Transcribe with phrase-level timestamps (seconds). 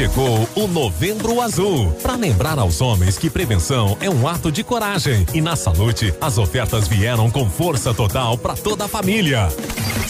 [0.00, 1.92] Chegou o Novembro Azul.
[2.02, 5.26] Para lembrar aos homens que prevenção é um ato de coragem.
[5.34, 9.50] E na Salute, as ofertas vieram com força total para toda a família.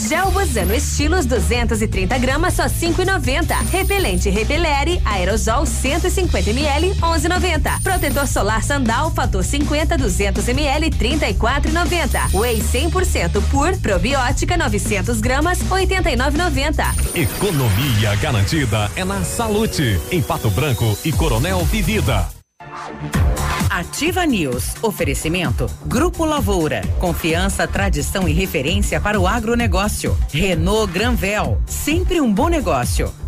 [0.09, 3.55] Gel Bozano Estilos 230 gramas só 5,90.
[3.71, 7.83] Repelente Repelere Aerosol 150 ml 11,90.
[7.83, 12.35] Protetor solar Sandal fator 50 200 ml 34,90.
[12.35, 16.85] Whey 100% pur probiótica 900 gramas 89,90.
[17.15, 19.80] Economia garantida é na Salute,
[20.11, 22.29] em Pato Branco e Coronel Vivida.
[23.71, 24.75] Ativa News.
[24.83, 25.67] Oferecimento.
[25.87, 26.83] Grupo Lavoura.
[26.99, 30.17] Confiança, tradição e referência para o agronegócio.
[30.31, 31.63] Renault Granvel.
[31.67, 33.11] Sempre um bom negócio.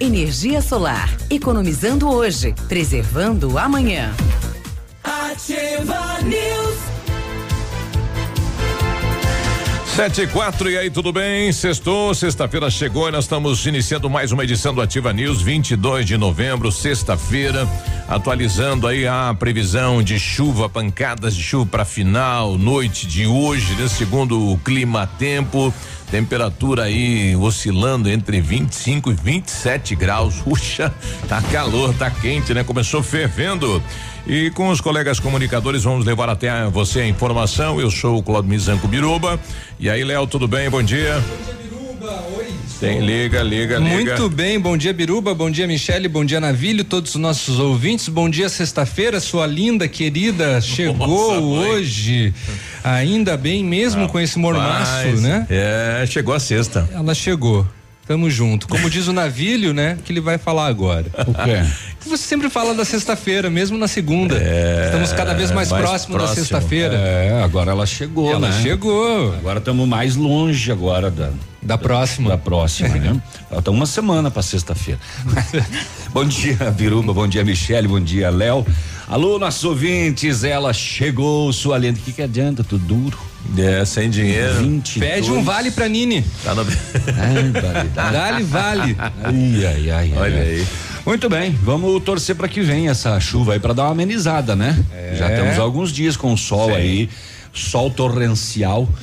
[0.00, 1.08] Energia solar.
[1.30, 4.14] Economizando hoje, preservando amanhã.
[5.02, 6.92] Ativa News.
[9.94, 11.52] Sete e quatro, e aí, tudo bem?
[11.52, 16.16] Sextou, sexta-feira chegou e nós estamos iniciando mais uma edição do Ativa News, 22 de
[16.16, 17.68] novembro, sexta-feira,
[18.08, 23.86] atualizando aí a previsão de chuva, pancadas de chuva para final, noite de hoje, né?
[23.86, 25.74] Segundo o clima tempo,
[26.12, 30.34] temperatura aí oscilando entre 25 e 27 graus.
[30.44, 30.92] Puxa,
[31.26, 32.62] tá calor, tá quente, né?
[32.62, 33.82] Começou fervendo.
[34.26, 37.80] E com os colegas comunicadores vamos levar até você a informação.
[37.80, 39.40] Eu sou o Claudio Mizanco Biruba.
[39.80, 40.68] E aí, Léo, tudo bem?
[40.68, 41.14] Bom dia.
[42.82, 44.16] Tem, liga, liga, liga.
[44.16, 48.08] Muito bem, bom dia Biruba, bom dia Michele, bom dia Navilho, todos os nossos ouvintes,
[48.08, 52.34] bom dia sexta-feira, sua linda, querida, chegou Nossa, hoje,
[52.82, 55.46] ainda bem mesmo com esse mormaço, Mas, né?
[55.48, 56.88] É, chegou a sexta.
[56.92, 57.64] Ela chegou.
[58.06, 58.66] Tamo junto.
[58.68, 59.96] Como diz o Navilho, né?
[60.04, 61.06] Que ele vai falar agora.
[61.26, 61.62] O quê?
[62.00, 64.36] Que você sempre fala da sexta-feira, mesmo na segunda.
[64.84, 66.40] Estamos cada vez mais, mais próximo, da próximo.
[66.44, 66.94] sexta-feira.
[66.96, 68.60] É, agora ela chegou, Ela né?
[68.60, 69.32] chegou.
[69.34, 71.30] Agora estamos mais longe agora da
[71.62, 72.30] Da próxima.
[72.30, 73.22] da próxima, né?
[73.48, 74.98] Falta uma semana para sexta-feira.
[76.12, 78.66] bom dia, Biruba, bom dia, Michele, bom dia, Léo.
[79.08, 81.98] Alô, nossos ouvintes, ela chegou, sua lenda.
[81.98, 82.64] O que que adianta?
[82.64, 83.18] Tudo duro.
[83.58, 84.54] É, sem dinheiro.
[84.60, 86.24] 20 Pede um vale pra Nini.
[86.44, 86.64] Tá no...
[87.94, 88.96] Dá-lhe vale.
[89.24, 90.12] Ai, ai, ai.
[90.16, 90.48] Olha ai.
[90.48, 90.66] aí.
[91.04, 94.82] Muito bem, vamos torcer para que venha essa chuva aí para dar uma amenizada, né?
[95.18, 96.76] Já temos alguns dias com o sol Sim.
[96.76, 97.10] aí,
[97.52, 98.88] sol torrencial.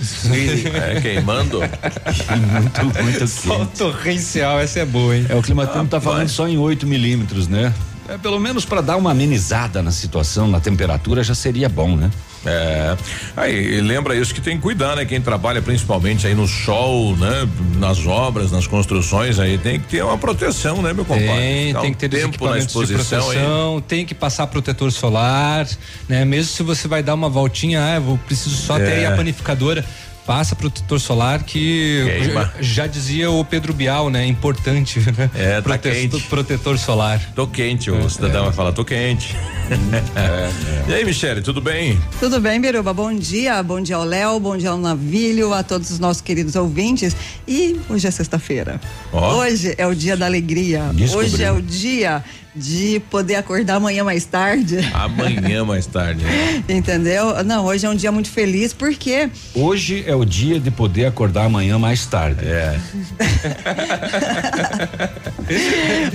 [0.74, 1.60] É, queimando.
[1.60, 3.78] Muito, muito Sol quente.
[3.78, 5.26] torrencial, essa é boa, hein?
[5.28, 7.74] É, o clima tempo tá falando só em 8 milímetros, né?
[8.10, 12.10] É, pelo menos para dar uma amenizada na situação, na temperatura, já seria bom, né?
[12.46, 12.96] É.
[13.36, 15.06] Aí, lembra isso que tem que cuidar, né?
[15.06, 17.48] Quem trabalha principalmente aí no sol, né?
[17.78, 21.28] Nas obras, nas construções, aí tem que ter uma proteção, né, meu compadre?
[21.28, 23.38] Tem, Ficar tem um que ter tempo na equipamentos de exposição aí.
[23.38, 25.68] proteção, tem que passar protetor solar,
[26.08, 26.24] né?
[26.26, 29.08] Mesmo se você vai dar uma voltinha, ah, eu preciso só ter aí É.
[29.08, 29.86] a panificadora,
[30.30, 32.54] passa protetor solar que Queima.
[32.60, 34.28] já, já dizia o Pedro Bial, né?
[34.28, 35.28] Importante, né?
[35.34, 36.22] É, tá quente.
[36.30, 37.20] protetor solar.
[37.34, 39.36] Tô quente, o cidadão vai falar, tô quente.
[40.88, 42.00] E aí, Michele, tudo bem?
[42.20, 42.92] Tudo bem, Biruba?
[42.92, 46.56] Bom dia, bom dia ao Léo, bom dia ao Navilho, a todos os nossos queridos
[46.56, 47.16] ouvintes.
[47.48, 48.82] E hoje é sexta-feira.
[49.14, 49.38] Ó.
[49.38, 50.90] Hoje é o dia da alegria.
[50.94, 51.34] Descobriu.
[51.34, 52.24] Hoje é o dia
[52.56, 54.78] de poder acordar amanhã mais tarde.
[54.94, 56.24] Amanhã mais tarde.
[56.24, 56.64] né?
[56.68, 57.44] Entendeu?
[57.44, 61.46] Não, hoje é um dia muito feliz porque Hoje é o dia de poder acordar
[61.46, 62.46] amanhã mais tarde.
[62.46, 62.78] É.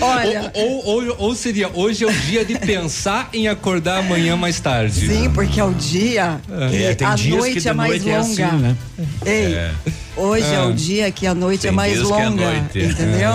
[0.00, 0.50] Olha.
[0.54, 4.58] Ou, ou, ou, ou seria, hoje é o dia de pensar em acordar amanhã mais
[4.60, 5.06] tarde.
[5.06, 6.40] Sim, porque é o dia
[6.70, 8.46] que É, tem a dias noite que é mais noite é longa.
[8.46, 8.76] assim, né?
[9.26, 9.70] Ei, É.
[10.16, 10.56] hoje é.
[10.56, 10.64] Ah.
[10.66, 12.78] o dia que a noite é mais é longa, noite.
[12.78, 13.30] entendeu?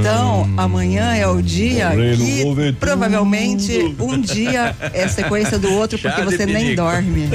[0.00, 1.90] Então, amanhã é o dia
[2.42, 7.28] Vou ver provavelmente um dia é sequência do outro Chá porque você nem dorme.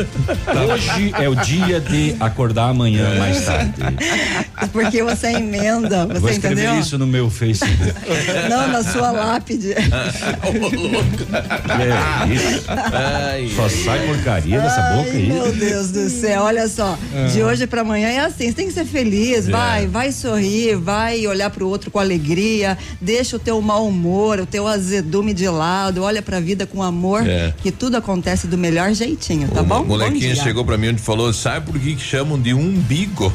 [0.72, 3.74] Hoje é o dia de acordar amanhã mais tarde.
[4.72, 6.80] Porque você é emenda, você Vou escrever entendeu?
[6.82, 7.94] isso no meu Facebook.
[8.50, 9.74] Não, na sua lápide.
[11.74, 12.66] é isso.
[12.68, 15.28] Ai, Só sai porcaria dessa boca Ai, aí.
[15.28, 16.98] Meu Deus do céu, olha só.
[17.34, 21.26] De hoje pra amanhã é assim, você tem que ser feliz, vai, vai sorrir, vai
[21.28, 26.04] olhar pro outro com alegria, deixa o teu mau humor, o teu azedume de lado,
[26.04, 27.54] olha pra vida com amor, É.
[27.62, 29.84] que tudo acontece do melhor jeitinho, tá o bom?
[29.84, 33.32] molequinho Bom chegou pra mim e falou: sabe por que, que chamam de umbigo?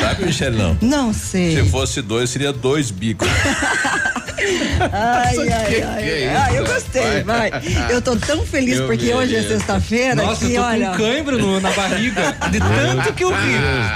[0.00, 0.76] Sabe, Michele, não?
[0.80, 1.56] Não sei.
[1.56, 3.28] Se fosse dois, seria dois bicos.
[4.92, 7.50] Ai, ai, Que ai, que é isso, eu gostei, vai.
[7.88, 9.52] Eu tô tão feliz Meu porque hoje é Deus.
[9.52, 10.90] sexta-feira Nossa, que eu tô olha.
[10.90, 12.36] com cãibra no- na barriga.
[12.50, 13.36] De tanto que eu ri.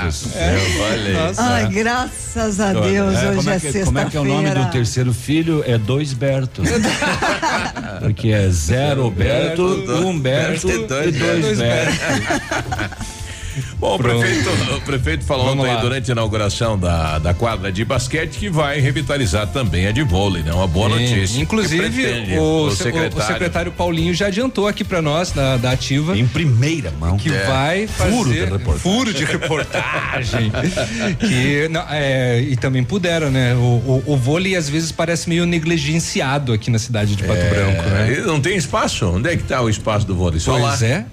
[0.02, 1.34] Deus do céu, olha aí.
[1.36, 4.42] Ai, graças a Deus, É, hoje é, é que, como é que é o nome
[4.42, 4.70] do sexta-feira.
[4.70, 5.64] terceiro filho?
[5.66, 6.62] É dois Berto.
[8.00, 9.64] Porque é zero Berto,
[10.06, 11.58] um Berto Berto e dois dois Berto.
[11.58, 13.06] Berto.
[13.78, 15.80] Bom, o prefeito, o prefeito falou Vamos ontem lá.
[15.80, 20.42] durante a inauguração da, da quadra de basquete que vai revitalizar também a de vôlei,
[20.42, 20.52] né?
[20.52, 20.94] Uma boa Sim.
[21.14, 21.40] notícia.
[21.40, 23.72] Inclusive, pretende o, se- o- o secretário.
[23.72, 27.16] Paulinho já adiantou aqui pra nós, da, da Ativa, Em primeira mão.
[27.16, 28.78] que vai fazer Furo de reportagem.
[28.78, 30.52] furo de reportagem.
[31.18, 33.54] que, não, é, e também puderam, né?
[33.54, 37.82] O, o, o vôlei às vezes parece meio negligenciado aqui na cidade de Pato Branco,
[37.90, 38.14] né?
[38.18, 39.06] É, não tem espaço?
[39.06, 40.40] Onde é que tá o espaço do vôlei?
[40.40, 40.68] Só lá.
[40.70, 41.04] Pois é.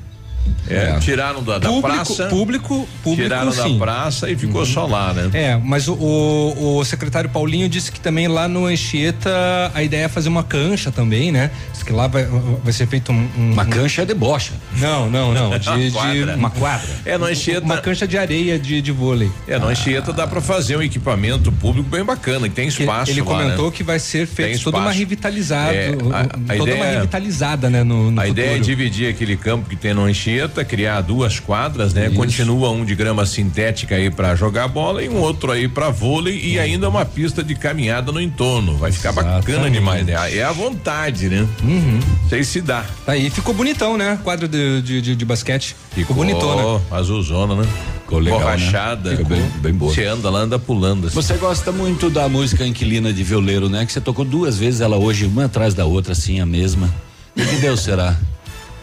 [0.68, 2.26] É, Tiraram da, da Público, praça.
[2.28, 3.60] público, público, tiraram sim.
[3.62, 3.74] Uhum.
[3.74, 5.30] da praça e ficou só lá, né?
[5.34, 9.30] É, mas o, o, o secretário Paulinho disse que também lá no Anchieta
[9.74, 11.52] a ideia é fazer uma cancha também, né?
[11.74, 12.26] Diz que lá vai,
[12.64, 13.28] vai ser feito um.
[13.38, 14.54] um- Uma cancha é debocha.
[14.78, 15.50] Não, não, não.
[15.60, 16.36] De, de- Quadra.
[16.36, 16.90] Uma quadra.
[17.06, 17.66] É, no Anchieta.
[17.66, 19.30] uma cancha de areia de, de vôlei.
[19.48, 23.20] É, no Anchieta dá pra fazer um equipamento público bem bacana, que tem espaço ele
[23.22, 23.72] lá, comentou né?
[23.76, 27.70] que vai ser feito toda uma revitalizada, É, a- a toda ideia uma é- revitalizada,
[27.70, 28.66] né, no, no A ideia é futuro.
[28.66, 30.33] dividir aquele campo que tem no Anchieta,
[30.68, 32.10] criar duas quadras, né?
[32.10, 36.40] Continua um de grama sintética aí pra jogar bola e um outro aí pra vôlei
[36.44, 38.78] e ainda uma pista de caminhada no entorno.
[38.78, 39.74] Vai ficar bacana Exatamente.
[39.74, 40.14] demais, né?
[40.38, 41.48] É a vontade, né?
[41.64, 42.00] Uhum.
[42.30, 42.86] Sei se dá.
[43.06, 44.20] Tá aí, ficou bonitão, né?
[44.24, 45.76] Quadro de, de, de, de basquete.
[45.92, 46.62] Ficou bonitona.
[46.64, 47.68] Ó, azulzona, né?
[48.04, 48.46] Ficou legal, né?
[48.46, 49.12] Borrachada.
[49.12, 49.94] Ficou bem- bem boa.
[49.94, 51.08] Você anda lá, anda pulando.
[51.08, 51.16] Assim.
[51.16, 53.86] Você gosta muito da música Inquilina de Violeiro, né?
[53.86, 56.90] Que você tocou duas vezes ela hoje, uma atrás da outra, assim, a mesma.
[57.36, 58.16] O que deu será?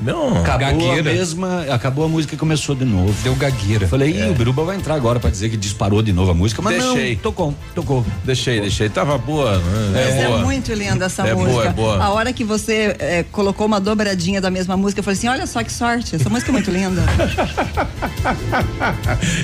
[0.02, 0.38] Não.
[0.42, 1.10] Acabou Gagueira.
[1.10, 3.14] a mesma, acabou a música e começou de novo.
[3.22, 3.86] Deu gagueira.
[3.86, 6.62] Falei, Ih, o Biruba vai entrar agora pra dizer que disparou de novo a música,
[6.62, 7.14] mas Deixei.
[7.14, 8.06] não, tocou, tocou.
[8.24, 8.88] Deixei, deixei.
[8.88, 9.90] Tava boa, né?
[9.92, 10.38] Mas é, boa.
[10.38, 11.68] muito linda essa É boa, música.
[11.68, 12.02] é boa.
[12.02, 15.46] A hora que você eh, colocou uma dobradinha da mesma música, eu falei assim: olha
[15.46, 17.02] só que sorte, essa música é muito linda.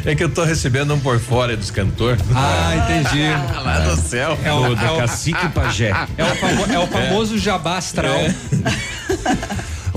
[0.04, 2.22] É que eu tô recebendo um por fora dos cantores.
[2.34, 3.24] Ah, entendi.
[3.64, 4.38] Lá do céu.
[4.44, 5.90] É o, Do é o- Cacique Pajé.
[6.16, 8.16] é o famo- é o famoso jabá astral.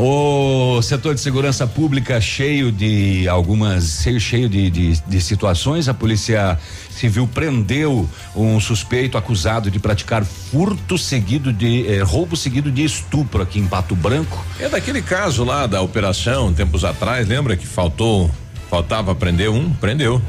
[0.02, 5.90] O setor de segurança pública cheio de algumas, cheio, cheio de, de, de situações.
[5.90, 6.58] A polícia
[6.90, 13.44] civil prendeu um suspeito acusado de praticar furto seguido de eh, roubo seguido de estupro
[13.44, 14.42] aqui em Pato Branco.
[14.58, 18.32] É daquele caso lá da operação, tempos atrás, lembra que faltou,
[18.70, 19.70] faltava prender um?
[19.74, 20.22] Prendeu.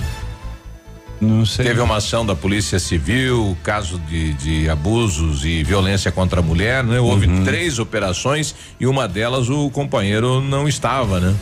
[1.20, 1.66] Não sei.
[1.66, 6.82] Teve uma ação da Polícia Civil, caso de, de abusos e violência contra a mulher,
[6.82, 6.98] né?
[6.98, 11.34] Houve três operações e uma delas o companheiro não estava, né?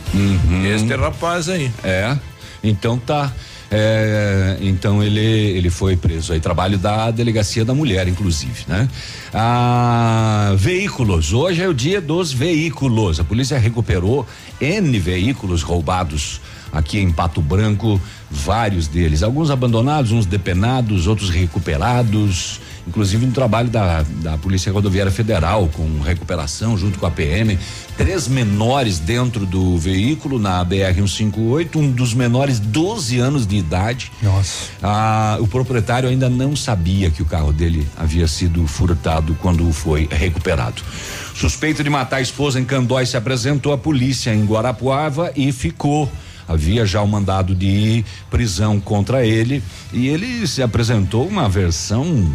[0.75, 1.71] Este rapaz aí.
[1.83, 2.17] É.
[2.61, 3.31] Então tá.
[3.71, 8.89] É, então ele ele foi preso aí trabalho da delegacia da mulher inclusive né
[9.31, 14.25] ah, veículos hoje é o dia dos veículos a polícia recuperou
[14.59, 16.41] n veículos roubados
[16.71, 17.99] aqui em Pato Branco
[18.29, 25.11] vários deles alguns abandonados uns depenados outros recuperados inclusive no trabalho da, da Polícia Rodoviária
[25.11, 27.57] Federal com recuperação junto com a PM
[27.97, 34.11] três menores dentro do veículo na BR 158 um dos menores 12 anos de idade
[34.21, 34.69] Nossa.
[34.81, 40.07] ah, o proprietário ainda não sabia que o carro dele havia sido furtado quando foi
[40.09, 40.81] recuperado.
[41.33, 46.11] Suspeito de matar a esposa em Candói se apresentou à polícia em Guarapuava e ficou.
[46.49, 49.63] Havia já um mandado de prisão contra ele
[49.93, 52.27] e ele se apresentou uma versão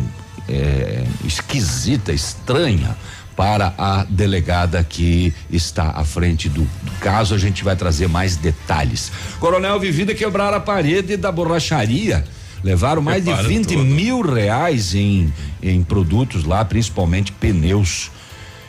[0.48, 2.96] é, esquisita, estranha
[3.36, 7.34] para a delegada que está à frente do, do caso.
[7.34, 9.10] A gente vai trazer mais detalhes.
[9.40, 12.24] Coronel Vivida quebraram a parede da borracharia.
[12.62, 13.84] Levaram mais de Quebraram 20 tudo.
[13.84, 18.12] mil reais em, em produtos lá, principalmente pneus.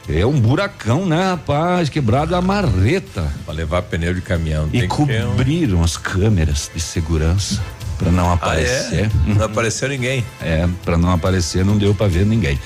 [0.07, 1.89] É um buracão, né, rapaz?
[1.89, 3.31] Quebrado a marreta.
[3.43, 4.69] Pra levar pneu de caminhão.
[4.71, 7.59] E um- cobriram as câmeras de segurança
[7.97, 9.05] para não Ah, aparecer.
[9.05, 9.33] é?
[9.33, 10.23] Não apareceu ninguém.
[10.41, 12.59] É, para não aparecer, não deu para ver ninguém.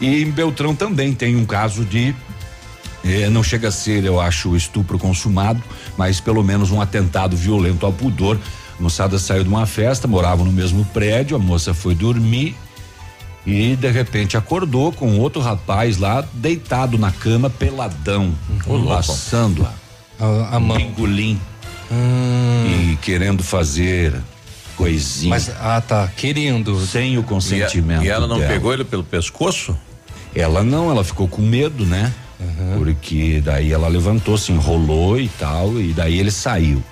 [0.00, 2.14] E em Beltrão também tem um caso de
[3.04, 5.62] eh, não chega a ser, eu acho, estupro consumado,
[5.96, 8.38] mas pelo menos um atentado violento ao pudor.
[8.78, 12.56] A moçada saiu de uma festa, moravam no mesmo prédio, a moça foi dormir
[13.50, 18.34] e de repente acordou com outro rapaz lá deitado na cama, peladão,
[18.66, 18.84] Uhum.
[18.84, 19.72] laçando-a.
[20.20, 20.76] A, a mão.
[20.76, 21.40] Pingolim.
[21.90, 24.14] E querendo fazer
[24.76, 25.30] coisinha.
[25.30, 26.78] Mas, ah, tá, querendo.
[26.86, 28.04] Sem o consentimento.
[28.04, 28.52] E ela não dela.
[28.52, 29.74] pegou ele pelo pescoço?
[30.34, 32.12] Ela não, ela ficou com medo, né?
[32.76, 36.82] Porque daí ela levantou, se enrolou e tal, e daí ele saiu.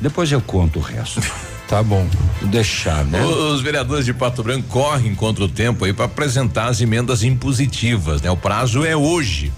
[0.00, 1.20] Depois eu conto o resto.
[1.68, 2.06] tá bom.
[2.42, 3.22] Deixar, né?
[3.24, 8.22] Os vereadores de Pato Branco correm contra o tempo aí para apresentar as emendas impositivas,
[8.22, 8.30] né?
[8.30, 9.52] O prazo é hoje.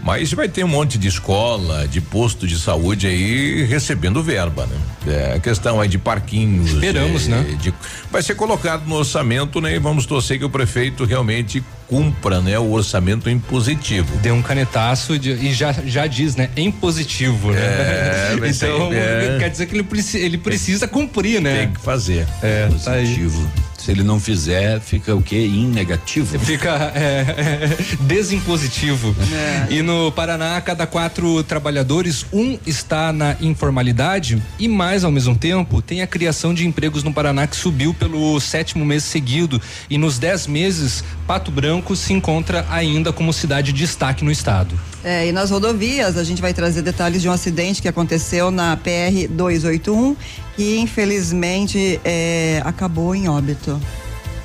[0.00, 4.76] Mas vai ter um monte de escola, de posto de saúde aí recebendo verba, né?
[5.06, 6.70] É, a questão aí de parquinhos.
[6.72, 7.56] Esperamos, é, né?
[7.60, 7.74] de-
[8.10, 9.74] vai ser colocado no orçamento, né?
[9.74, 12.58] E vamos torcer que o prefeito realmente cumpra, né?
[12.58, 14.16] O orçamento impositivo.
[14.18, 16.50] Deu um canetaço de- e já, já diz, né?
[16.56, 17.60] Em positivo, né?
[17.60, 19.36] É, então, é.
[19.38, 21.58] quer dizer que ele, preci- ele precisa cumprir, né?
[21.60, 22.26] Tem que fazer.
[22.42, 22.92] É, tá.
[22.92, 23.50] Positivo.
[23.78, 25.36] Se ele não fizer, fica o quê?
[25.36, 26.38] Em negativo.
[26.38, 29.14] Fica é, é, desimpositivo.
[29.32, 29.72] É.
[29.72, 35.36] E no Paraná, a cada quatro trabalhadores, um está na informalidade e mais ao mesmo
[35.36, 39.96] tempo tem a criação de empregos no Paraná que subiu pelo sétimo mês seguido e
[39.96, 44.78] nos dez meses Pato Branco se encontra ainda como cidade de destaque no estado.
[45.04, 48.76] É, e nas rodovias, a gente vai trazer detalhes de um acidente que aconteceu na
[48.76, 50.16] PR 281,
[50.58, 53.80] que infelizmente é, acabou em óbito.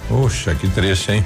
[0.08, 1.26] Poxa, que trecho, hein?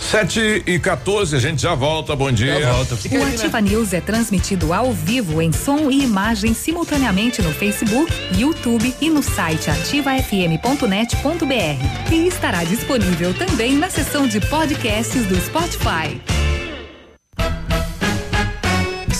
[0.00, 2.16] 7 e 14, a gente já volta.
[2.16, 2.54] Bom dia.
[2.54, 8.94] O Ativa News é transmitido ao vivo em som e imagem simultaneamente no Facebook, YouTube
[8.98, 12.10] e no site ativafm.net.br.
[12.10, 16.18] E estará disponível também na seção de podcasts do Spotify.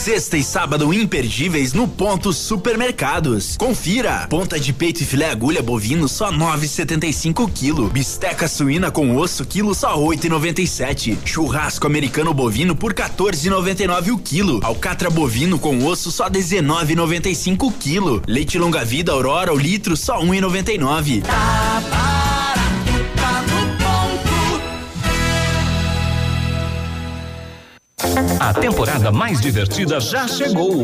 [0.08, 3.58] Sexta e sábado imperdíveis no Ponto Supermercados.
[3.58, 4.26] Confira.
[4.26, 7.90] Ponta de peito e filé agulha bovino só 9,75 quilo.
[7.90, 11.18] Bisteca suína com osso quilo só 8,97.
[11.26, 14.60] Churrasco americano bovino por 14,99 o quilo.
[14.62, 18.22] Alcatra bovino com osso só 19,95 quilo.
[18.26, 21.22] Leite longa vida Aurora o litro só 1,99.
[28.40, 30.82] A temporada mais divertida já chegou.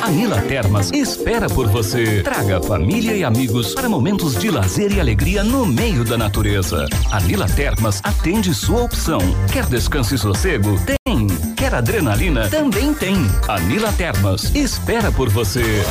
[0.00, 2.22] A Nila Termas espera por você.
[2.22, 6.86] Traga família e amigos para momentos de lazer e alegria no meio da natureza.
[7.10, 9.18] A Nila Termas atende sua opção.
[9.52, 10.78] Quer descanso e sossego?
[11.04, 11.26] Tem.
[11.56, 12.48] Quer adrenalina?
[12.48, 13.16] Também tem.
[13.46, 15.84] A Nila Termas espera por você.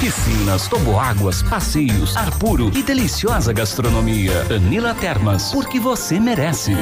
[0.00, 4.46] Piscinas, toboáguas, passeios, ar puro e deliciosa gastronomia.
[4.50, 6.74] Anila Termas, porque você merece.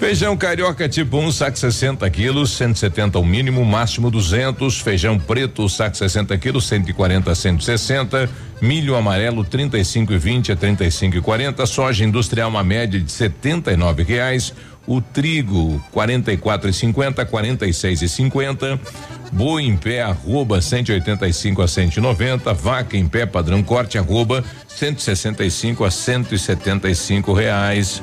[0.00, 4.80] Feijão carioca tipo 1, um, saco 60 quilos, 170 o mínimo, máximo 200.
[4.80, 8.30] Feijão preto, saco 60 quilos, 140 a 160.
[8.62, 11.66] Milho amarelo 35 e 20 a 35 e 40.
[11.66, 14.54] Soja industrial uma média de 79 reais.
[14.86, 18.80] O trigo 44 e 50, 46 e 50.
[19.30, 22.54] Boi em pé arroba 185 a 190.
[22.54, 28.02] Vaca em pé padrão corte arroba 165 a 175 reais.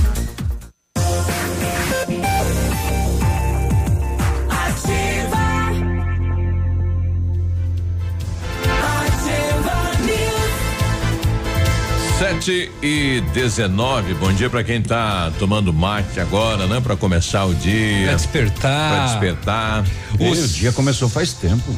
[12.21, 14.13] Sete e 19.
[14.13, 16.79] Bom dia para quem tá tomando mate agora, né?
[16.79, 18.05] Para começar o dia.
[18.05, 18.93] Pra despertar.
[18.93, 19.85] Pra despertar.
[20.19, 21.75] O dia começou faz tempo.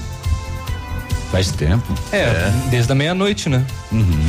[1.31, 1.97] Faz tempo.
[2.11, 2.53] É, é.
[2.69, 3.65] desde a meia-noite, né?
[3.89, 4.27] Uhum.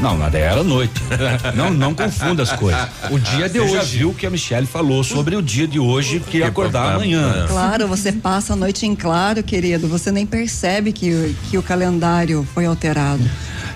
[0.00, 1.00] Não, mas era noite.
[1.54, 2.88] não, não confunda as coisas.
[3.12, 3.74] O dia de você hoje.
[3.74, 7.46] já viu que a Michelle falou sobre o dia de hoje que ia acordar amanhã.
[7.46, 9.86] Claro, você passa a noite em claro, querido.
[9.86, 13.22] Você nem percebe que, que o calendário foi alterado.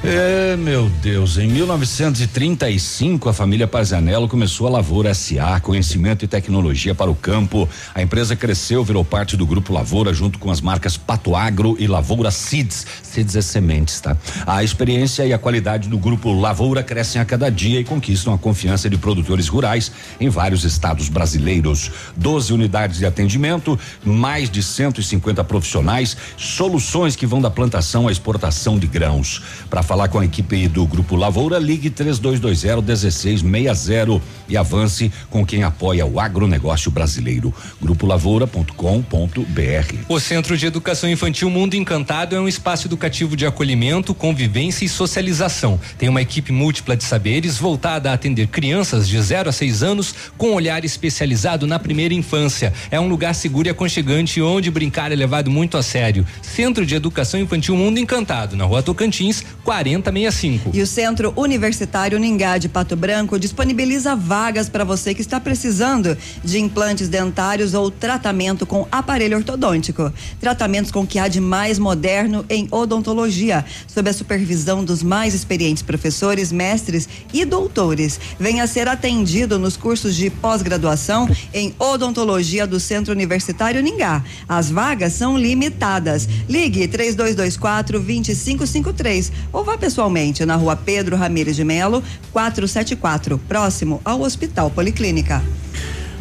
[0.04, 6.94] É, meu Deus, em 1935 a família Pazanello começou a Lavoura SA, conhecimento e tecnologia
[6.94, 7.68] para o campo.
[7.92, 11.88] A empresa cresceu, virou parte do grupo Lavoura junto com as marcas Pato Agro e
[11.88, 12.86] Lavoura Seeds.
[13.02, 14.16] Seeds é sementes, tá?
[14.46, 18.38] A experiência e a qualidade do grupo Lavoura crescem a cada dia e conquistam a
[18.38, 21.90] confiança de produtores rurais em vários estados brasileiros.
[22.16, 28.78] 12 unidades de atendimento, mais de 150 profissionais, soluções que vão da plantação à exportação
[28.78, 29.42] de grãos.
[29.68, 35.62] Para falar com a equipe do Grupo Lavoura, ligue 3220 1660 e avance com quem
[35.62, 37.54] apoia o agronegócio brasileiro.
[37.80, 39.94] Grupolavoura.com.br.
[40.06, 44.90] O Centro de Educação Infantil Mundo Encantado é um espaço educativo de acolhimento, convivência e
[44.90, 45.80] socialização.
[45.96, 50.14] Tem uma equipe múltipla de saberes voltada a atender crianças de 0 a 6 anos
[50.36, 52.74] com olhar especializado na primeira infância.
[52.90, 56.26] É um lugar seguro e aconchegante onde brincar é levado muito a sério.
[56.42, 59.42] Centro de Educação Infantil Mundo Encantado, na Rua Tocantins,
[59.78, 60.70] 4065.
[60.74, 66.16] E o Centro Universitário Ningá de Pato Branco disponibiliza vagas para você que está precisando
[66.42, 70.12] de implantes dentários ou tratamento com aparelho ortodôntico.
[70.40, 75.34] Tratamentos com o que há de mais moderno em odontologia, sob a supervisão dos mais
[75.34, 78.18] experientes professores, mestres e doutores.
[78.38, 84.24] Venha ser atendido nos cursos de pós-graduação em odontologia do Centro Universitário Ningá.
[84.48, 86.28] As vagas são limitadas.
[86.48, 92.02] Ligue 3224 2553 ou vá pessoalmente na rua Pedro Ramires de Melo,
[92.32, 95.42] 474, próximo ao Hospital Policlínica.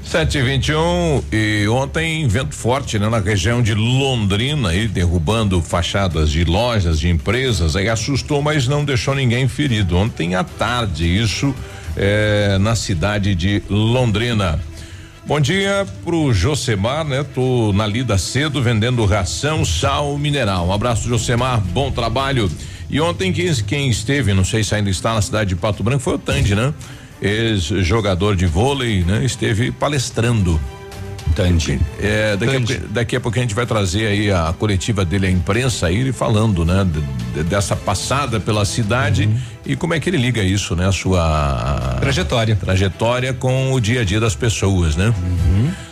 [0.04, 6.46] 721 um, e ontem vento forte né, na região de Londrina aí derrubando fachadas de
[6.46, 11.54] lojas de empresas aí assustou mas não deixou ninguém ferido ontem à tarde isso
[11.98, 14.58] eh, na cidade de Londrina
[15.28, 17.22] Bom dia pro Josemar, né?
[17.22, 20.68] Tô na lida cedo vendendo ração, sal, mineral.
[20.68, 22.50] Um abraço, Josemar, bom trabalho.
[22.90, 26.00] E ontem quem, quem esteve, não sei se ainda está na cidade de Pato Branco,
[26.02, 26.74] foi o Tandy, né?
[27.22, 29.24] Ex-jogador de vôlei, né?
[29.26, 30.60] Esteve palestrando.
[31.36, 31.80] Tandy.
[32.02, 35.28] É, daqui, A, pouco- daqui a pouco a gente vai trazer aí a coletiva dele
[35.28, 36.84] à imprensa, aí ele falando, né?
[36.86, 37.02] de-
[37.44, 39.30] de- dessa passada pela cidade
[39.66, 40.88] e como é que ele liga isso, né?
[40.88, 42.56] A sua trajetória.
[42.56, 45.14] Trajetória com o dia a dia das pessoas, né?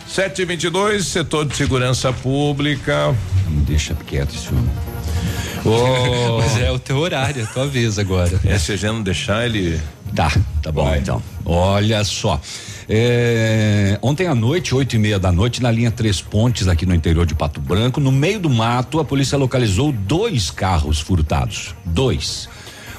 [0.08, 3.14] Sete vinte e dois, setor de segurança pública.
[3.66, 4.70] Deixa quieto esse homem.
[6.38, 8.40] Mas é o teu horário, é a tua vez agora.
[8.44, 9.80] É, se a gente não deixar ele.
[10.14, 11.22] Tá, tá bom então.
[11.44, 12.40] Olha só.
[12.88, 16.94] É, ontem à noite, oito e meia da noite, na linha Três Pontes, aqui no
[16.94, 21.74] interior de Pato Branco, no meio do mato, a polícia localizou dois carros furtados.
[21.84, 22.48] Dois.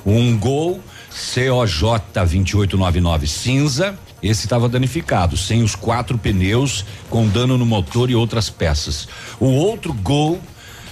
[0.06, 3.98] Um Gol COJ 2899 cinza.
[4.22, 9.08] Esse estava danificado, sem os quatro pneus, com dano no motor e outras peças.
[9.40, 10.42] O outro Gol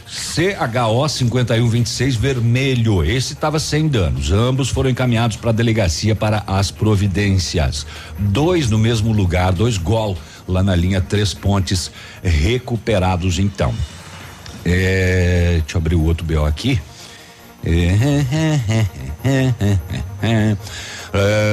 [0.07, 3.03] CHO 5126 vermelho.
[3.03, 4.31] Esse estava sem danos.
[4.31, 7.85] Ambos foram encaminhados para a delegacia para as providências.
[8.17, 11.91] Dois no mesmo lugar, dois gol lá na linha Três Pontes
[12.23, 13.73] recuperados então.
[14.63, 16.79] É, deixa eu abrir o outro BO aqui.
[17.63, 17.97] É,
[20.21, 20.57] é,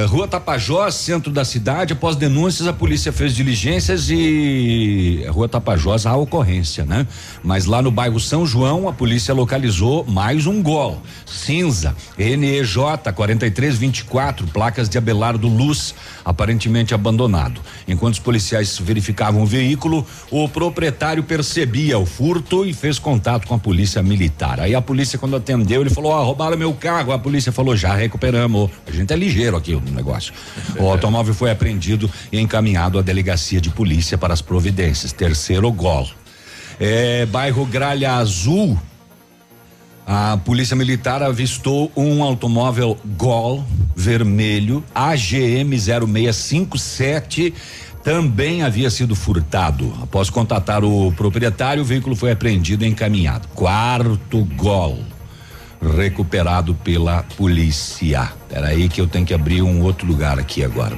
[0.09, 6.15] Rua Tapajós, centro da cidade, após denúncias, a polícia fez diligências e Rua Tapajós há
[6.15, 7.07] ocorrência, né?
[7.41, 12.75] Mas lá no bairro São João, a polícia localizou mais um gol, cinza, NEJ
[13.15, 15.95] 4324, placas de Abelardo Luz,
[16.25, 17.61] aparentemente abandonado.
[17.87, 23.55] Enquanto os policiais verificavam o veículo, o proprietário percebia o furto e fez contato com
[23.55, 24.59] a polícia militar.
[24.59, 27.11] Aí a polícia, quando atendeu, ele falou: Ó, roubaram meu carro.
[27.11, 28.69] A polícia falou: já recuperamos.
[28.85, 30.33] A gente é ligeiro aqui no negócio.
[30.77, 35.11] O automóvel foi apreendido e encaminhado à delegacia de polícia para as providências.
[35.11, 36.09] Terceiro gol.
[36.79, 38.79] É, bairro Gralha Azul,
[40.05, 43.63] a polícia militar avistou um automóvel Gol
[43.95, 47.53] vermelho AGM 0657
[48.03, 49.93] também havia sido furtado.
[50.01, 53.47] Após contatar o proprietário, o veículo foi apreendido e encaminhado.
[53.55, 54.99] Quarto Gol
[55.95, 58.31] recuperado pela polícia.
[58.47, 60.95] Espera aí que eu tenho que abrir um outro lugar aqui agora.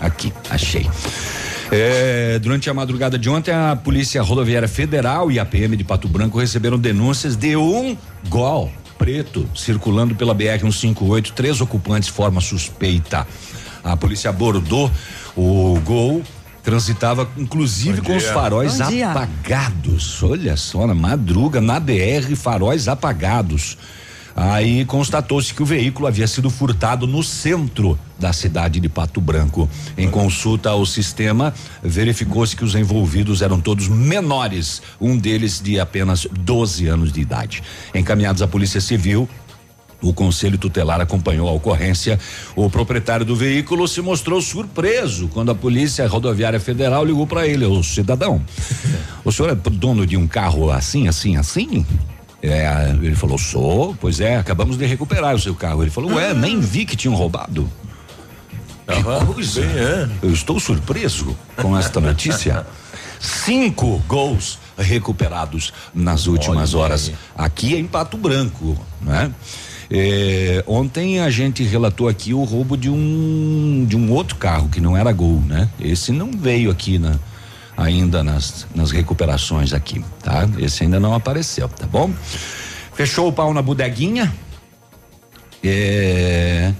[0.00, 0.88] Aqui, achei.
[1.70, 6.08] É, durante a madrugada de ontem, a Polícia Rodoviária Federal e a PM de Pato
[6.08, 7.96] Branco receberam denúncias de um
[8.28, 13.26] gol preto circulando pela BR 158, três ocupantes forma suspeita.
[13.84, 14.90] A polícia abordou
[15.36, 16.22] o gol.
[16.62, 19.10] Transitava inclusive Bom com os faróis Bom dia.
[19.10, 20.22] apagados.
[20.22, 23.78] Olha só, na madruga, na BR, faróis apagados.
[24.40, 29.68] Aí constatou-se que o veículo havia sido furtado no centro da cidade de Pato Branco.
[29.96, 36.24] Em consulta ao sistema, verificou-se que os envolvidos eram todos menores, um deles de apenas
[36.30, 37.64] 12 anos de idade.
[37.92, 39.28] Encaminhados à Polícia Civil,
[40.00, 42.18] o Conselho Tutelar acompanhou a ocorrência.
[42.54, 47.64] O proprietário do veículo se mostrou surpreso quando a Polícia Rodoviária Federal ligou para ele,
[47.64, 48.40] o cidadão.
[49.24, 51.84] O senhor é dono de um carro assim, assim, assim?
[52.40, 55.82] É, ele falou, sou, pois é, acabamos de recuperar o seu carro.
[55.82, 57.68] Ele falou, ué, nem vi que tinham roubado.
[58.86, 59.60] Que coisa.
[60.22, 62.66] Eu estou surpreso com esta notícia.
[63.20, 69.32] Cinco gols recuperados nas últimas horas aqui em Pato Branco, né?
[69.90, 74.80] É, ontem a gente relatou aqui o roubo de um de um outro carro que
[74.80, 75.68] não era gol, né?
[75.80, 77.18] Esse não veio aqui na
[77.76, 80.46] ainda nas nas recuperações aqui, tá?
[80.58, 82.10] Esse ainda não apareceu, tá bom?
[82.92, 84.32] Fechou o pau na bodeguinha?
[85.64, 86.72] É.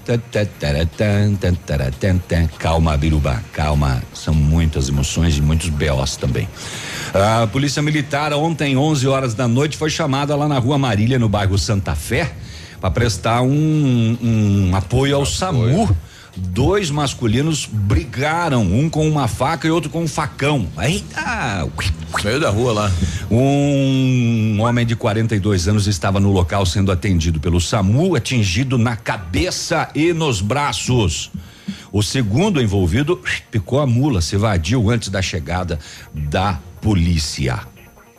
[2.57, 4.01] Calma, Biruba, calma.
[4.13, 6.47] São muitas emoções e muitos BOs também.
[7.13, 11.27] A Polícia Militar, ontem, 11 horas da noite, foi chamada lá na Rua Marília, no
[11.27, 12.31] bairro Santa Fé,
[12.79, 15.95] para prestar um, um apoio ao SAMU.
[16.35, 20.67] Dois masculinos brigaram, um com uma faca e outro com um facão.
[20.81, 21.67] Eita!
[22.23, 22.91] Meio da rua lá.
[23.29, 29.89] Um homem de 42 anos estava no local sendo atendido pelo SAMU, atingido na cabeça
[29.93, 31.31] e nos braços.
[31.91, 33.19] O segundo envolvido
[33.51, 35.79] picou a mula, se evadiu antes da chegada
[36.13, 37.59] da polícia.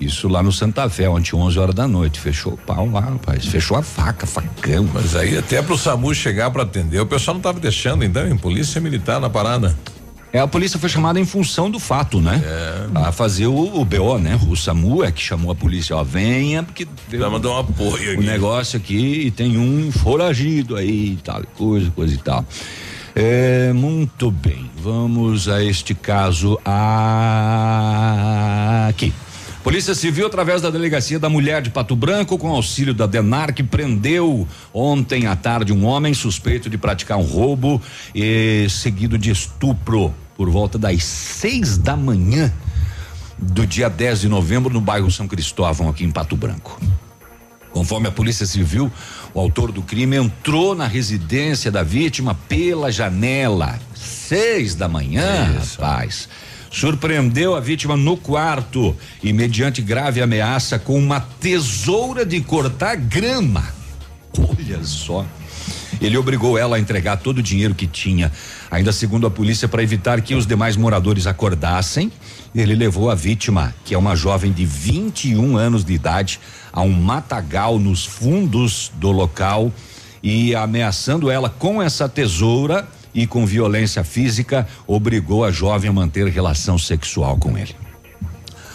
[0.01, 2.19] Isso lá no Santa Fé, ontem 11 horas da noite.
[2.19, 3.45] Fechou o pau lá, rapaz.
[3.45, 4.89] Fechou a faca, facão.
[4.95, 8.37] Mas aí até pro SAMU chegar para atender, o pessoal não tava deixando então, em
[8.37, 9.77] polícia militar na parada.
[10.33, 12.41] É, a polícia foi chamada em função do fato, né?
[12.45, 12.87] É.
[13.07, 14.39] A fazer o, o BO, né?
[14.49, 16.87] O SAMU é que chamou a polícia, ó, venha, porque.
[17.11, 18.27] Vai mandar um apoio O aqui.
[18.27, 22.45] negócio aqui e tem um foragido aí e tal, coisa, coisa e tal.
[23.15, 26.61] É, muito bem, vamos a este caso
[28.89, 29.13] aqui.
[29.63, 34.49] Polícia Civil, através da Delegacia da Mulher de Pato Branco, com auxílio da DENARC, prendeu
[34.73, 37.81] ontem à tarde um homem suspeito de praticar um roubo
[38.15, 42.51] e seguido de estupro por volta das seis da manhã
[43.39, 46.81] do dia 10 de novembro no bairro São Cristóvão, aqui em Pato Branco.
[47.71, 48.91] Conforme a Polícia Civil,
[49.35, 56.29] o autor do crime entrou na residência da vítima pela janela, seis da manhã, rapaz.
[56.71, 63.65] Surpreendeu a vítima no quarto e, mediante grave ameaça, com uma tesoura de cortar grama.
[64.39, 65.27] Olha só.
[66.01, 68.33] Ele obrigou ela a entregar todo o dinheiro que tinha.
[68.71, 72.11] Ainda segundo a polícia, para evitar que os demais moradores acordassem,
[72.55, 76.41] ele levou a vítima, que é uma jovem de 21 anos de idade,
[76.73, 79.73] a um matagal nos fundos do local
[80.23, 86.27] e ameaçando ela com essa tesoura e com violência física, obrigou a jovem a manter
[86.29, 87.75] relação sexual com ele.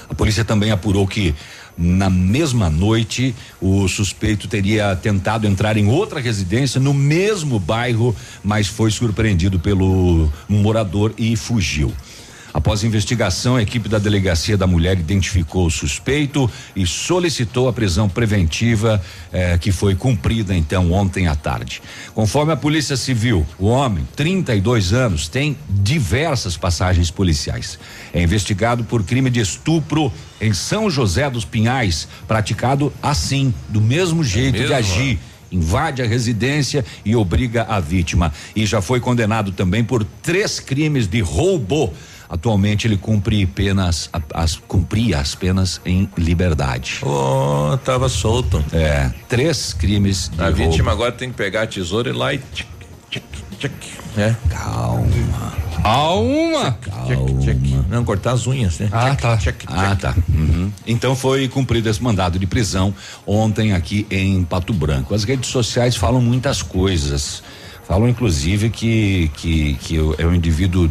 [0.09, 1.33] A polícia também apurou que
[1.77, 8.67] na mesma noite o suspeito teria tentado entrar em outra residência no mesmo bairro, mas
[8.67, 11.93] foi surpreendido pelo morador e fugiu.
[12.55, 18.07] Após investigação, a equipe da Delegacia da Mulher identificou o suspeito e solicitou a prisão
[18.07, 21.81] preventiva, eh, que foi cumprida então ontem à tarde.
[22.13, 27.77] Conforme a Polícia Civil, o homem, 32 anos, tem diversas passagens policiais.
[28.13, 34.23] É investigado por crime de estupro em São José dos Pinhais, praticado assim, do mesmo
[34.23, 35.19] jeito de mesmo, agir
[35.51, 38.33] invade a residência e obriga a vítima.
[38.55, 41.93] E já foi condenado também por três crimes de roubo.
[42.29, 46.99] Atualmente ele cumpre penas, as, cumpria as penas em liberdade.
[47.03, 48.63] Oh, tava solto.
[48.73, 50.57] É, três crimes de A roubo.
[50.57, 52.37] vítima agora tem que pegar a tesoura e ir lá e.
[52.39, 52.67] tchic,
[53.11, 53.25] tchic,
[53.59, 53.73] tchic,
[54.15, 54.35] né?
[54.49, 55.05] Calma.
[55.83, 56.71] Calma.
[56.81, 57.35] Calma.
[57.89, 58.89] Não, cortar as unhas, né?
[58.91, 59.37] Ah, tá.
[59.67, 60.15] Ah, tá.
[60.33, 60.71] Uhum.
[60.87, 62.93] Então foi cumprido esse mandado de prisão
[63.25, 65.13] ontem aqui em Pato Branco.
[65.13, 67.43] As redes sociais falam muitas coisas.
[67.87, 70.89] Falam inclusive que que que é um indivíduo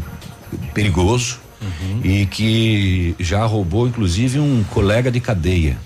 [0.73, 1.41] perigoso
[2.03, 5.79] e que já roubou inclusive um colega de cadeia.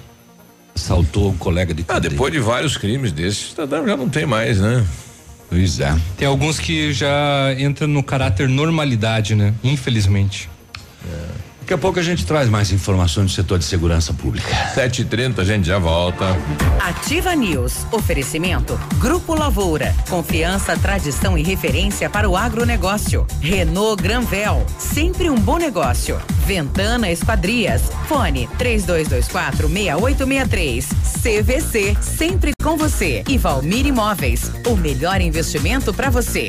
[0.74, 2.10] Assaltou um colega de Ah, cadeia.
[2.10, 4.84] depois de vários crimes desses, já não tem mais, né?
[5.48, 5.96] Pois é.
[6.16, 9.54] Tem alguns que já entram no caráter normalidade, né?
[9.64, 10.48] Infelizmente.
[11.68, 14.48] Daqui a pouco a gente traz mais informações do setor de segurança pública.
[14.74, 16.24] 7h30, a gente já volta.
[16.80, 17.86] Ativa News.
[17.92, 18.80] Oferecimento.
[18.94, 19.94] Grupo Lavoura.
[20.08, 23.26] Confiança, tradição e referência para o agronegócio.
[23.42, 24.64] Renault Granvel.
[24.78, 26.18] Sempre um bom negócio.
[26.46, 27.82] Ventana Esquadrias.
[28.06, 30.88] Fone 3224 6863.
[31.22, 31.96] CVC.
[32.00, 33.22] Sempre com você.
[33.28, 34.50] E Valmir Imóveis.
[34.66, 36.48] O melhor investimento para você.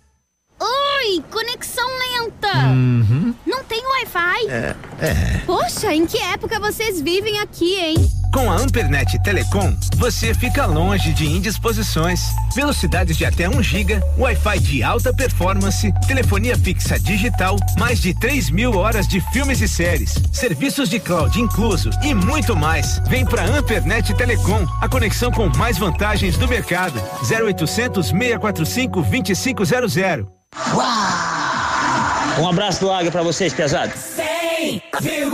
[1.19, 2.67] Conexão lenta.
[2.67, 3.33] Uhum.
[3.45, 4.47] Não tem Wi-Fi.
[4.49, 5.41] É, é.
[5.45, 7.95] Poxa, em que época vocês vivem aqui, hein?
[8.33, 12.21] Com a Ampernet Telecom, você fica longe de indisposições.
[12.55, 18.49] Velocidades de até 1 giga, Wi-Fi de alta performance, telefonia fixa digital, mais de 3
[18.49, 22.99] mil horas de filmes e séries, serviços de cloud incluso e muito mais.
[23.09, 27.01] Vem pra Ampernet Telecom, a conexão com mais vantagens do mercado.
[27.21, 30.40] 0800 645 2500.
[32.39, 33.95] Um abraço do Águia pra vocês, pesados.
[33.95, 35.31] 100,3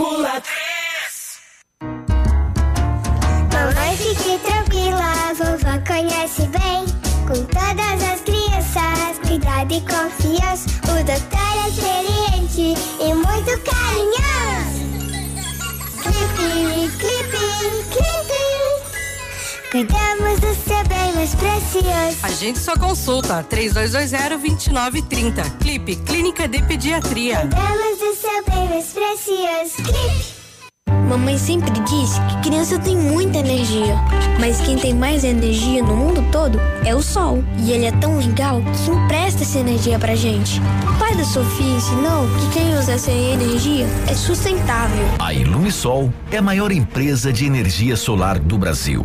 [3.52, 6.86] Mamãe, fique tranquila, vovó conhece bem.
[7.26, 10.68] Com todas as crianças, cuidado e confiança.
[10.84, 14.78] O doutor é experiente e muito carinhoso.
[16.02, 17.38] Clipe, clipe,
[17.90, 18.42] clipe.
[19.70, 20.27] Cuidamos
[21.18, 22.16] mais precioso.
[22.22, 25.58] A gente só consulta 3220-2930.
[25.58, 27.40] Clipe Clínica de Pediatria.
[27.40, 29.82] Cuidamos do seu bem mais precioso.
[29.82, 30.38] Clipe.
[31.08, 33.96] Mamãe sempre disse que criança tem muita energia,
[34.38, 37.42] mas quem tem mais energia no mundo todo é o sol.
[37.58, 40.60] E ele é tão legal que empresta essa energia pra gente.
[40.88, 45.04] O pai da Sofia ensinou que quem usa essa energia é sustentável.
[45.18, 49.04] A Ilumisol é a maior empresa de energia solar do Brasil.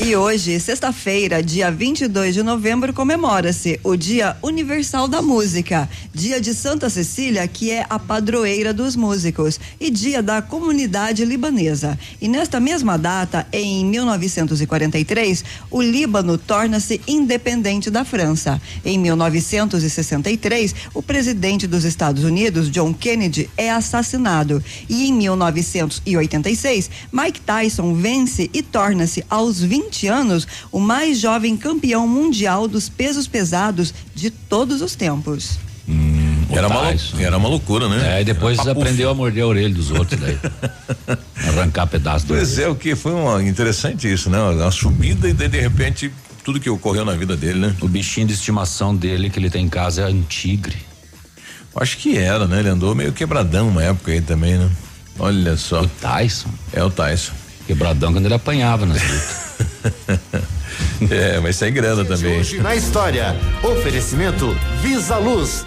[0.00, 6.54] E hoje, sexta-feira, dia 22 de novembro, comemora-se o Dia Universal da Música, Dia de
[6.54, 11.98] Santa Cecília, que é a padroeira dos músicos, e Dia da Comunidade Libanesa.
[12.20, 18.62] E nesta mesma data, em 1943, o Líbano torna-se independente da França.
[18.84, 24.62] Em 1963, o presidente dos Estados Unidos, John Kennedy, é assassinado.
[24.88, 31.56] E em 1986, Mike Tyson vence e torna-se aos 20 20 anos, o mais jovem
[31.56, 35.58] campeão mundial dos pesos pesados de todos os tempos.
[35.88, 38.18] Hum, era, uma, era uma loucura, né?
[38.18, 40.38] É, e depois aprendeu a morder a orelha dos outros daí.
[41.48, 44.38] Arrancar pedaço do Pois é, o que foi uma, interessante isso, né?
[44.66, 46.12] A subida e de, de repente
[46.44, 47.76] tudo que ocorreu na vida dele, né?
[47.80, 50.76] O bichinho de estimação dele que ele tem em casa é um tigre.
[51.74, 52.60] Acho que era, né?
[52.60, 54.70] Ele andou meio quebradão uma época aí também, né?
[55.18, 55.82] Olha só.
[55.82, 56.50] O Tyson.
[56.72, 57.32] É o Tyson.
[57.68, 60.40] Quebradão quando ele apanhava nas lutas.
[61.12, 62.40] é, mas sem grana também.
[62.40, 65.66] Hoje na história, oferecimento Visa Luz.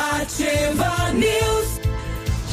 [0.00, 1.79] Ativa News.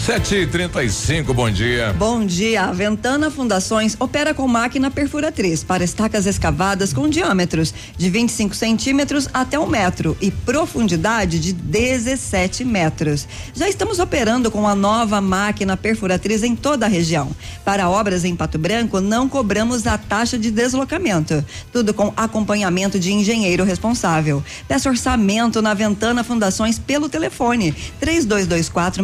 [0.08, 1.92] Sete e trinta e cinco, bom dia.
[1.92, 2.64] Bom dia.
[2.64, 9.28] A Ventana Fundações opera com máquina perfuratriz para estacas escavadas com diâmetros de 25 centímetros
[9.34, 13.28] até um metro e profundidade de 17 metros.
[13.54, 17.30] Já estamos operando com a nova máquina perfuratriz em toda a região.
[17.66, 21.44] Para obras em Pato Branco, não cobramos a taxa de deslocamento.
[21.74, 24.42] Tudo com acompanhamento de engenheiro responsável.
[24.70, 29.04] Peça orçamento na Ventana Fundações pelo telefone 3224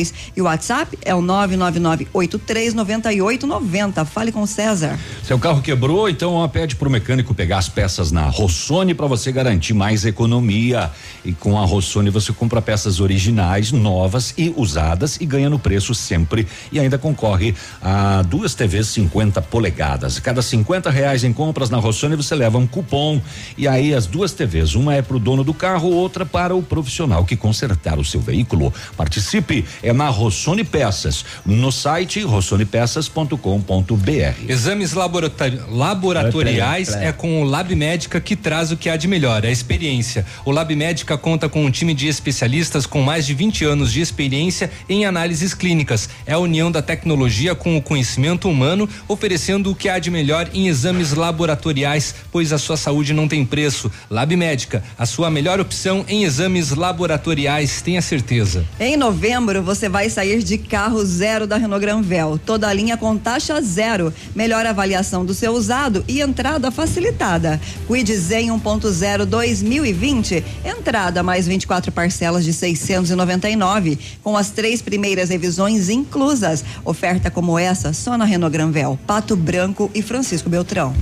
[0.00, 4.06] 6863 e o WhatsApp é o 999839890.
[4.06, 4.98] Fale com o César.
[5.22, 9.74] Seu carro quebrou, então pede pro mecânico pegar as peças na Rossoni para você garantir
[9.74, 10.90] mais economia.
[11.24, 15.92] E com a Rossoni você compra peças originais, novas e usadas e ganha no preço
[15.94, 20.18] sempre e ainda concorre a duas TVs 50 polegadas.
[20.18, 23.20] Cada 50 reais em compras na Rossoni você leva um cupom
[23.56, 27.22] e aí as duas TVs, uma é pro dono do carro, outra para o profissional
[27.24, 28.72] que consertar o seu veículo.
[28.96, 34.48] Participe, é é na Rossoni Peças, no site rossonepeças.com.br.
[34.48, 39.44] Exames laboratori- laboratoriais é com o Lab Médica que traz o que há de melhor,
[39.44, 40.24] a experiência.
[40.44, 44.00] O Lab Médica conta com um time de especialistas com mais de 20 anos de
[44.00, 46.08] experiência em análises clínicas.
[46.24, 50.48] É a união da tecnologia com o conhecimento humano, oferecendo o que há de melhor
[50.54, 53.90] em exames laboratoriais, pois a sua saúde não tem preço.
[54.08, 58.64] Lab Médica, a sua melhor opção em exames laboratoriais, tenha certeza.
[58.78, 62.38] Em novembro, você vai sair de carro zero da Renault Granvel.
[62.44, 64.12] Toda a linha com taxa zero.
[64.34, 67.60] Melhor avaliação do seu usado e entrada facilitada.
[67.86, 70.44] Quid Zen 1.0 2020.
[70.64, 73.98] Entrada mais 24 parcelas de 699.
[74.22, 76.64] Com as três primeiras revisões inclusas.
[76.84, 78.98] Oferta como essa só na Renault Granvel.
[79.06, 80.94] Pato Branco e Francisco Beltrão.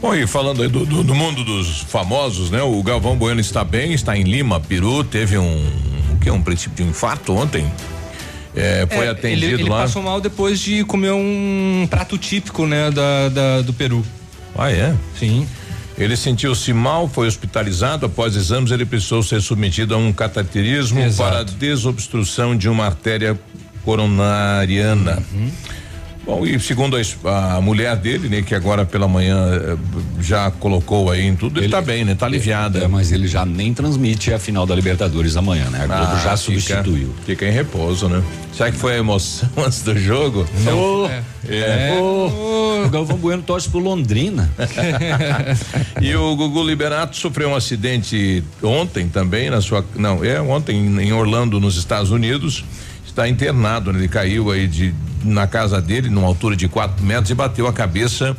[0.00, 2.62] Bom, e falando aí do, do- do mundo dos famosos, né?
[2.62, 5.62] O Galvão Bueno está bem, está em Lima, Peru, teve um,
[6.22, 7.70] que, um princípio de infarto ontem.
[8.56, 9.82] É, foi É, atendido ele, ele lá.
[9.82, 14.04] passou mal depois de comer um prato típico, né, da, da- do Peru.
[14.56, 14.94] Ah, é?
[15.18, 15.46] Sim.
[15.96, 18.06] Ele sentiu-se mal, foi hospitalizado.
[18.06, 21.30] Após exames, ele precisou ser submetido a um cateterismo Exato.
[21.30, 23.38] para desobstrução de uma artéria
[23.84, 25.22] coronariana.
[25.32, 25.50] Uhum.
[26.24, 29.76] Bom, e segundo a, a mulher dele, né, que agora pela manhã eh,
[30.20, 32.14] já colocou aí em tudo, ele, tá bem, né?
[32.14, 32.78] Tá aliviada.
[32.80, 35.82] É, mas ele já nem transmite a final da Libertadores amanhã, né?
[35.82, 37.14] A Globo Ah, já fica- substituiu.
[37.24, 38.22] Fica em repouso, né?
[38.54, 40.46] Será que foi a emoção antes do jogo?
[40.62, 41.06] Não.
[41.08, 41.22] É.
[41.48, 41.98] É.
[42.00, 44.50] O Galvão Bueno torce pro Londrina.
[46.00, 51.12] e o Gugu Liberato sofreu um acidente ontem também na sua, não, é ontem em
[51.12, 52.64] Orlando, nos Estados Unidos.
[53.10, 53.98] Está internado, né?
[53.98, 57.72] ele caiu aí de na casa dele, numa altura de 4 metros e bateu a
[57.72, 58.36] cabeça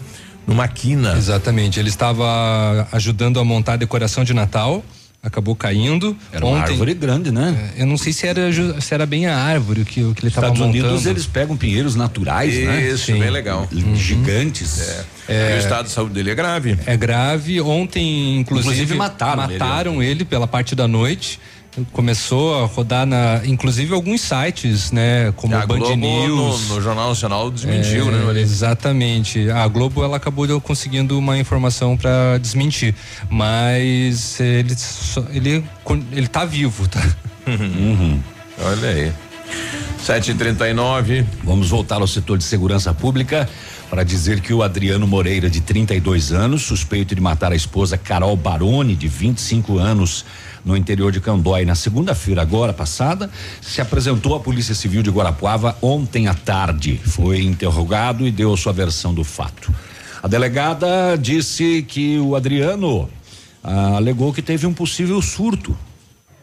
[0.47, 1.15] numa quina.
[1.17, 1.79] Exatamente.
[1.79, 4.83] Ele estava ajudando a montar a decoração de Natal.
[5.23, 6.17] Acabou caindo.
[6.33, 7.71] Era uma árvore grande, né?
[7.77, 8.49] É, Eu não sei se era,
[8.81, 10.83] se era bem a árvore que, que ele estava Estados montando.
[10.87, 12.89] Unidos eles pegam pinheiros naturais, né?
[12.89, 13.69] Isso, bem legal.
[13.93, 15.05] Gigantes.
[15.29, 16.75] E o estado de saúde dele é grave.
[16.87, 17.61] É grave.
[17.61, 21.39] Ontem, inclusive, Inclusive mataram ele mataram ele, pela parte da noite.
[21.93, 26.67] Começou a rodar na, inclusive alguns sites, né, como a Band Globo News.
[26.67, 28.41] no, no Jornal Nacional desmentiu, É, né?
[28.41, 29.49] Exatamente.
[29.49, 32.93] A Globo ela acabou conseguindo uma informação para desmentir,
[33.29, 35.63] mas ele só- ele
[36.11, 37.01] ele tá vivo, tá?
[37.47, 38.19] Uhum.
[38.63, 39.13] Olha aí.
[40.05, 41.25] 7h39.
[41.43, 43.47] Vamos voltar ao setor de segurança pública
[43.89, 48.35] para dizer que o Adriano Moreira, de 32 anos, suspeito de matar a esposa Carol
[48.35, 50.25] Baroni, de 25 anos,
[50.63, 53.29] no interior de Candói, na segunda-feira agora passada,
[53.61, 56.99] se apresentou à Polícia Civil de Guarapuava ontem à tarde.
[57.03, 59.73] Foi interrogado e deu sua versão do fato.
[60.21, 63.09] A delegada disse que o Adriano
[63.63, 65.75] ah, alegou que teve um possível surto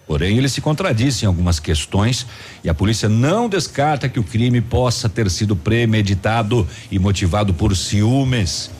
[0.08, 2.26] Porém, ele se contradiz em algumas questões
[2.64, 7.76] e a polícia não descarta que o crime possa ter sido premeditado e motivado por
[7.76, 8.70] ciúmes.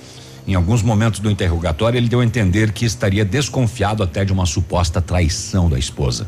[0.48, 4.46] Em alguns momentos do interrogatório, ele deu a entender que estaria desconfiado até de uma
[4.46, 6.26] suposta traição da esposa.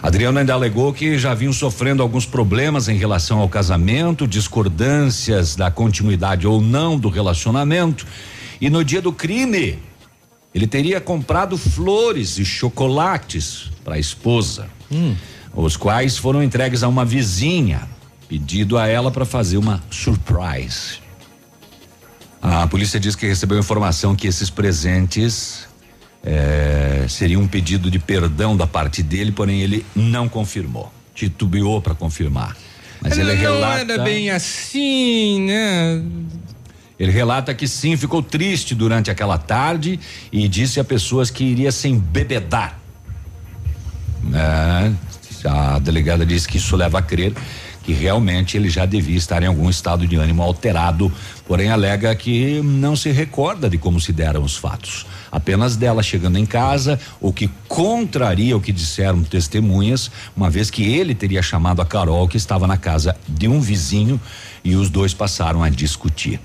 [0.00, 5.72] Adriano ainda alegou que já vinham sofrendo alguns problemas em relação ao casamento, discordâncias da
[5.72, 8.06] continuidade ou não do relacionamento.
[8.60, 9.76] E no dia do crime,
[10.54, 14.68] ele teria comprado flores e chocolates para a esposa,
[15.52, 17.88] os quais foram entregues a uma vizinha,
[18.28, 21.01] pedido a ela para fazer uma surprise.
[22.42, 25.68] A polícia diz que recebeu informação que esses presentes
[27.08, 30.92] seriam um pedido de perdão da parte dele, porém ele não confirmou.
[31.14, 32.56] Titubeou para confirmar.
[33.00, 33.92] Mas ele não relata.
[33.92, 36.02] era bem assim, né?
[36.98, 39.98] Ele relata que sim, ficou triste durante aquela tarde
[40.30, 42.78] e disse a pessoas que iria se embebedar.
[44.22, 44.94] Né?
[45.44, 47.34] A delegada disse que isso leva a crer
[47.82, 51.12] que realmente ele já devia estar em algum estado de ânimo alterado,
[51.46, 55.06] porém alega que não se recorda de como se deram os fatos.
[55.30, 60.82] Apenas dela chegando em casa, o que contraria o que disseram testemunhas, uma vez que
[60.84, 64.20] ele teria chamado a Carol, que estava na casa de um vizinho,
[64.64, 66.38] e os dois passaram a discutir.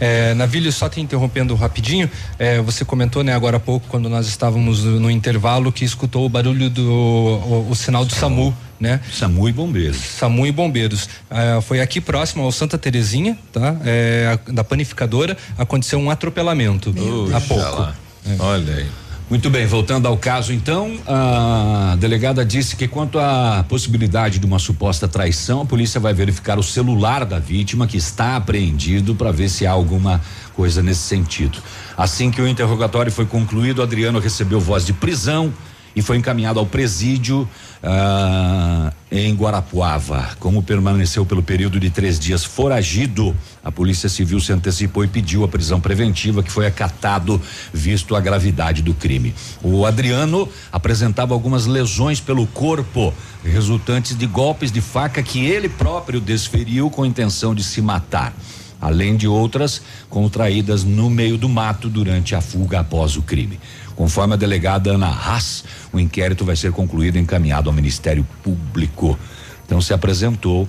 [0.00, 4.26] É, Navilho, só te interrompendo rapidinho, é, você comentou, né, agora há pouco, quando nós
[4.26, 9.00] estávamos no, intervalo, que escutou o barulho do o, o sinal do SAMU, né?
[9.12, 9.96] SAMU e bombeiros.
[9.96, 11.08] SAMU e bombeiros.
[11.30, 13.76] É, foi aqui próximo ao Santa Terezinha, tá?
[13.84, 16.94] É, a- da panificadora, aconteceu um atropelamento
[17.34, 17.62] há pouco.
[17.80, 17.94] lá.
[18.38, 18.86] Olha aí.
[19.30, 24.58] Muito bem, voltando ao caso então, a delegada disse que quanto à possibilidade de uma
[24.58, 29.48] suposta traição, a polícia vai verificar o celular da vítima que está apreendido para ver
[29.48, 30.20] se há alguma
[30.52, 31.62] coisa nesse sentido.
[31.96, 35.54] Assim que o interrogatório foi concluído, Adriano recebeu voz de prisão
[35.94, 37.48] e foi encaminhado ao presídio
[37.82, 40.30] ah, em Guarapuava.
[40.38, 45.44] Como permaneceu pelo período de três dias foragido, a Polícia Civil se antecipou e pediu
[45.44, 47.40] a prisão preventiva, que foi acatado,
[47.72, 49.34] visto a gravidade do crime.
[49.62, 53.14] O Adriano apresentava algumas lesões pelo corpo,
[53.44, 58.34] resultantes de golpes de faca que ele próprio desferiu com intenção de se matar
[58.80, 63.60] além de outras contraídas no meio do mato durante a fuga após o crime.
[64.00, 69.18] Conforme a delegada Ana Haas, o inquérito vai ser concluído e encaminhado ao Ministério Público.
[69.66, 70.66] Então se apresentou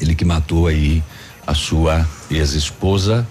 [0.00, 1.04] ele que matou aí
[1.46, 3.28] a sua ex-esposa,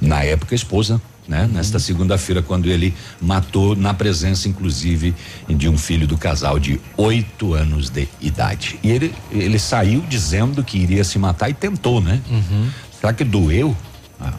[0.00, 1.44] na época esposa, né?
[1.44, 1.52] Uhum.
[1.52, 5.14] Nesta segunda-feira, quando ele matou na presença, inclusive,
[5.48, 8.80] de um filho do casal de oito anos de idade.
[8.82, 12.20] E ele, ele saiu dizendo que iria se matar e tentou, né?
[12.28, 12.68] Uhum.
[13.00, 13.76] Será que doeu
[14.20, 14.32] a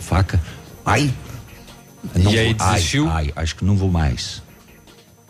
[0.00, 0.42] faca?
[0.84, 1.14] Ai!
[2.14, 3.08] Não e aí desistiu?
[3.08, 4.42] Ai, ai, acho que não vou mais.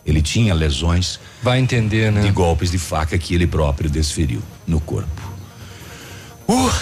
[0.04, 1.20] Ele tinha lesões.
[1.42, 2.22] Vai entender, né?
[2.22, 5.32] De golpes de faca que ele próprio desferiu no corpo.
[6.48, 6.72] Uh,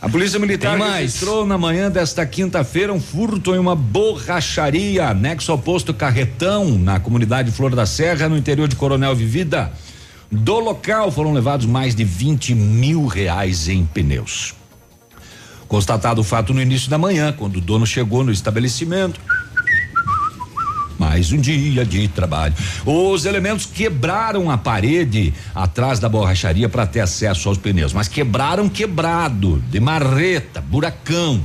[0.00, 5.58] a Polícia Militar registrou na manhã desta quinta-feira um furto em uma borracharia, anexo ao
[5.58, 9.72] posto Carretão, na comunidade Flor da Serra, no interior de Coronel Vivida.
[10.30, 14.57] Do local foram levados mais de 20 mil reais em pneus.
[15.68, 19.20] Constatado o fato no início da manhã, quando o dono chegou no estabelecimento.
[20.98, 22.54] Mais um dia de trabalho.
[22.84, 28.68] Os elementos quebraram a parede atrás da borracharia para ter acesso aos pneus, mas quebraram
[28.68, 31.40] quebrado, de marreta, buracão.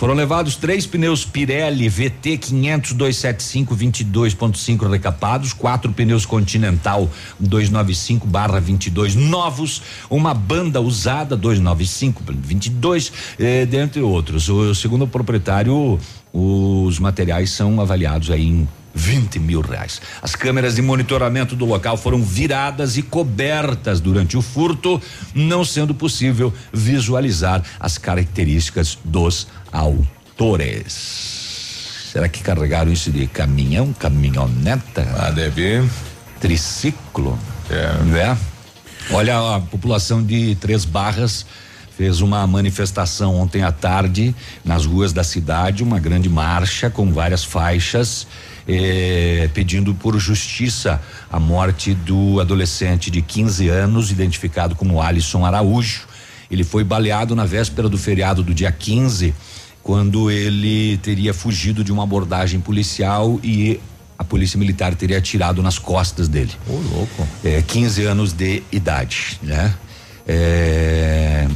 [0.00, 7.06] Foram levados três pneus Pirelli VT 500 275 22.5 recapados, quatro pneus Continental
[7.38, 14.48] 295 barra 22 novos, uma banda usada 295 22, eh, dentre outros.
[14.48, 16.00] O segundo o proprietário,
[16.32, 20.00] os materiais são avaliados aí em 20 mil reais.
[20.22, 25.00] As câmeras de monitoramento do local foram viradas e cobertas durante o furto,
[25.34, 31.40] não sendo possível visualizar as características dos autores.
[32.12, 35.06] Será que carregaram isso de caminhão, caminhoneta?
[35.16, 35.88] Ah, deve.
[36.40, 37.38] Triciclo?
[37.70, 38.02] É.
[38.02, 38.38] Né?
[39.12, 41.46] Olha, a população de Três Barras
[41.96, 44.34] fez uma manifestação ontem à tarde
[44.64, 48.26] nas ruas da cidade, uma grande marcha com várias faixas.
[48.72, 56.02] Eh, pedindo por justiça a morte do adolescente de 15 anos, identificado como Alisson Araújo.
[56.48, 59.34] Ele foi baleado na véspera do feriado do dia 15,
[59.82, 63.80] quando ele teria fugido de uma abordagem policial e
[64.16, 66.52] a polícia militar teria atirado nas costas dele.
[66.68, 67.26] Ô, louco.
[67.42, 69.74] É, 15 anos de idade, né?
[70.28, 71.48] É,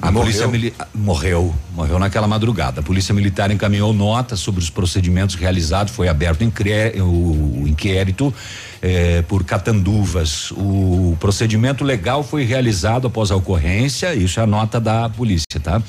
[0.00, 0.22] a Morreu?
[0.22, 2.80] polícia mili- morreu, morreu naquela madrugada.
[2.80, 6.42] A polícia militar encaminhou notas sobre os procedimentos realizados, foi aberto
[7.00, 8.32] o inquérito
[8.82, 10.50] eh, por catanduvas.
[10.52, 15.80] O procedimento legal foi realizado após a ocorrência, isso é a nota da polícia, tá?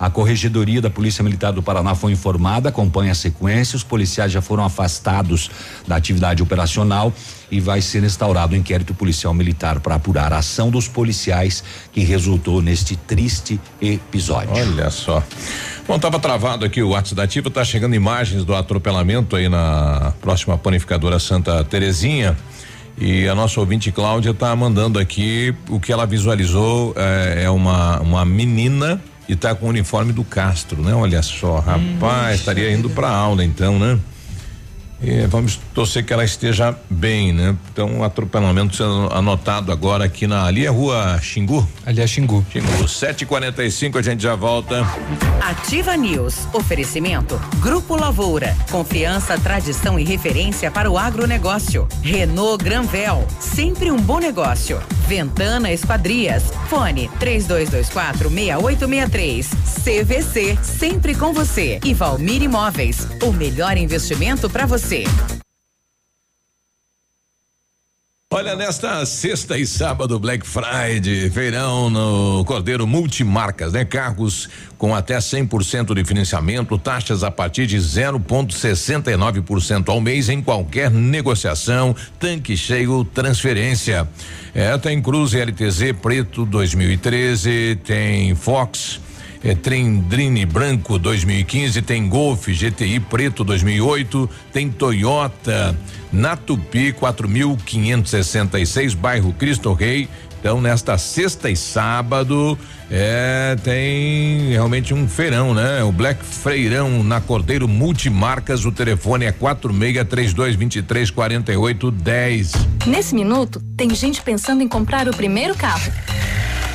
[0.00, 4.40] A corregedoria da Polícia Militar do Paraná foi informada, acompanha a sequência, os policiais já
[4.40, 5.50] foram afastados
[5.86, 7.12] da atividade operacional
[7.50, 12.00] e vai ser instaurado o inquérito policial militar para apurar a ação dos policiais que
[12.00, 14.54] resultou neste triste episódio.
[14.54, 15.22] Olha só.
[15.86, 20.14] Bom, tava travado aqui o WhatsApp da Ativa, tá chegando imagens do atropelamento aí na
[20.22, 22.38] próxima panificadora Santa Terezinha.
[22.96, 28.00] E a nossa ouvinte Cláudia tá mandando aqui o que ela visualizou é, é uma
[28.00, 30.92] uma menina e tá com o uniforme do Castro, né?
[30.92, 33.96] Olha só, rapaz, estaria indo pra aula então, né?
[35.02, 37.56] E vamos torcer que ela esteja bem, né?
[37.72, 41.66] Então, o atropelamento sendo anotado agora aqui na ali é rua Xingu.
[41.86, 42.44] Ali é Xingu.
[42.52, 44.86] Xingu, 7h45, a gente já volta.
[45.40, 46.46] Ativa News.
[46.52, 47.40] Oferecimento.
[47.60, 48.54] Grupo Lavoura.
[48.70, 51.88] Confiança, tradição e referência para o agronegócio.
[52.02, 53.26] Renault Granvel.
[53.38, 54.80] Sempre um bom negócio.
[55.08, 56.44] Ventana Esquadrias.
[56.68, 59.48] Fone 3224 6863.
[59.82, 60.58] CVC.
[60.62, 61.80] Sempre com você.
[61.84, 63.08] E Valmir Imóveis.
[63.22, 64.89] O melhor investimento para você.
[68.32, 73.84] Olha, nesta sexta e sábado, Black Friday, feirão no Cordeiro Multimarcas, né?
[73.84, 80.90] Carros com até 100% de financiamento, taxas a partir de 0,69% ao mês em qualquer
[80.90, 84.08] negociação, tanque cheio, transferência.
[84.54, 89.00] É, tem Cruze LTZ preto 2013, tem Fox.
[89.42, 95.76] É, Trendrine branco 2015, tem Golf GTI preto 2008, tem Toyota
[96.12, 100.08] Natupi 4566, bairro Cristo Rei,
[100.40, 102.58] Então, nesta sexta e sábado,
[102.90, 105.84] é, tem realmente um feirão, né?
[105.84, 108.64] O Black Freirão na Cordeiro Multimarcas.
[108.64, 112.52] O telefone é 46 3223 4810.
[112.86, 115.92] Nesse minuto, tem gente pensando em comprar o primeiro carro.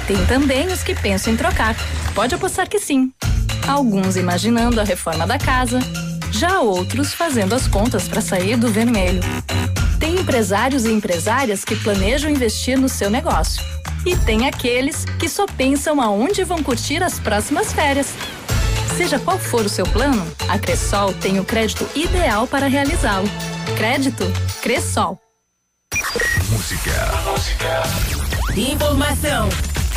[0.08, 1.76] Tem também os que pensam em trocar.
[2.14, 3.12] Pode apostar que sim.
[3.68, 5.80] Alguns imaginando a reforma da casa,
[6.32, 9.22] já outros fazendo as contas para sair do vermelho.
[9.99, 13.64] Tem empresários e empresárias que planejam investir no seu negócio.
[14.06, 18.14] E tem aqueles que só pensam aonde vão curtir as próximas férias.
[18.95, 23.28] Seja qual for o seu plano, a Cressol tem o crédito ideal para realizá-lo.
[23.76, 24.24] Crédito
[24.62, 25.20] Cressol.
[26.51, 26.91] Música.
[27.26, 27.84] Música.
[28.56, 29.49] Informação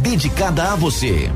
[0.00, 1.30] dedicada a você.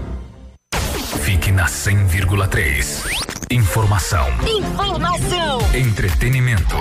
[1.23, 3.05] Fique na 100,3.
[3.51, 4.27] Informação.
[4.47, 6.77] Informação Entretenimento.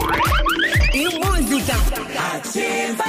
[0.93, 1.73] e música.
[2.35, 3.03] Ativa.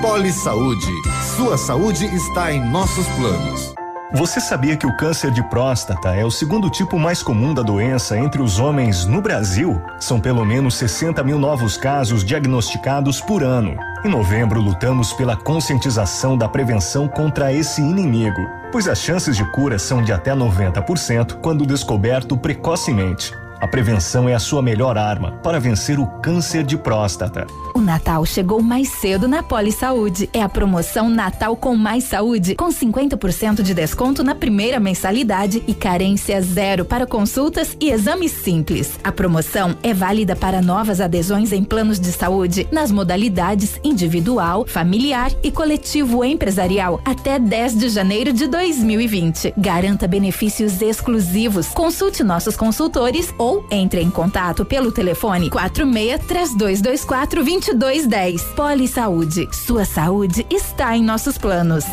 [0.00, 0.92] Poli Saúde.
[1.36, 3.74] Sua saúde está em nossos planos.
[4.14, 8.16] Você sabia que o câncer de próstata é o segundo tipo mais comum da doença
[8.16, 9.82] entre os homens no Brasil?
[9.98, 13.76] São pelo menos 60 mil novos casos diagnosticados por ano.
[14.04, 19.80] Em novembro, lutamos pela conscientização da prevenção contra esse inimigo, pois as chances de cura
[19.80, 23.32] são de até 90% quando descoberto precocemente.
[23.64, 27.46] A prevenção é a sua melhor arma para vencer o câncer de próstata.
[27.74, 30.28] O Natal chegou mais cedo na Poli Saúde.
[30.34, 35.72] É a promoção Natal com Mais Saúde, com 50% de desconto na primeira mensalidade e
[35.72, 39.00] carência zero para consultas e exames simples.
[39.02, 45.32] A promoção é válida para novas adesões em planos de saúde nas modalidades individual, familiar
[45.42, 49.54] e coletivo empresarial até 10 de janeiro de 2020.
[49.56, 51.68] Garanta benefícios exclusivos.
[51.68, 58.42] Consulte nossos consultores ou entre em contato pelo telefone 46 3224 2210.
[58.54, 59.48] Poli Saúde.
[59.52, 61.84] Sua saúde está em nossos planos.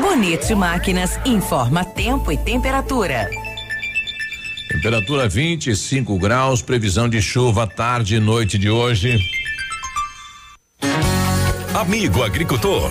[0.00, 3.28] Bonito Máquinas informa tempo e temperatura.
[4.68, 9.18] Temperatura 25 graus, previsão de chuva à tarde e noite de hoje.
[11.74, 12.90] Amigo agricultor,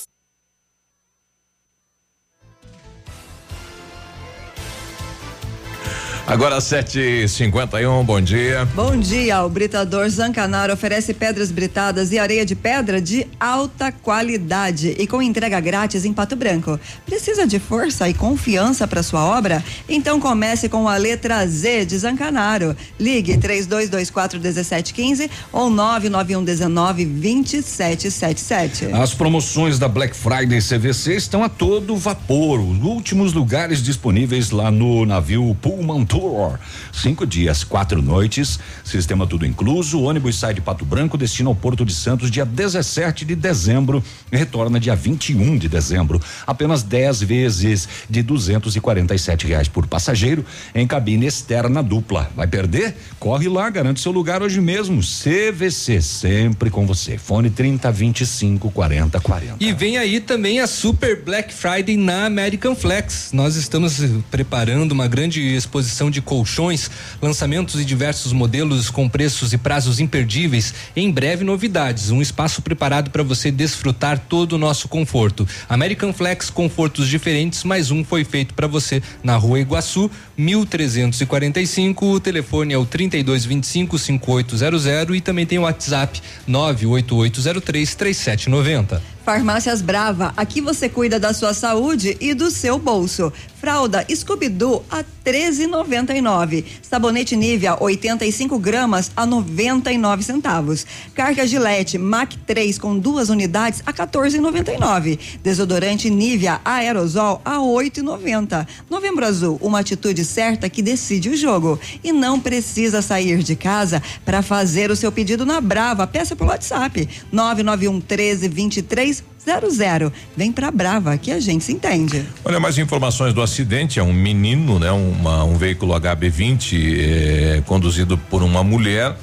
[6.27, 8.65] Agora 7h51, bom dia.
[8.75, 14.95] Bom dia, o Britador Zancanaro oferece pedras britadas e areia de pedra de alta qualidade
[14.97, 16.79] e com entrega grátis em Pato Branco.
[17.05, 19.63] Precisa de força e confiança para sua obra?
[19.89, 22.77] Então comece com a letra Z de Zancanaro.
[22.99, 28.93] Ligue 3224 1715 ou 99119 2777.
[28.93, 32.59] As promoções da Black Friday CVC estão a todo vapor.
[32.59, 36.59] Os últimos lugares disponíveis lá no navio Pullman Tour Tour.
[36.93, 39.97] Cinco dias, quatro noites, sistema tudo incluso.
[39.97, 44.03] O ônibus sai de Pato Branco, destina ao Porto de Santos dia 17 de dezembro
[44.31, 46.21] e retorna dia 21 de dezembro.
[46.45, 50.45] Apenas 10 vezes de 247 reais por passageiro
[50.75, 52.29] em cabine externa dupla.
[52.35, 52.95] Vai perder?
[53.19, 55.01] Corre lá, garante seu lugar hoje mesmo.
[55.01, 57.17] CVC, sempre com você.
[57.17, 59.55] Fone 30 25 40 40.
[59.59, 63.31] E vem aí também a Super Black Friday na American Flex.
[63.33, 63.99] Nós estamos
[64.29, 66.89] preparando uma grande exposição de colchões,
[67.21, 70.73] lançamentos e diversos modelos com preços e prazos imperdíveis.
[70.95, 72.09] Em breve, novidades.
[72.09, 75.47] Um espaço preparado para você desfrutar todo o nosso conforto.
[75.69, 80.09] American Flex, confortos diferentes, mais um foi feito para você na Rua Iguaçu,
[80.41, 82.05] 1345.
[82.05, 89.01] O telefone é o 3225 5800 e também tem o WhatsApp 98803 3790.
[89.23, 93.31] Farmácias Brava, aqui você cuida da sua saúde e do seu bolso.
[93.61, 96.65] Fralda Scooby-Doo a 13,99.
[96.81, 100.83] Sabonete Nivea 85 gramas a 99 centavos.
[101.13, 105.19] Carga Gillette Mac 3 com duas unidades a 14,99.
[105.43, 108.67] Desodorante Nivea Aerosol a 8,90.
[108.89, 111.79] Novembro Azul, uma atitude certa que decide o jogo.
[112.03, 116.07] E não precisa sair de casa para fazer o seu pedido na Brava.
[116.07, 120.13] Peça pelo WhatsApp 991 13 23 00.
[120.37, 122.25] Vem pra Brava que a gente se entende.
[122.45, 123.99] Olha, mais informações do acidente.
[123.99, 124.91] É um menino, né?
[124.91, 129.15] Uma, um veículo HB20 eh, conduzido por uma mulher.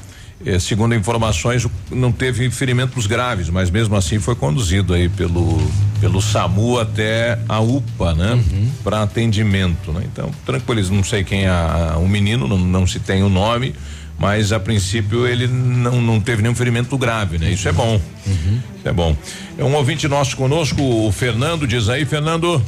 [0.47, 5.59] Eh, segundo informações, não teve ferimentos graves, mas mesmo assim foi conduzido aí pelo
[6.01, 8.35] pelo SAMU até a UPA, né?
[8.35, 8.71] Uhum.
[8.85, 10.03] Para atendimento, né?
[10.05, 11.53] Então, tranquilo, não sei quem é
[11.97, 13.75] o menino, não, não se tem o nome,
[14.17, 17.51] mas a princípio ele não, não teve nenhum ferimento grave, né?
[17.51, 18.01] Isso é bom.
[18.27, 19.17] Isso é bom.
[19.57, 22.63] É um ouvinte nosso conosco, o Fernando, diz aí, Fernando.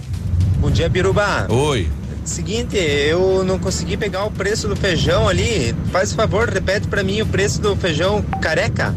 [0.59, 1.47] Bom dia, Biruba.
[1.49, 1.89] Oi.
[2.31, 5.75] Seguinte, eu não consegui pegar o preço do feijão ali.
[5.91, 8.95] Faz favor, repete pra mim o preço do feijão careca.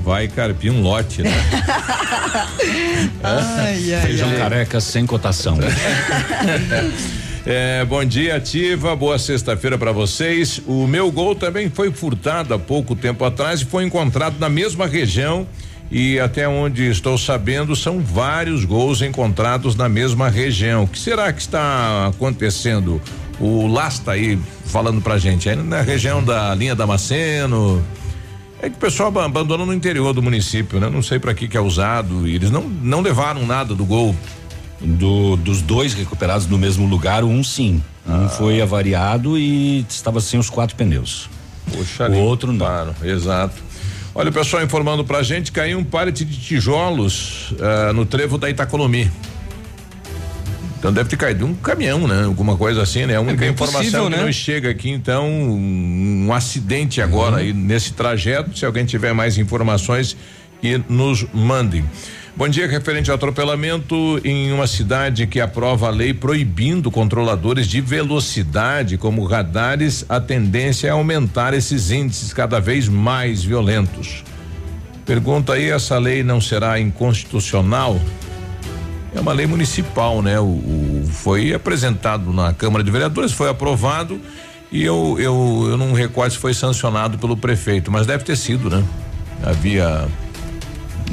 [0.00, 1.30] Vai carpir um lote, né?
[3.22, 4.36] Ai, ai, Feijão ai.
[4.36, 5.58] careca sem cotação.
[7.50, 8.94] É, bom dia, Ativa.
[8.94, 10.60] Boa sexta-feira para vocês.
[10.66, 14.86] O meu gol também foi furtado há pouco tempo atrás e foi encontrado na mesma
[14.86, 15.46] região.
[15.90, 20.84] E até onde estou sabendo, são vários gols encontrados na mesma região.
[20.84, 23.00] O que será que está acontecendo?
[23.40, 27.82] O Lasta aí falando pra gente, aí na região da linha Damasceno.
[28.60, 30.90] É que o pessoal aba- abandona no interior do município, né?
[30.90, 32.26] Não sei para que que é usado.
[32.28, 34.14] E eles não não levaram nada do gol.
[34.80, 37.82] Do, dos dois recuperados no mesmo lugar, um sim.
[38.06, 41.28] Um foi avariado e estava sem os quatro pneus.
[41.72, 42.58] Poxa, o outro não.
[42.58, 43.54] Claro, exato.
[44.14, 48.50] Olha o pessoal informando pra gente, caiu um pallet de tijolos ah, no trevo da
[48.50, 49.10] Itacolomi.
[50.78, 52.24] Então deve ter caído um caminhão, né?
[52.24, 53.16] Alguma coisa assim, né?
[53.16, 54.24] A única bem informação possível, que né?
[54.24, 57.38] nos chega aqui, então, um, um acidente agora Uhum.
[57.38, 58.56] aí nesse trajeto.
[58.56, 60.16] Se alguém tiver mais informações,
[60.60, 61.84] que nos mandem.
[62.38, 67.80] Bom dia, referente ao atropelamento em uma cidade que aprova a lei proibindo controladores de
[67.80, 74.22] velocidade como radares, a tendência é aumentar esses índices cada vez mais violentos.
[75.04, 78.00] Pergunta aí, essa lei não será inconstitucional?
[79.12, 80.38] É uma lei municipal, né?
[80.38, 84.20] O, o- foi apresentado na Câmara de Vereadores, foi aprovado
[84.70, 88.70] e eu, eu, eu não recordo se foi sancionado pelo prefeito, mas deve ter sido,
[88.70, 88.84] né?
[89.42, 90.06] Havia.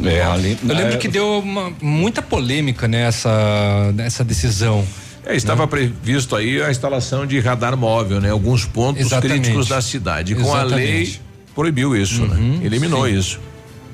[0.03, 4.85] É, ali, Eu lembro é, que deu uma- muita polêmica nessa, nessa decisão.
[5.25, 8.29] É, estava previsto aí a instalação de radar móvel, né?
[8.29, 9.41] Alguns pontos Exatamente.
[9.41, 10.33] críticos da cidade.
[10.33, 11.21] E Com a lei Exatamente.
[11.55, 12.59] proibiu isso, né?
[12.63, 13.17] Eliminou sim.
[13.17, 13.39] isso.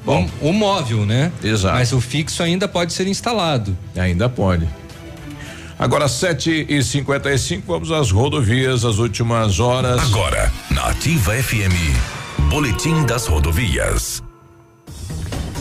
[0.04, 1.32] Bom, o, o móvel, né?
[1.43, 1.76] Exato.
[1.76, 3.78] Mas o fixo ainda pode ser instalado.
[3.95, 4.68] Ainda pode.
[5.80, 10.02] Agora, 7 e 55 vamos às rodovias, as últimas horas.
[10.02, 11.74] Agora, na Ativa FM,
[12.49, 14.22] Boletim das Rodovias.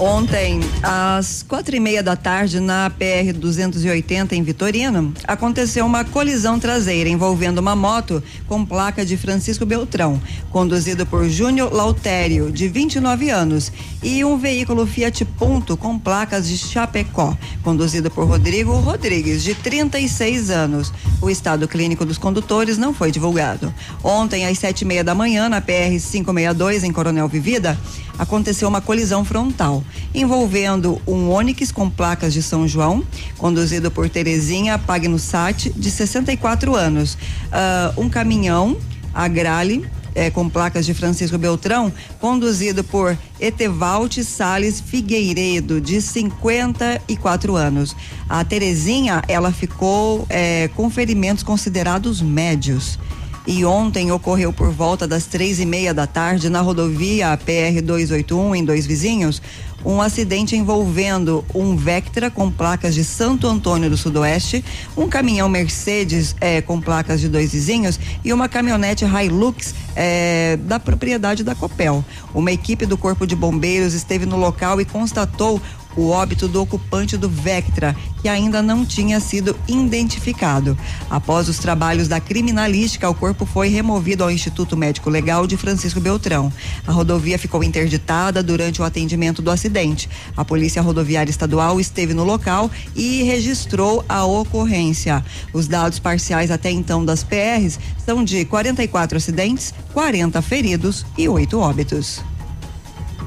[0.02, 6.58] Ontem, às quatro e meia da tarde, na PR 280 em Vitorino, aconteceu uma colisão
[6.58, 13.28] traseira envolvendo uma moto com placa de Francisco Beltrão, conduzido por Júnior Lautério, de 29
[13.28, 13.70] anos,
[14.02, 20.48] e um veículo Fiat Punto com placas de Chapecó, conduzido por Rodrigo Rodrigues, de 36
[20.48, 20.90] anos.
[21.20, 23.70] O estado clínico dos condutores não foi divulgado.
[24.02, 27.78] Ontem, às sete e meia da manhã, na PR 562 em Coronel Vivida,
[28.18, 29.82] aconteceu uma colisão frontal
[30.14, 33.04] envolvendo um Onix com placas de São João,
[33.38, 37.16] conduzido por Terezinha Pagnussati, de 64 anos.
[37.52, 38.76] Ah, um caminhão,
[39.14, 47.56] a Grale, eh, com placas de Francisco Beltrão, conduzido por Etevalt Sales Figueiredo, de 54
[47.56, 47.94] anos.
[48.28, 52.98] A Terezinha, ela ficou eh, com ferimentos considerados médios.
[53.46, 58.54] E ontem ocorreu por volta das três e meia da tarde na rodovia PR 281
[58.54, 59.40] em Dois Vizinhos
[59.84, 64.64] um acidente envolvendo um Vectra com placas de Santo Antônio do Sudoeste,
[64.96, 70.78] um caminhão Mercedes eh, com placas de dois vizinhos e uma caminhonete Hilux eh, da
[70.78, 72.04] propriedade da Copel.
[72.34, 75.60] Uma equipe do Corpo de Bombeiros esteve no local e constatou
[75.96, 80.76] o óbito do ocupante do Vectra, que ainda não tinha sido identificado.
[81.08, 86.00] Após os trabalhos da criminalística, o corpo foi removido ao Instituto Médico Legal de Francisco
[86.00, 86.52] Beltrão.
[86.86, 90.08] A rodovia ficou interditada durante o atendimento do acidente.
[90.36, 95.24] A Polícia Rodoviária Estadual esteve no local e registrou a ocorrência.
[95.52, 101.58] Os dados parciais até então das PRs são de 44 acidentes, 40 feridos e 8
[101.58, 102.22] óbitos.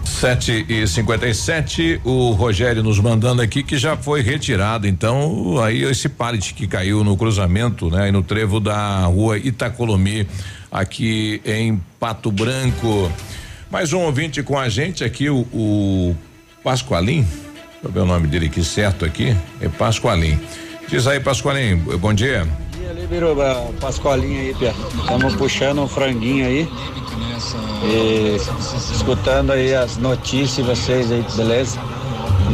[0.06, 4.88] 7 e 57 o Rogério nos mandando aqui que já foi retirado.
[4.88, 8.12] Então, aí esse pallet que caiu no cruzamento, né?
[8.12, 10.28] no trevo da rua Itacolomi,
[10.72, 13.12] aqui em Pato Branco.
[13.70, 16.16] Mais um ouvinte com a gente aqui, o, o
[16.64, 17.22] Pascoalim.
[17.22, 19.36] Deixa eu ver o nome dele aqui certo aqui.
[19.60, 20.40] É Pascoalim.
[20.88, 21.76] Diz aí, Pascoalim.
[21.78, 22.48] Bom dia
[22.90, 24.74] ali, Biruba, Pascoalinho aí, Pia.
[25.00, 26.70] Estamos puxando um franguinho aí.
[27.84, 28.38] E
[28.94, 31.80] escutando aí as notícias vocês aí, beleza?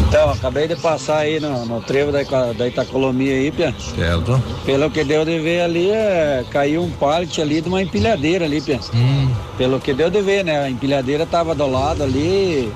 [0.07, 2.23] Então, acabei de passar aí no, no trevo da,
[2.53, 3.73] da Itacolomia aí, Pia.
[3.95, 4.41] Certo.
[4.65, 8.61] Pelo que deu de ver ali, é, caiu um pallet ali de uma empilhadeira ali,
[8.61, 8.79] Pia.
[8.93, 9.29] Hum.
[9.57, 10.59] Pelo que deu de ver, né?
[10.61, 12.71] A empilhadeira tava do lado ali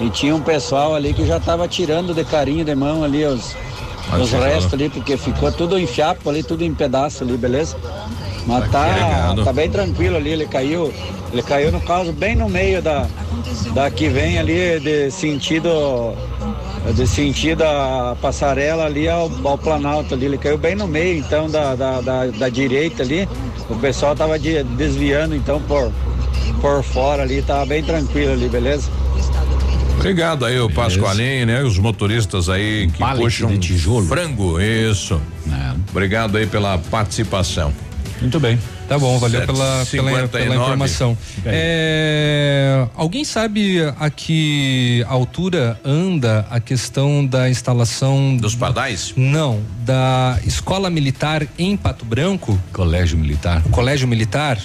[0.00, 3.56] e tinha um pessoal ali que já tava tirando de carinho de mão ali os,
[4.16, 7.76] os restos ali, porque ficou tudo em fiapo ali, tudo em pedaço ali, beleza?
[8.46, 10.92] Mas tá, tá bem tranquilo ali, ele caiu,
[11.32, 13.06] ele caiu no caso bem no meio da,
[13.74, 16.14] da que vem ali de sentido
[16.94, 21.50] de sentido a passarela ali ao, ao Planalto ali, ele caiu bem no meio então
[21.50, 23.28] da, da, da, da direita ali,
[23.68, 25.92] o pessoal tava de, desviando então por,
[26.60, 28.88] por fora ali, tava bem tranquilo ali, beleza?
[29.98, 31.62] Obrigado aí, o Pascoalim, né?
[31.62, 34.06] Os motoristas aí que puxam de tijolo.
[34.06, 35.20] frango, isso.
[35.90, 37.72] Obrigado aí pela participação.
[38.20, 38.58] Muito bem.
[38.88, 41.16] Tá bom, valeu pela, pela, pela informação.
[41.44, 49.12] É, alguém sabe a que altura anda a questão da instalação dos pardais?
[49.16, 52.58] Não, da escola militar em Pato Branco.
[52.72, 53.62] Colégio Militar.
[53.70, 54.58] Colégio Militar.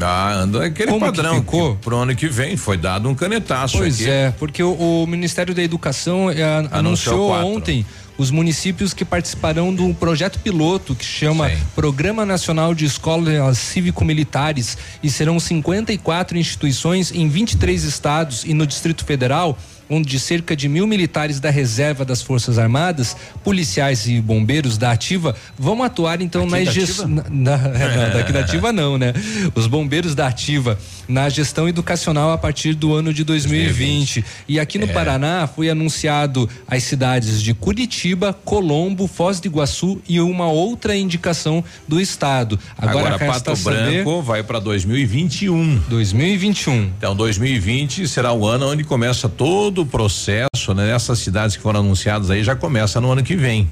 [0.00, 1.74] Ah, anda aquele Como que padrão ficou?
[1.76, 4.08] que pro ano que vem foi dado um canetaço Pois aqui.
[4.10, 4.72] é, porque o,
[5.02, 7.46] o Ministério da Educação a- anunciou quatro.
[7.48, 7.86] ontem
[8.16, 15.10] os municípios que participarão do projeto piloto que chama Programa Nacional de Escolas Cívico-Militares e
[15.10, 19.56] serão 54 instituições em 23 estados e no Distrito Federal
[19.90, 25.34] onde cerca de mil militares da reserva das Forças Armadas, policiais e bombeiros da ativa
[25.58, 27.08] vão atuar então Aqui na gestão.
[27.08, 27.22] Na,
[27.58, 29.12] não, daqui da ativa não, né?
[29.54, 30.78] Os bombeiros da ativa
[31.08, 34.24] na gestão educacional a partir do ano de 2020.
[34.46, 34.88] E aqui no É.
[34.92, 41.64] Paraná foi anunciado as cidades de Curitiba, Colombo, Foz do Iguaçu e uma outra indicação
[41.86, 42.58] do estado.
[42.76, 45.78] Agora, Agora, Pato saber- Branco vai para 2021.
[45.88, 46.90] 2021.
[46.98, 50.90] Então, 2020 será o ano onde começa todo o processo, né?
[50.94, 53.70] Essas cidades que foram anunciadas aí já começa no ano que vem.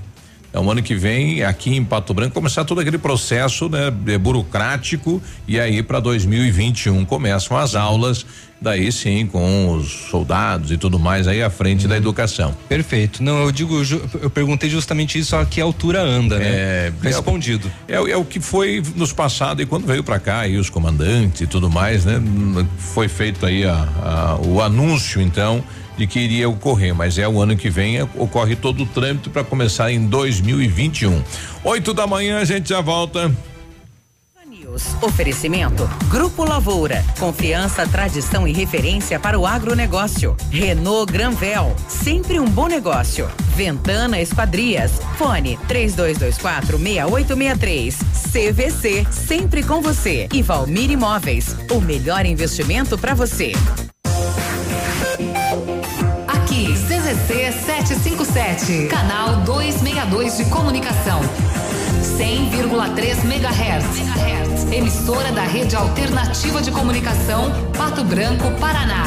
[0.48, 5.20] Então, ano que vem, aqui em Pato Branco, começar todo aquele processo, né, de burocrático
[5.46, 8.24] e aí para 2021 começam as aulas,
[8.58, 12.56] daí sim com os soldados e tudo mais aí à frente da educação.
[12.70, 13.22] Perfeito.
[13.22, 13.82] Não, eu digo,
[14.22, 16.46] eu perguntei justamente isso, a que altura anda, né?
[16.48, 17.70] É, Respondido.
[17.86, 20.70] É, o- é o que foi nos passado e quando veio para cá aí os
[20.70, 22.14] comandantes e tudo mais, né?
[22.16, 25.62] N- Foi feito aí a, a- o anúncio então
[25.96, 29.30] de que iria ocorrer, mas é o ano que vem é, ocorre todo o trâmite
[29.30, 31.22] para começar em 2021.
[31.64, 33.32] Oito da manhã a gente já volta.
[35.00, 37.02] Oferecimento Grupo Lavoura.
[37.18, 40.36] Confiança, tradição e referência para o agronegócio.
[40.50, 41.74] Renault Granvel.
[41.88, 43.28] Sempre um bom negócio.
[43.54, 44.92] Ventana Esquadrias.
[45.16, 47.98] Fone 3224 6863.
[48.32, 49.06] CVC.
[49.10, 50.28] Sempre com você.
[50.32, 51.56] E Valmir Imóveis.
[51.70, 53.52] O melhor investimento para você.
[57.06, 61.20] CZC 757, canal 262 de comunicação.
[62.18, 64.72] 100,3 MHz.
[64.72, 69.04] Emissora da Rede Alternativa de Comunicação, Pato Branco, Paraná.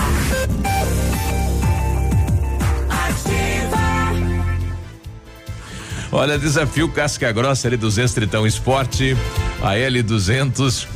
[6.09, 9.17] Olha, desafio Casca Grossa L200 Tritão Esporte,
[9.61, 10.87] a L200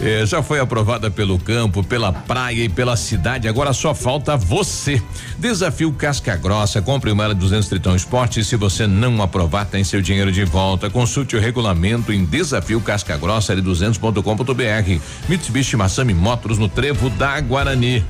[0.00, 3.48] Eh, já foi aprovada pelo campo, pela praia e pela cidade.
[3.48, 5.02] Agora só falta você.
[5.38, 6.80] Desafio Casca Grossa.
[6.80, 8.44] Compre uma 200 Tritão Esporte.
[8.44, 10.88] Se você não aprovar, tem seu dinheiro de volta.
[10.88, 15.02] Consulte o regulamento em desafio Casca Grossa L200.com.br.
[15.28, 18.04] Mitsubishi Massami Motors no Trevo da Guarani.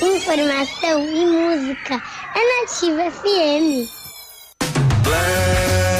[0.00, 2.02] Informação e música
[2.34, 3.88] é Nativa FM.
[5.04, 5.99] Black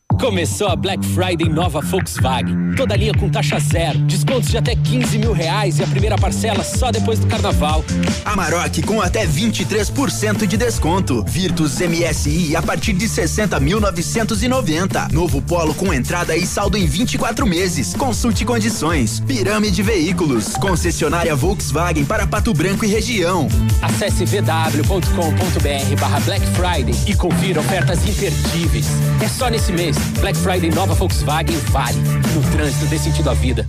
[0.21, 2.75] Começou a Black Friday nova Volkswagen.
[2.77, 6.63] Toda linha com taxa zero, descontos de até 15 mil reais e a primeira parcela
[6.63, 7.83] só depois do carnaval.
[8.23, 11.25] Amarok com até 23% de desconto.
[11.27, 15.11] Virtus MSI a partir de 60.990.
[15.11, 17.95] Novo Polo com entrada e saldo em 24 meses.
[17.95, 19.19] Consulte condições.
[19.21, 20.55] Pirâmide Veículos.
[20.57, 23.47] Concessionária Volkswagen para Pato Branco e região.
[23.81, 28.85] Acesse vw.com.br barra Black Friday e confira ofertas imperdíveis.
[29.19, 30.10] É só nesse mês.
[30.19, 31.97] Black Friday nova Volkswagen vale.
[32.33, 33.67] No trânsito dê sentido à vida.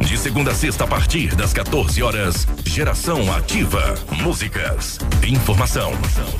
[0.00, 3.94] De segunda a sexta, a partir das 14 horas, Geração Ativa.
[4.22, 5.92] Músicas, informação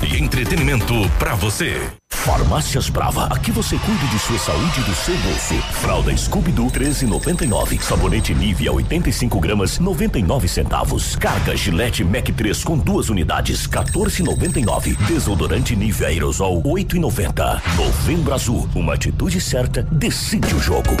[0.03, 1.81] e entretenimento pra você.
[2.27, 5.53] Farmácias Brava, aqui você cuida de sua saúde e do seu bolso.
[5.79, 7.81] Fralda Scooby-Doo 13,99.
[7.81, 11.15] Sabonete Nivea 85 gramas 99 centavos.
[11.15, 14.97] Carga Gillette Mac 3 com duas unidades 14,99.
[15.07, 17.61] Desodorante Nivea Aerosol 8,90.
[17.77, 20.97] Novembro Azul, uma atitude certa decide o jogo.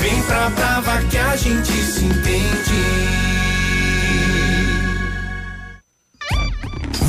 [0.00, 2.74] Vem pra Brava que a gente se entende.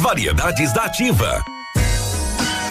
[0.03, 1.54] Variedades da Ativa.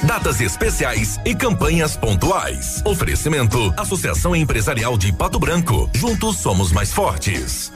[0.06, 2.82] Datas especiais e campanhas pontuais.
[2.84, 5.88] Oferecimento: Associação Empresarial de Pato Branco.
[5.94, 7.72] Juntos somos mais fortes.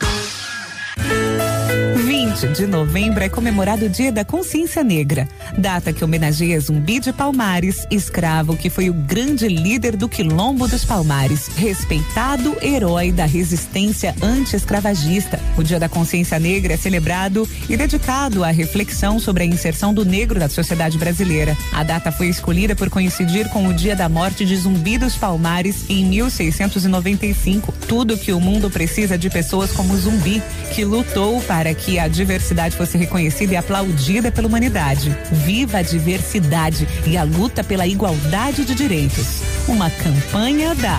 [2.08, 5.28] 20 de novembro é comemorado o Dia da Consciência Negra,
[5.58, 10.86] data que homenageia Zumbi de Palmares, escravo que foi o grande líder do Quilombo dos
[10.86, 15.38] Palmares, respeitado herói da resistência anti-escravagista.
[15.54, 20.02] O Dia da Consciência Negra é celebrado e dedicado à reflexão sobre a inserção do
[20.02, 21.54] negro na sociedade brasileira.
[21.74, 25.84] A data foi escolhida por coincidir com o dia da morte de Zumbi dos Palmares
[25.90, 27.70] em 1695.
[27.86, 30.42] Tudo que o mundo precisa de pessoas como Zumbi,
[30.74, 35.16] que lutou para que a diversidade fosse reconhecida e aplaudida pela humanidade.
[35.32, 39.42] Viva a diversidade e a luta pela igualdade de direitos.
[39.68, 40.98] Uma campanha da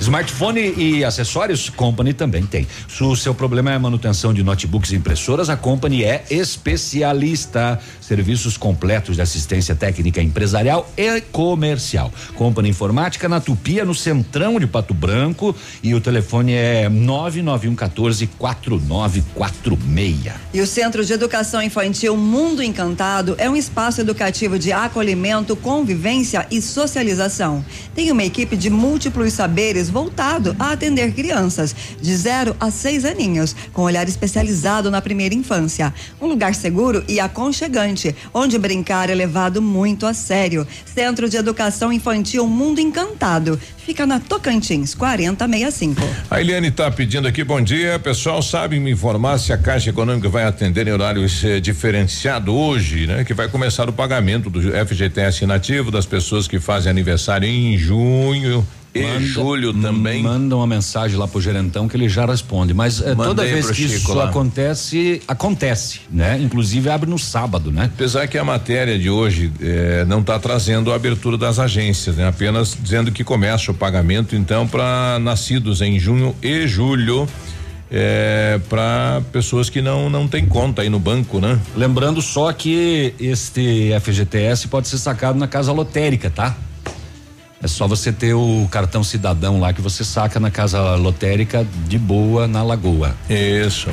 [0.00, 2.66] Smartphone e acessórios, Company também tem.
[2.88, 7.78] Se o seu problema é manutenção de notebooks e impressoras, a Company é especialista.
[8.00, 12.10] Serviços completos de assistência técnica empresarial e comercial.
[12.34, 16.88] Company Informática na Tupia, no Centrão de Pato Branco e o telefone é
[17.90, 20.32] 99114 4946.
[20.52, 26.46] E o Centro de Educação Infantil Mundo Encantado é um espaço educativo de acolhimento, convivência
[26.50, 27.64] e socialização.
[27.94, 33.54] Tem uma equipe de múltiplos saberes voltado a atender crianças de 0 a 6 aninhos,
[33.72, 35.92] com olhar especializado na primeira infância.
[36.20, 40.66] Um lugar seguro e aconchegante, onde brincar é levado muito a sério.
[40.84, 43.60] Centro de Educação Infantil Mundo Encantado.
[43.84, 46.00] Fica na Tocantins, 4065.
[46.30, 47.79] A Eliane está pedindo aqui, bom dia.
[48.02, 53.06] Pessoal, sabe me informar se a Caixa Econômica vai atender em horário eh, diferenciado hoje,
[53.06, 53.24] né?
[53.24, 58.66] Que vai começar o pagamento do FGTS inativo das pessoas que fazem aniversário em junho
[58.94, 60.20] e Manda- julho também.
[60.22, 62.74] Manda uma mensagem lá pro gerentão que ele já responde.
[62.74, 64.24] Mas eh, toda vez que Chico isso lá.
[64.28, 66.38] acontece, acontece, né?
[66.42, 67.90] Inclusive abre no sábado, né?
[67.94, 72.26] Apesar que a matéria de hoje eh, não está trazendo a abertura das agências, né?
[72.26, 77.28] Apenas dizendo que começa o pagamento então para nascidos em junho e julho.
[78.68, 81.58] Para pessoas que não não têm conta aí no banco, né?
[81.76, 86.56] Lembrando só que este FGTS pode ser sacado na casa lotérica, tá?
[87.62, 91.98] É só você ter o cartão cidadão lá que você saca na casa lotérica de
[91.98, 93.14] boa na lagoa.
[93.28, 93.90] Isso.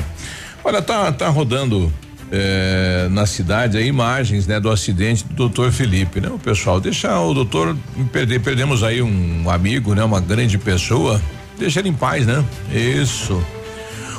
[0.64, 1.92] Olha, tá tá rodando
[2.30, 6.28] eh, na cidade aí imagens, né, do acidente do doutor Felipe, né?
[6.28, 7.76] O pessoal deixa o doutor
[8.12, 10.04] perder, perdemos aí um amigo, né?
[10.04, 11.20] Uma grande pessoa,
[11.58, 12.44] deixa ele em paz, né?
[12.72, 13.42] Isso.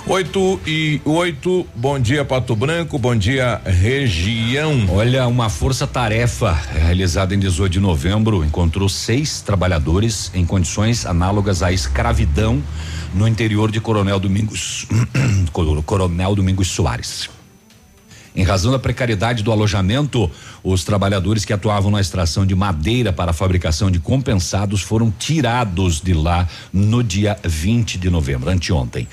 [0.10, 4.88] Oito e oito, bom dia Pato Branco, bom dia região.
[4.90, 11.72] Olha, uma força-tarefa realizada em 18 de novembro encontrou seis trabalhadores em condições análogas à
[11.72, 12.60] escravidão
[13.14, 14.88] no interior de Coronel Domingos
[15.86, 17.30] Coronel Domingos Soares.
[18.36, 20.30] Em razão da precariedade do alojamento,
[20.64, 26.02] os trabalhadores que atuavam na extração de madeira para a fabricação de compensados foram tirados
[26.02, 29.08] de lá no dia 20 de novembro, anteontem.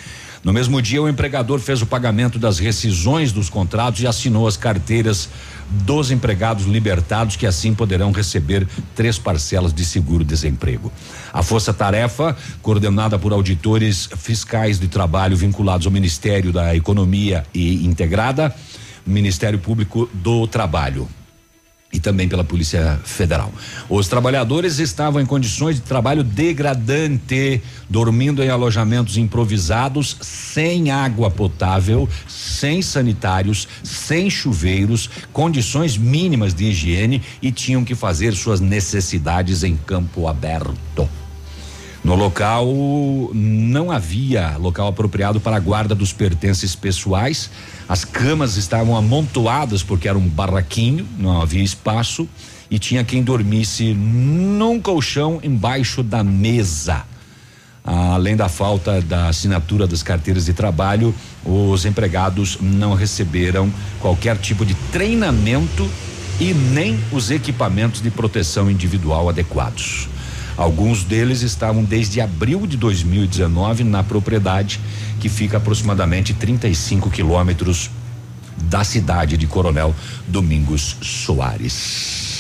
[0.47, 4.57] No mesmo dia, o empregador fez o pagamento das rescisões dos contratos e assinou as
[4.57, 5.29] carteiras
[5.69, 10.93] dos empregados libertados, que assim poderão receber três parcelas de seguro-desemprego.
[11.33, 17.85] A Força Tarefa, coordenada por auditores fiscais de trabalho vinculados ao Ministério da Economia e
[17.85, 18.55] integrada,
[19.05, 21.09] Ministério Público do Trabalho
[21.93, 23.53] e também pela Polícia Federal.
[23.89, 32.09] Os trabalhadores estavam em condições de trabalho degradante, dormindo em alojamentos improvisados, sem água potável,
[32.29, 39.77] sem sanitários, sem chuveiros, condições mínimas de higiene e tinham que fazer suas necessidades em
[39.77, 41.09] campo aberto.
[42.07, 42.67] No local
[43.35, 47.51] não havia local apropriado para a guarda dos pertences pessoais.
[47.89, 52.29] As camas estavam amontoadas porque era um barraquinho, não havia espaço
[52.69, 57.05] e tinha quem dormisse num colchão embaixo da mesa.
[57.85, 61.15] Além da falta da assinatura das carteiras de trabalho,
[61.45, 65.89] os empregados não receberam qualquer tipo de treinamento
[66.41, 70.09] e nem os equipamentos de proteção individual adequados.
[70.57, 74.81] Alguns deles estavam desde abril de 2019 na propriedade,
[75.21, 77.91] que fica aproximadamente 35 quilômetros
[78.63, 79.95] da cidade de Coronel
[80.27, 82.37] Domingos Soares.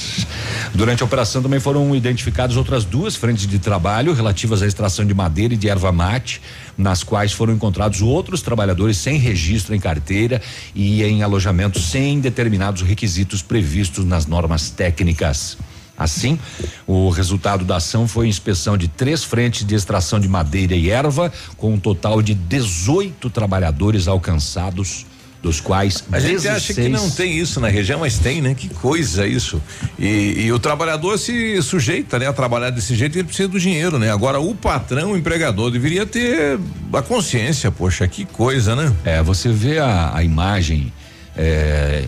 [0.74, 5.12] Durante a operação também foram identificadas outras duas frentes de trabalho relativas à extração de
[5.12, 6.40] madeira e de erva mate,
[6.76, 10.40] nas quais foram encontrados outros trabalhadores sem registro em carteira
[10.74, 15.58] e em alojamentos sem determinados requisitos previstos nas normas técnicas.
[15.98, 16.38] Assim,
[16.86, 21.32] o resultado da ação foi inspeção de três frentes de extração de madeira e erva,
[21.56, 25.06] com um total de 18 trabalhadores alcançados
[25.42, 28.54] dos quais A gente 16 acha que não tem isso na região, mas tem, né?
[28.54, 29.62] Que coisa isso.
[29.98, 33.98] E, e o trabalhador se sujeita, né, a trabalhar desse jeito, ele precisa do dinheiro,
[33.98, 34.10] né?
[34.10, 36.58] Agora o patrão, o empregador deveria ter
[36.92, 38.92] a consciência, poxa, que coisa, né?
[39.04, 40.92] É, você vê a, a imagem
[41.36, 42.04] é,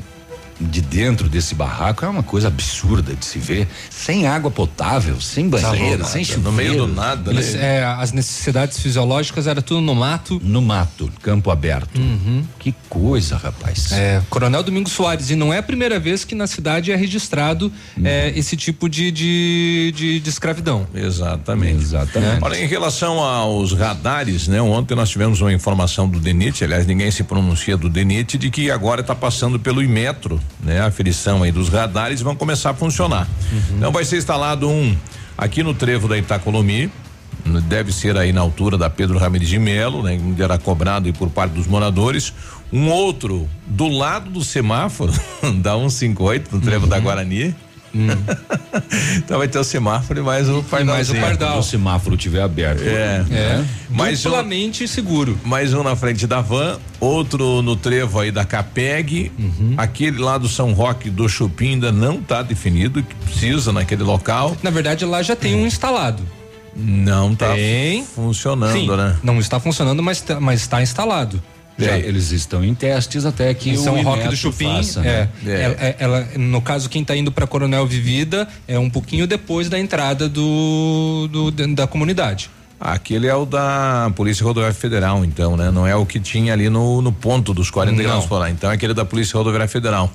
[0.61, 5.49] de dentro desse barraco é uma coisa absurda de se ver, sem água potável, sem
[5.49, 6.51] banheiro, sem chuveiro.
[6.51, 7.43] no meio do nada, né?
[7.55, 10.41] é, as necessidades fisiológicas era tudo no mato.
[10.43, 12.01] No mato, campo aberto.
[12.59, 13.93] Que coisa, rapaz.
[13.93, 17.73] É, Coronel Domingos Soares, e não é a primeira vez que na cidade é registrado
[18.03, 20.87] é, esse tipo de, de, de, de escravidão.
[20.95, 21.83] Exatamente.
[21.83, 22.43] Exatamente.
[22.43, 24.61] Olha, em relação aos radares, né?
[24.61, 28.71] Ontem nós tivemos uma informação do DENIT, aliás, ninguém se pronuncia do DENIT, de que
[28.71, 30.81] agora está passando pelo Imetro, né?
[30.81, 33.29] A aferição aí dos radares vão começar a funcionar.
[33.77, 34.97] Então vai ser instalado um
[35.37, 36.91] aqui no trevo da Itacolomi,
[37.67, 40.19] deve ser aí na altura da Pedro Ramirez de Melo, né?
[40.23, 42.33] Onde era cobrado por parte dos moradores.
[42.73, 45.13] Um outro do lado do semáforo,
[45.63, 47.55] da 158, no trevo da Guarani.
[49.17, 51.21] então vai ter o semáforo e mais o pardalzinho.
[51.37, 52.83] Quando o semáforo estiver aberto.
[52.83, 53.25] É.
[53.31, 53.65] É.
[53.91, 55.39] Mais um, Duplamente seguro.
[55.45, 59.75] mais um na frente da van, outro no trevo aí da Capeg, Uhum.
[59.77, 64.57] aquele lá do São Roque do Chupim ainda não está definido, que precisa naquele local.
[64.63, 66.23] Na verdade, lá já tem um instalado.
[66.77, 68.05] Não tá Tem.
[68.05, 69.17] funcionando, Sim, né?
[69.23, 71.43] Não está funcionando, mas tá- mas está instalado.
[71.79, 75.29] Já, eles estão em testes até que o São Roque Imetro do Chupim, faça, é,
[75.43, 75.63] né?
[75.63, 79.69] Ela, é- ela- no caso quem está indo para Coronel Vivida é um pouquinho depois
[79.69, 82.51] da entrada do, do- da comunidade.
[82.81, 85.71] Aquele é o da Polícia Rodoviária Federal, então, né?
[85.71, 88.05] Não é o que tinha ali no, no ponto dos 40 Não.
[88.05, 88.51] graus por lá.
[88.51, 90.09] Então é aquele da Polícia Rodoviária Federal.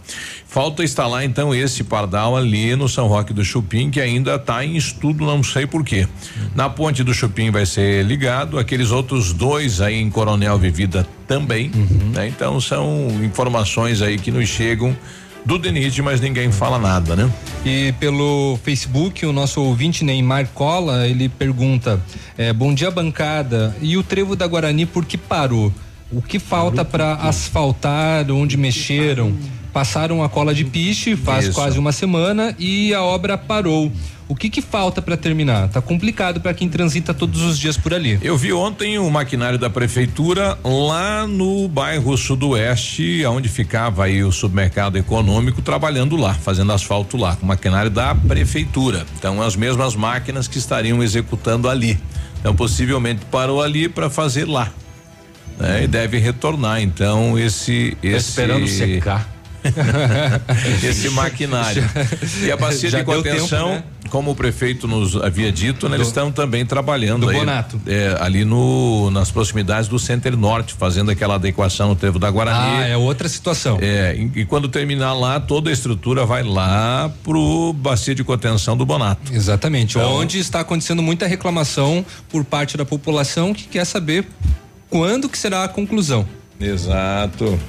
[0.48, 4.78] Falta instalar, então, esse pardal ali no São Roque do Chupim, que ainda está em
[4.78, 6.08] estudo, não sei por quê.
[6.56, 11.70] Na ponte do Chupim vai ser ligado, aqueles outros dois aí em Coronel Vivida também,
[12.14, 12.28] né?
[12.28, 14.96] Então são informações aí que nos chegam
[15.46, 17.32] do DENIT, mas ninguém fala nada, né?
[17.66, 22.02] E pelo Facebook, o nosso ouvinte Neymar Cola, ele pergunta:
[22.38, 23.76] eh, Bom dia, bancada.
[23.82, 25.72] E o trevo da Guarani, por que parou?
[26.12, 29.36] O que falta para asfaltar onde mexeram?
[29.74, 31.56] Passaram a cola de piche faz Isso.
[31.56, 33.92] quase uma semana e a obra parou.
[34.28, 35.68] O que que falta para terminar?
[35.70, 38.18] Tá complicado para quem transita todos os dias por ali.
[38.22, 44.32] Eu vi ontem o maquinário da prefeitura lá no bairro Sudoeste, onde ficava aí o
[44.32, 49.06] supermercado econômico, trabalhando lá, fazendo asfalto lá, com maquinário da prefeitura.
[49.18, 52.00] Então, as mesmas máquinas que estariam executando ali.
[52.40, 54.72] Então, possivelmente parou ali para fazer lá.
[55.58, 55.84] né?
[55.84, 57.98] E deve retornar, então, esse.
[58.02, 59.33] esse esperando secar.
[60.84, 61.84] esse maquinário.
[62.42, 63.84] E a bacia Já de deu tempo, contenção, né?
[64.10, 67.40] como o prefeito nos havia dito, né, eles estão também trabalhando do aí,
[67.88, 72.84] é, ali no nas proximidades do Center Norte, fazendo aquela adequação no trevo da Guarani.
[72.84, 73.78] Ah, é outra situação.
[73.82, 78.76] É, e, e quando terminar lá, toda a estrutura vai lá pro bacia de contenção
[78.78, 79.34] do Bonato.
[79.34, 79.98] Exatamente.
[79.98, 84.28] Então- Onde está acontecendo muita reclamação por parte da população que quer saber
[84.90, 86.26] quando que será a conclusão.
[86.60, 87.60] Exato.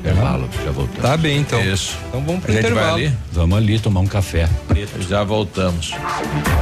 [0.00, 1.02] Intervalo, já voltamos.
[1.02, 1.60] Tá bem, então.
[1.62, 1.96] Isso.
[2.08, 2.94] Então vamos pro intervalo.
[2.94, 3.12] ali?
[3.32, 4.48] Vamos ali tomar um café.
[5.06, 5.92] Já voltamos.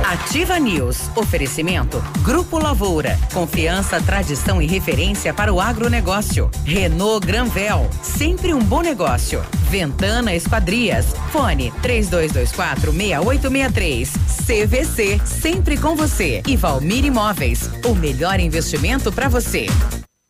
[0.04, 1.08] Ativa News.
[1.14, 2.02] Oferecimento.
[2.22, 3.16] Grupo Lavoura.
[3.32, 6.50] Confiança, tradição e referência para o agronegócio.
[6.64, 7.88] Renault Granvel.
[8.02, 9.40] Sempre um bom negócio.
[9.70, 11.14] Ventana Esquadrias.
[11.30, 14.12] Fone 3224 6863.
[14.46, 15.20] CVC.
[15.24, 16.42] Sempre com você.
[16.44, 17.70] E Valmir Imóveis.
[17.84, 19.66] O melhor investimento para você.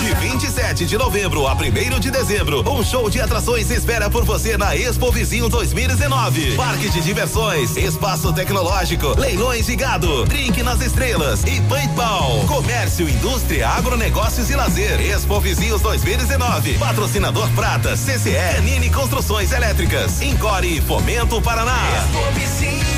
[0.00, 4.56] De 27 de novembro a 1 de dezembro, um show de atrações espera por você
[4.56, 6.56] na Expo Vizinho 2019.
[6.56, 12.46] Parque de diversões, espaço tecnológico, leilões de gado, drink nas estrelas e paintball.
[12.46, 15.00] Comércio, indústria, agronegócios e lazer.
[15.00, 16.78] Expo Vizinhos 2019.
[16.78, 21.78] Patrocinador Prata, CCE, Nini Construções Elétricas, Encore e Fomento Paraná.
[21.98, 22.97] Expo Vizinhos,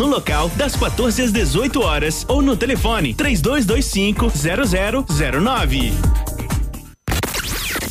[0.01, 4.31] no local das 14 às 18 horas ou no telefone 3225
[5.05, 5.93] 0009.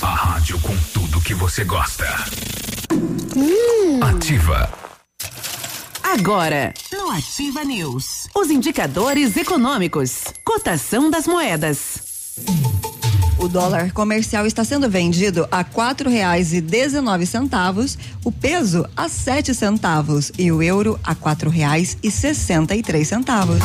[0.03, 2.05] A rádio com tudo que você gosta.
[4.03, 4.69] Ativa.
[6.03, 12.01] Agora, no Ativa News, os indicadores econômicos, cotação das moedas.
[13.41, 19.09] O dólar comercial está sendo vendido a quatro reais e dezenove centavos, o peso a
[19.09, 23.61] sete centavos e o euro a quatro reais e sessenta e três centavos.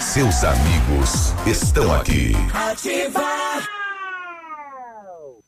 [0.00, 2.32] Seus amigos estão aqui.
[2.54, 3.75] Ativa.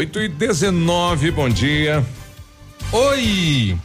[0.00, 2.02] Oito e 19, bom dia.
[2.90, 3.76] Oi!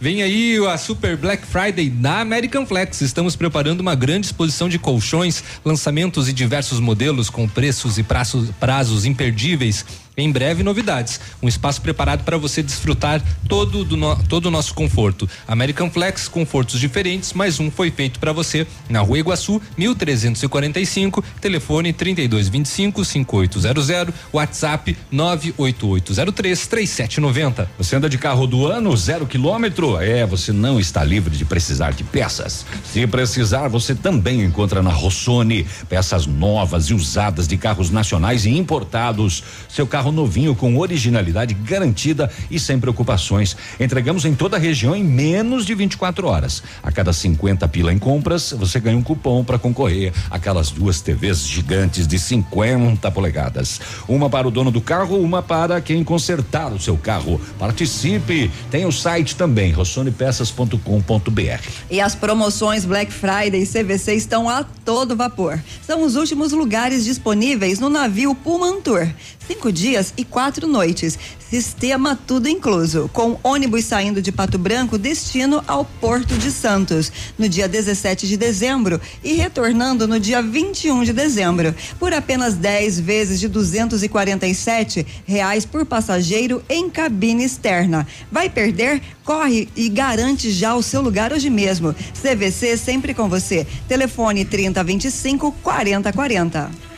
[0.00, 3.00] Vem aí a Super Black Friday da American Flex.
[3.00, 8.50] Estamos preparando uma grande exposição de colchões, lançamentos e diversos modelos com preços e prazos,
[8.60, 9.84] prazos imperdíveis.
[10.16, 11.20] Em breve, novidades.
[11.42, 15.28] Um espaço preparado para você desfrutar todo, do no, todo o nosso conforto.
[15.46, 21.92] American Flex, confortos diferentes, mais um foi feito para você na Rua Iguaçu, 1345, telefone
[21.92, 27.68] 3225 5800, WhatsApp 98803 3790.
[27.76, 29.98] Você anda de carro do ano, zero quilômetro?
[30.00, 32.64] É, você não está livre de precisar de peças.
[32.84, 38.50] Se precisar, você também encontra na Rossoni peças novas e usadas de carros nacionais e
[38.50, 39.42] importados.
[39.68, 43.56] Seu carro novinho com originalidade garantida e sem preocupações.
[43.78, 46.62] Entregamos em toda a região em menos de 24 horas.
[46.82, 51.46] A cada 50 pila em compras, você ganha um cupom para concorrer aquelas duas TVs
[51.46, 53.80] gigantes de 50 polegadas.
[54.08, 57.40] Uma para o dono do carro, uma para quem consertar o seu carro.
[57.58, 58.50] Participe.
[58.70, 61.68] Tem o site também, rossonepeças.com.br.
[61.90, 65.58] E as promoções Black Friday e CVC estão a todo vapor.
[65.86, 69.08] São os últimos lugares disponíveis no navio Pullman Tour.
[69.46, 71.16] Cinco dias dias e quatro noites.
[71.38, 77.48] Sistema tudo incluso, com ônibus saindo de Pato Branco destino ao Porto de Santos no
[77.48, 83.38] dia 17 de dezembro e retornando no dia 21 de dezembro, por apenas 10 vezes
[83.38, 88.04] de 247 reais por passageiro em cabine externa.
[88.32, 89.00] Vai perder?
[89.24, 91.94] Corre e garante já o seu lugar hoje mesmo.
[92.20, 93.64] CVC sempre com você.
[93.86, 96.93] Telefone 3025 4040.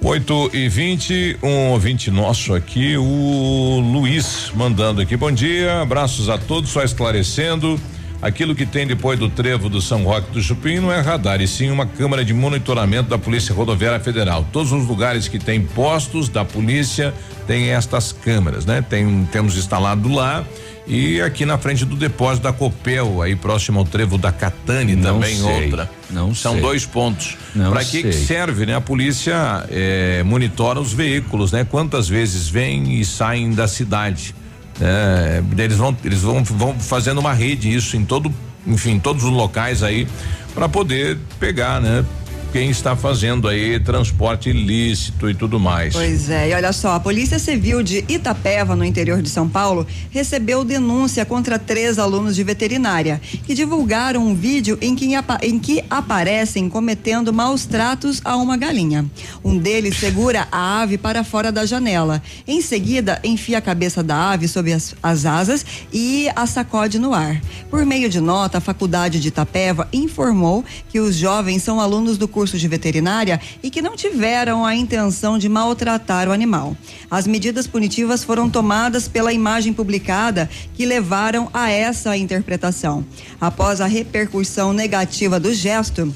[0.00, 5.16] 8 e 20, um ouvinte nosso aqui, o Luiz, mandando aqui.
[5.16, 7.78] Bom dia, abraços a todos, só esclarecendo.
[8.22, 11.48] Aquilo que tem depois do trevo do São Roque do Chupim não é radar, e
[11.48, 14.46] sim uma câmara de monitoramento da Polícia Rodoviária Federal.
[14.52, 17.12] Todos os lugares que tem postos da polícia
[17.46, 18.82] têm estas câmeras, né?
[18.82, 20.44] Tem, temos instalado lá
[20.88, 25.14] e aqui na frente do depósito da Copel, aí próximo ao trevo da Catane Não
[25.14, 25.90] também sei, outra.
[26.10, 26.62] não São sei.
[26.62, 27.36] dois pontos.
[27.52, 28.74] Para que, que serve, né?
[28.74, 31.64] A polícia eh, monitora os veículos, né?
[31.64, 34.34] Quantas vezes vêm e saem da cidade.
[34.80, 38.32] É, eles vão, eles vão, vão fazendo uma rede isso em todo,
[38.66, 40.06] enfim, todos os locais aí
[40.54, 42.04] para poder pegar, né?
[42.50, 45.92] Quem está fazendo aí transporte ilícito e tudo mais.
[45.92, 49.86] Pois é, e olha só, a Polícia Civil de Itapeva, no interior de São Paulo,
[50.10, 55.10] recebeu denúncia contra três alunos de veterinária que divulgaram um vídeo em que,
[55.42, 59.04] em que aparecem cometendo maus tratos a uma galinha.
[59.44, 62.22] Um deles segura a ave para fora da janela.
[62.46, 67.12] Em seguida, enfia a cabeça da ave sob as, as asas e a sacode no
[67.12, 67.42] ar.
[67.68, 72.26] Por meio de nota, a Faculdade de Itapeva informou que os jovens são alunos do
[72.26, 76.76] curso de veterinária e que não tiveram a intenção de maltratar o animal.
[77.10, 83.04] As medidas punitivas foram tomadas pela imagem publicada que levaram a essa interpretação.
[83.40, 86.14] Após a repercussão negativa do gesto,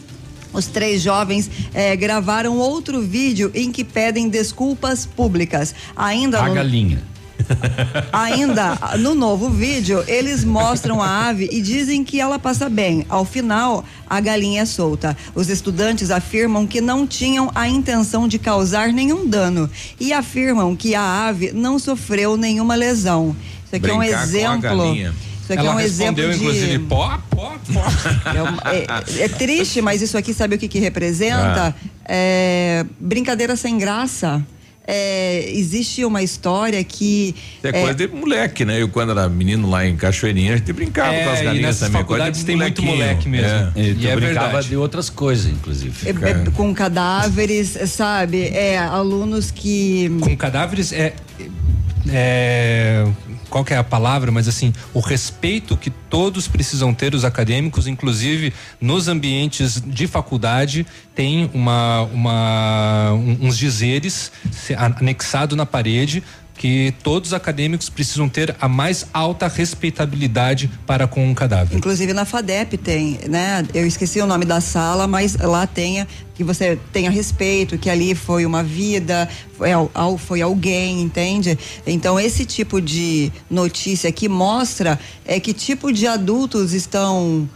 [0.52, 5.74] os três jovens eh, gravaram outro vídeo em que pedem desculpas públicas.
[5.96, 7.02] Ainda A no- galinha.
[8.12, 13.04] Ainda no novo vídeo, eles mostram a ave e dizem que ela passa bem.
[13.08, 15.16] Ao final, a galinha é solta.
[15.34, 20.94] Os estudantes afirmam que não tinham a intenção de causar nenhum dano e afirmam que
[20.94, 23.34] a ave não sofreu nenhuma lesão.
[23.64, 24.94] Isso aqui é um Brincar com a exemplo.
[25.42, 27.84] Isso aqui Ela é um exemplo de inclusive, pó, pó, pó.
[28.70, 31.74] é, é- é triste, mas isso aqui sabe o que que representa?
[32.04, 34.44] É, brincadeira sem graça.
[34.86, 38.82] É, existe uma história que É coisa de moleque, né?
[38.82, 41.92] Eu, quando era menino lá em Cachoeirinha, a gente brincava É, com as galinhas também.
[41.92, 43.46] coisa de faculdades tem muito moleque mesmo.
[43.48, 43.72] É.
[43.76, 44.68] E E é brincava verdade.
[44.68, 46.08] de outras coisas, inclusive.
[46.08, 48.48] é, é, com cadáveres, sabe?
[48.48, 50.10] É, alunos que.
[50.20, 51.14] Com cadáveres é,
[52.10, 53.04] é
[53.52, 57.86] qual que é a palavra, mas assim, o respeito que todos precisam ter os acadêmicos,
[57.86, 58.50] inclusive
[58.80, 64.32] nos ambientes de faculdade, tem uma, uma um- uns dizeres
[64.78, 66.22] anexado na parede
[66.62, 71.76] que todos os acadêmicos precisam ter a mais alta respeitabilidade para com um cadáver.
[71.76, 73.66] Inclusive na FADEP tem, né?
[73.74, 76.06] Eu esqueci o nome da sala, mas lá tenha
[76.36, 79.28] que você tenha respeito, que ali foi uma vida,
[79.58, 79.70] foi,
[80.18, 81.58] foi alguém, entende?
[81.84, 87.48] Então esse tipo de notícia que mostra é que tipo de adultos estão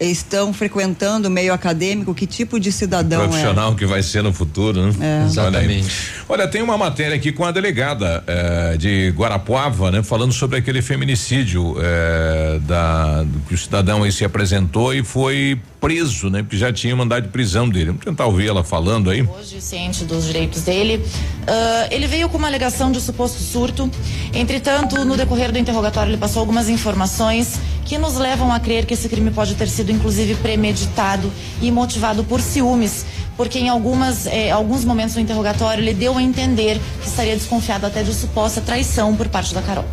[0.00, 3.28] estão frequentando o meio acadêmico, que tipo de cidadão é.
[3.28, 4.94] Profissional que vai ser no futuro, né?
[5.00, 5.18] É.
[5.18, 5.26] Olha.
[5.26, 6.10] Exatamente.
[6.28, 10.02] Olha, tem uma matéria aqui com a delegada eh, de Guarapuava, né?
[10.02, 16.30] Falando sobre aquele feminicídio eh, da, que o cidadão aí se apresentou e foi preso,
[16.30, 16.42] né?
[16.42, 17.86] Porque já tinha mandado de prisão dele.
[17.86, 19.20] Vamos tentar ouvir ela falando aí.
[19.20, 21.04] hoje ciente dos direitos dele.
[21.46, 23.90] Ah, ele veio com uma alegação de suposto surto.
[24.32, 28.94] Entretanto, no decorrer do interrogatório, ele passou algumas informações que nos levam a crer que
[28.94, 31.30] esse crime pode ter sido, inclusive, premeditado
[31.60, 33.04] e motivado por ciúmes.
[33.36, 37.84] Porque em algumas, eh, alguns momentos do interrogatório ele deu a entender que estaria desconfiado
[37.84, 39.84] até de suposta traição por parte da Carol.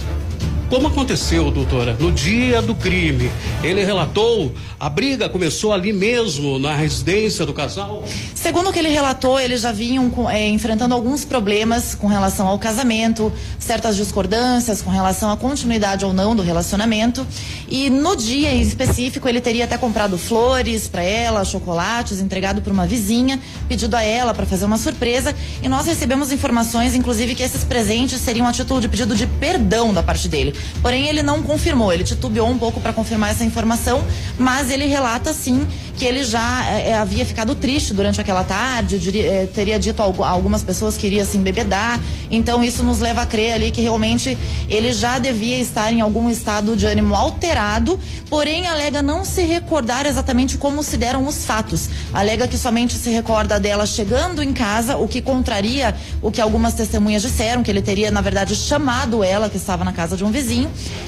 [0.72, 1.98] Como aconteceu, doutora?
[2.00, 3.30] No dia do crime,
[3.62, 8.06] ele relatou, a briga começou ali mesmo, na residência do casal?
[8.34, 12.58] Segundo o que ele relatou, eles já vinham eh, enfrentando alguns problemas com relação ao
[12.58, 17.28] casamento, certas discordâncias com relação à continuidade ou não do relacionamento.
[17.68, 22.72] E no dia em específico, ele teria até comprado flores para ela, chocolates, entregado para
[22.72, 25.36] uma vizinha, pedido a ela para fazer uma surpresa.
[25.62, 29.94] E nós recebemos informações, inclusive, que esses presentes seriam a título de pedido de perdão
[29.94, 30.61] da parte dele.
[30.82, 34.04] Porém, ele não confirmou, ele titubeou um pouco para confirmar essa informação,
[34.38, 35.68] mas ele relata sim
[35.98, 40.12] que ele já eh, havia ficado triste durante aquela tarde, diria, eh, teria dito a
[40.22, 42.00] a algumas pessoas que iria se embebedar.
[42.30, 44.38] Então isso nos leva a crer ali que realmente
[44.70, 50.06] ele já devia estar em algum estado de ânimo alterado, porém alega não se recordar
[50.06, 51.90] exatamente como se deram os fatos.
[52.14, 56.74] Alega que somente se recorda dela chegando em casa, o que contraria o que algumas
[56.74, 60.32] testemunhas disseram, que ele teria, na verdade, chamado ela, que estava na casa de um
[60.32, 60.51] vizinho,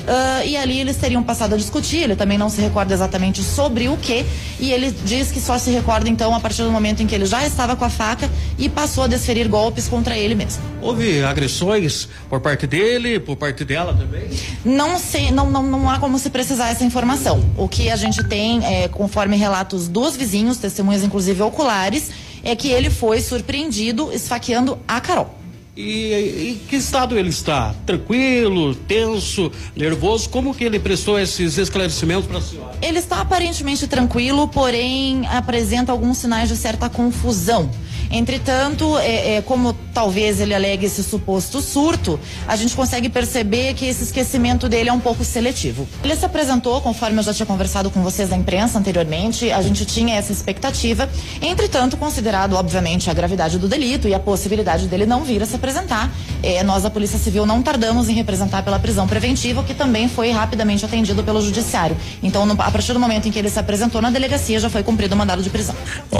[0.07, 1.97] ah, e ali eles teriam passado a discutir.
[1.97, 4.25] Ele também não se recorda exatamente sobre o que,
[4.59, 7.25] e ele diz que só se recorda então a partir do momento em que ele
[7.25, 10.61] já estava com a faca e passou a desferir golpes contra ele mesmo.
[10.81, 14.29] Houve agressões por parte dele, por parte dela também?
[14.63, 17.43] Não sei, não, não, não há como se precisar essa informação.
[17.57, 22.11] O que a gente tem, é, conforme relatos dos vizinhos, testemunhas inclusive oculares,
[22.43, 25.42] é que ele foi surpreendido esfaqueando a Carol.
[25.75, 27.73] E em que estado ele está?
[27.85, 30.29] Tranquilo, tenso, nervoso?
[30.29, 32.77] Como que ele prestou esses esclarecimentos para a senhora?
[32.79, 37.71] Ele está aparentemente tranquilo, porém apresenta alguns sinais de certa confusão.
[38.11, 43.85] Entretanto, é, é, como talvez ele alegue esse suposto surto, a gente consegue perceber que
[43.85, 45.87] esse esquecimento dele é um pouco seletivo.
[46.03, 49.85] Ele se apresentou, conforme eu já tinha conversado com vocês da imprensa anteriormente, a gente
[49.85, 51.09] tinha essa expectativa.
[51.41, 55.55] Entretanto, considerado, obviamente, a gravidade do delito e a possibilidade dele não vir a se
[55.55, 56.11] apresentar,
[56.41, 60.09] é, nós, da Polícia Civil, não tardamos em representar pela prisão preventiva, o que também
[60.09, 61.95] foi rapidamente atendido pelo Judiciário.
[62.21, 64.83] Então, no- a partir do momento em que ele se apresentou na delegacia, já foi
[64.83, 65.75] cumprido o mandado de prisão.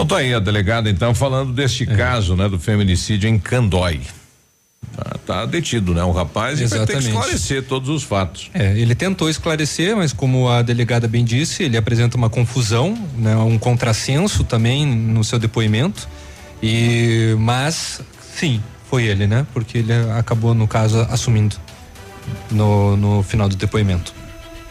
[0.07, 4.01] Tá aí a delegada então falando deste caso, né, do feminicídio em Candói.
[4.95, 7.07] Tá, tá detido, né, o rapaz e vai ter que Exatamente.
[7.07, 8.51] esclarecer todos os fatos.
[8.53, 13.35] É, ele tentou esclarecer, mas como a delegada bem disse, ele apresenta uma confusão, né,
[13.37, 16.07] um contrassenso também no seu depoimento.
[16.61, 18.01] E mas
[18.35, 19.45] sim, foi ele, né?
[19.53, 21.55] Porque ele acabou no caso assumindo
[22.51, 24.13] no, no final do depoimento.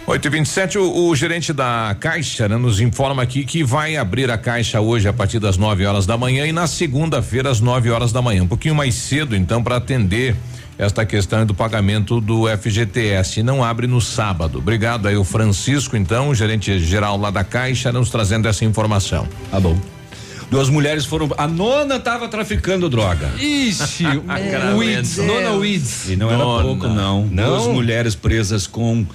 [0.05, 4.31] 8 e 27 o, o gerente da Caixa né, nos informa aqui que vai abrir
[4.31, 7.89] a Caixa hoje a partir das 9 horas da manhã e na segunda-feira às 9
[7.91, 8.43] horas da manhã.
[8.43, 10.35] Um pouquinho mais cedo, então, para atender
[10.77, 13.43] esta questão do pagamento do FGTS.
[13.45, 14.59] Não abre no sábado.
[14.59, 19.29] Obrigado aí, o Francisco, então, o gerente geral lá da Caixa, nos trazendo essa informação.
[19.51, 19.79] Tá bom.
[20.51, 21.31] Duas mulheres foram.
[21.39, 23.31] A nona estava traficando droga.
[23.39, 24.05] Ixi,
[24.77, 26.11] Weeds, nona Weeds.
[26.11, 26.63] E não era Nona.
[26.63, 27.25] pouco, não.
[27.25, 27.47] Não?
[27.47, 29.07] Duas mulheres presas com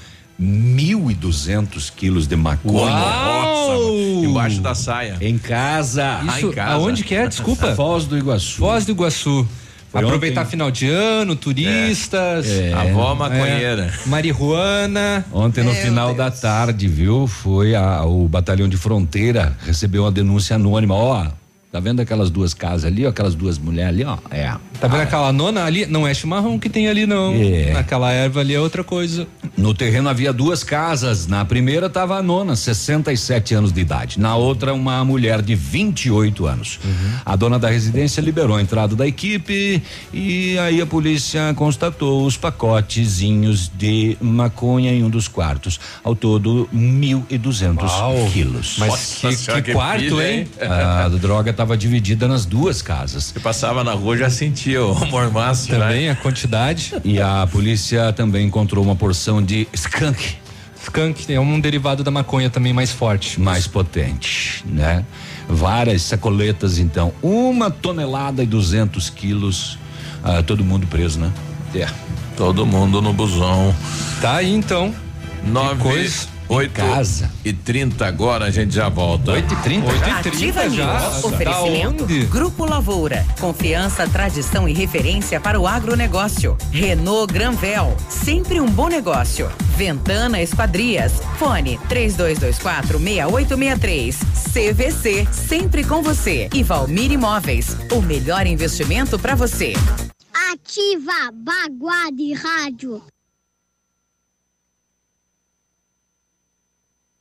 [0.41, 2.91] 1.200 quilos de maconha.
[2.91, 5.17] Nossa, embaixo da saia.
[5.21, 6.19] Em casa.
[6.23, 6.73] Isso, Ah, em casa.
[6.73, 7.27] aonde que é?
[7.27, 7.73] Desculpa.
[7.75, 8.57] Foz do Iguaçu.
[8.57, 9.47] Foz do Iguaçu.
[9.89, 10.51] Foi Aproveitar ontem.
[10.51, 12.45] final de ano, turistas.
[12.49, 12.73] É.
[12.73, 13.93] Avó maconheira.
[14.05, 15.25] É, marihuana.
[15.31, 17.25] Ontem, no Meu final da tarde, viu?
[17.25, 20.93] Foi a- o batalhão de fronteira recebeu uma denúncia anônima.
[20.93, 21.25] Ó,
[21.71, 24.17] tá vendo aquelas duas casas ali, ó, aquelas duas mulheres ali, ó?
[24.31, 24.53] É.
[24.79, 25.85] Tá vendo aquela nona ali?
[25.85, 27.33] Não é chimarrão que tem ali, não.
[27.35, 27.73] É.
[27.77, 29.27] Aquela erva ali é outra coisa.
[29.57, 31.27] No terreno havia duas casas.
[31.27, 34.19] Na primeira estava a nona, 67 anos de idade.
[34.19, 36.79] Na outra, uma mulher de 28 anos.
[37.25, 39.81] A dona da residência liberou a entrada da equipe
[40.13, 45.79] e aí a polícia constatou os pacotezinhos de maconha em um dos quartos.
[46.03, 48.29] Ao todo, 1.200 Uau.
[48.31, 48.75] quilos.
[48.79, 48.89] Mas
[49.23, 50.39] Nossa que- que que quarto, pilha, hein?
[50.61, 50.67] hein?
[50.69, 53.33] A droga estava dividida nas duas casas.
[53.35, 55.71] Eu passava na rua já sentia o mormaço.
[55.71, 55.79] Né?
[55.79, 56.11] Também né?
[56.11, 56.93] a quantidade.
[57.03, 60.35] E a polícia também encontrou uma porção de skunk.
[60.83, 63.41] Skunk é um derivado da maconha também mais forte.
[63.41, 65.03] Mais potente, né?
[65.49, 67.11] Várias sacoletas, então.
[67.23, 69.79] Uma tonelada e duzentos quilos.
[70.23, 71.31] Ah, todo mundo preso, né?
[71.73, 71.87] É.
[72.37, 73.75] Todo mundo no busão.
[74.21, 74.93] Tá aí então.
[75.43, 76.27] Nove.
[76.49, 77.31] 8 casa.
[77.43, 79.31] e 30 agora a gente já volta.
[79.31, 80.99] 8 e 30 8 e 30 Ativa já.
[81.01, 81.23] News.
[81.25, 82.05] Oferecimento.
[82.29, 83.25] Grupo Lavoura.
[83.39, 86.57] Confiança, tradição e referência para o agronegócio.
[86.71, 87.95] Renault Granvel.
[88.09, 89.49] Sempre um bom negócio.
[89.75, 91.13] Ventana Esquadrias.
[91.37, 94.17] Fone 3224 6863.
[94.53, 95.27] CVC.
[95.31, 96.49] Sempre com você.
[96.53, 97.75] E Valmir Imóveis.
[97.91, 99.73] O melhor investimento para você.
[100.51, 103.01] Ativa Baguá de Rádio.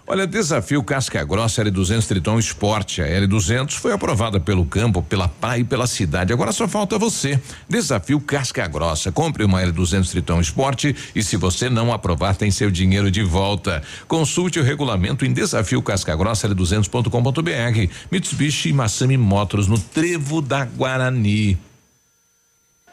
[0.09, 3.01] Olha, desafio Casca Grossa L200 Triton Sport.
[3.01, 6.33] A L200 foi aprovada pelo campo, pela praia e pela cidade.
[6.33, 7.41] Agora só falta você.
[7.69, 9.11] Desafio Casca Grossa.
[9.11, 13.83] Compre uma L200 Triton Sport e se você não aprovar, tem seu dinheiro de volta.
[14.07, 17.93] Consulte o regulamento em desafio Casca Grossa L200.com.br.
[18.09, 21.59] Mitsubishi e Massami Motors no Trevo da Guarani.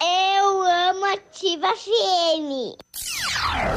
[0.01, 0.32] Amo
[1.43, 2.79] Ativa FM.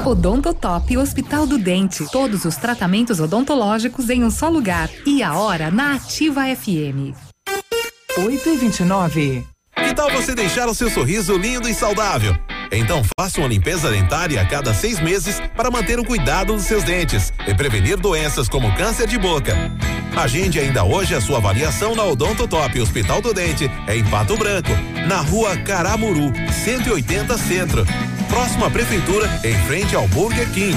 [0.06, 2.06] Odontotop Hospital do Dente.
[2.12, 4.88] Todos os tratamentos odontológicos em um só lugar.
[5.04, 7.10] E a hora na Ativa FM.
[8.16, 9.44] 8 e 29.
[9.74, 12.36] Que tal você deixar o seu sorriso lindo e saudável?
[12.70, 16.84] Então faça uma limpeza dentária a cada seis meses para manter o cuidado dos seus
[16.84, 19.54] dentes e prevenir doenças como câncer de boca.
[20.16, 24.72] Agende ainda hoje a sua avaliação na Odonto Top Hospital do Dente, em Pato Branco,
[25.06, 26.32] na rua Caramuru,
[26.64, 27.86] 180 Centro.
[28.28, 30.76] Próxima Prefeitura, em frente ao Burger King.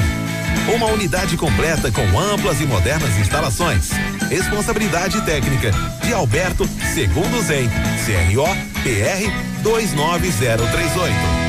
[0.75, 3.91] Uma unidade completa com amplas e modernas instalações.
[4.29, 5.71] Responsabilidade técnica
[6.03, 7.69] de Alberto Segundo Zen,
[8.05, 8.45] CRO
[8.83, 11.48] PR 29038.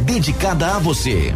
[0.01, 1.33] dedicada a você.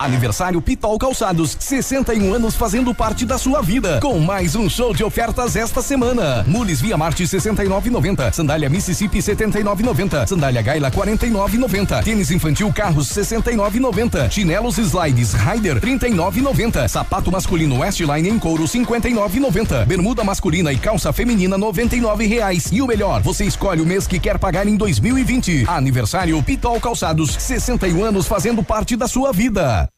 [0.00, 4.00] Aniversário Pitol Calçados, 61 anos fazendo parte da sua vida.
[4.00, 6.42] Com mais um show de ofertas esta semana.
[6.48, 8.32] Mules Via Marte 69,90.
[8.32, 10.26] Sandália Mississippi 79,90.
[10.26, 12.02] Sandália Gaila 49,90.
[12.02, 14.30] Tênis infantil Carros 69,90.
[14.30, 16.88] Chinelos Slides Rider 39,90.
[16.88, 19.84] Sapato masculino Westline em couro 59,90.
[19.84, 22.70] Bermuda masculina e calça feminina 99 reais.
[22.72, 25.66] E o melhor, você escolhe o mês que quer pagar em 2020.
[25.68, 29.89] Aniversário Pitol Calçados, 61 anos fazendo parte da sua vida.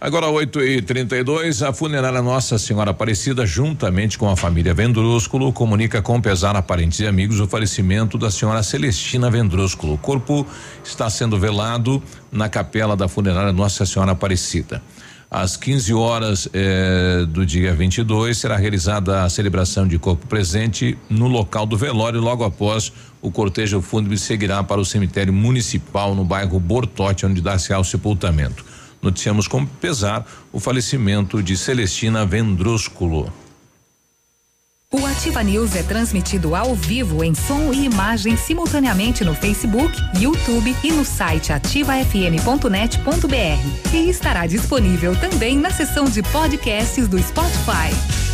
[0.00, 6.02] Agora 8 e 32 a funerária Nossa Senhora Aparecida, juntamente com a família Vendrúsculo, comunica
[6.02, 9.94] com pesar a parentes e amigos o falecimento da senhora Celestina Vendrúsculo.
[9.94, 10.44] O corpo
[10.82, 14.82] está sendo velado na capela da funerária Nossa Senhora Aparecida.
[15.30, 21.28] Às 15 horas eh, do dia 22 será realizada a celebração de corpo presente no
[21.28, 22.20] local do velório.
[22.20, 22.92] Logo após,
[23.22, 28.73] o cortejo fúnebre seguirá para o cemitério municipal no bairro Bortote, onde dá-se ao sepultamento
[29.04, 33.32] noticiamos com pesar o falecimento de Celestina Vendrúsculo.
[34.90, 40.74] O Ativa News é transmitido ao vivo em som e imagem simultaneamente no Facebook, YouTube
[40.84, 43.92] e no site ativafm.net.br.
[43.92, 48.33] E estará disponível também na seção de podcasts do Spotify.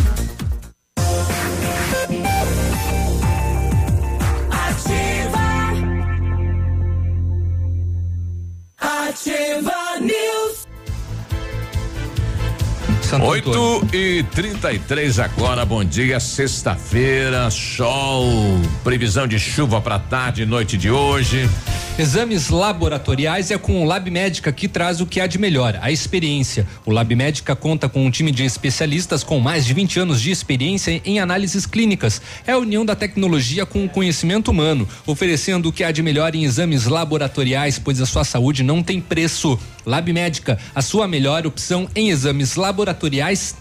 [9.23, 10.40] Ativa News.
[13.19, 18.25] 8 e 33 agora, bom dia, sexta-feira, sol,
[18.85, 21.49] previsão de chuva para tarde e noite de hoje.
[21.99, 25.91] Exames laboratoriais é com o Lab Médica que traz o que há de melhor, a
[25.91, 26.65] experiência.
[26.85, 30.31] O Lab Médica conta com um time de especialistas com mais de 20 anos de
[30.31, 32.21] experiência em análises clínicas.
[32.47, 36.33] É a união da tecnologia com o conhecimento humano, oferecendo o que há de melhor
[36.33, 39.59] em exames laboratoriais, pois a sua saúde não tem preço.
[39.85, 43.00] Lab Médica, a sua melhor opção em exames laboratoriais,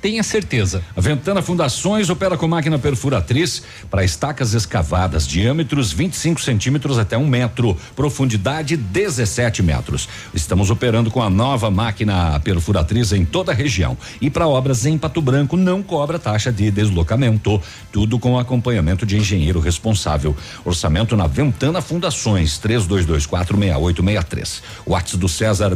[0.03, 0.83] tenha certeza.
[0.97, 7.27] A Ventana Fundações opera com máquina perfuratriz para estacas escavadas, diâmetros 25 centímetros até um
[7.27, 10.09] metro, profundidade 17 metros.
[10.35, 13.97] Estamos operando com a nova máquina perfuratriz em toda a região.
[14.21, 17.61] E para obras em Pato Branco não cobra taxa de deslocamento.
[17.93, 20.37] Tudo com acompanhamento de engenheiro responsável.
[20.65, 24.61] Orçamento na Ventana Fundações, 32246863.
[24.87, 25.75] WhatsApp do César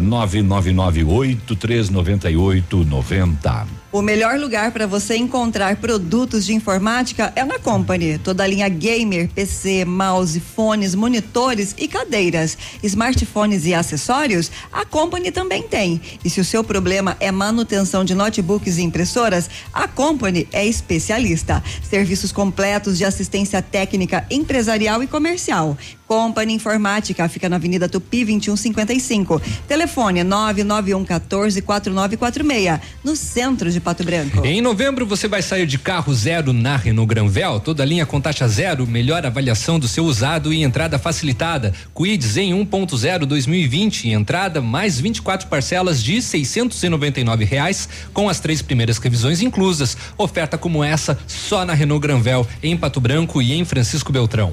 [3.54, 3.84] 99998398890.
[3.94, 8.18] O melhor lugar para você encontrar produtos de informática é na Company.
[8.18, 12.58] Toda a linha gamer, PC, mouse, fones, monitores e cadeiras.
[12.82, 16.00] Smartphones e acessórios, a Company também tem.
[16.24, 21.62] E se o seu problema é manutenção de notebooks e impressoras, a Company é especialista.
[21.88, 25.78] Serviços completos de assistência técnica empresarial e comercial.
[26.06, 29.40] Company Informática fica na Avenida Tupi 2155.
[29.66, 34.44] Telefone 991 14 4946, no centro de Pato Branco.
[34.44, 38.46] Em novembro você vai sair de carro zero na Renault Granvel, toda linha com taxa
[38.46, 41.72] zero, melhor avaliação do seu usado e entrada facilitada.
[41.94, 48.98] Quids em 1.0 2020, entrada mais 24 parcelas de 699 reais com as três primeiras
[48.98, 49.96] revisões inclusas.
[50.18, 54.52] Oferta como essa só na Renault Granvel, em Pato Branco e em Francisco Beltrão.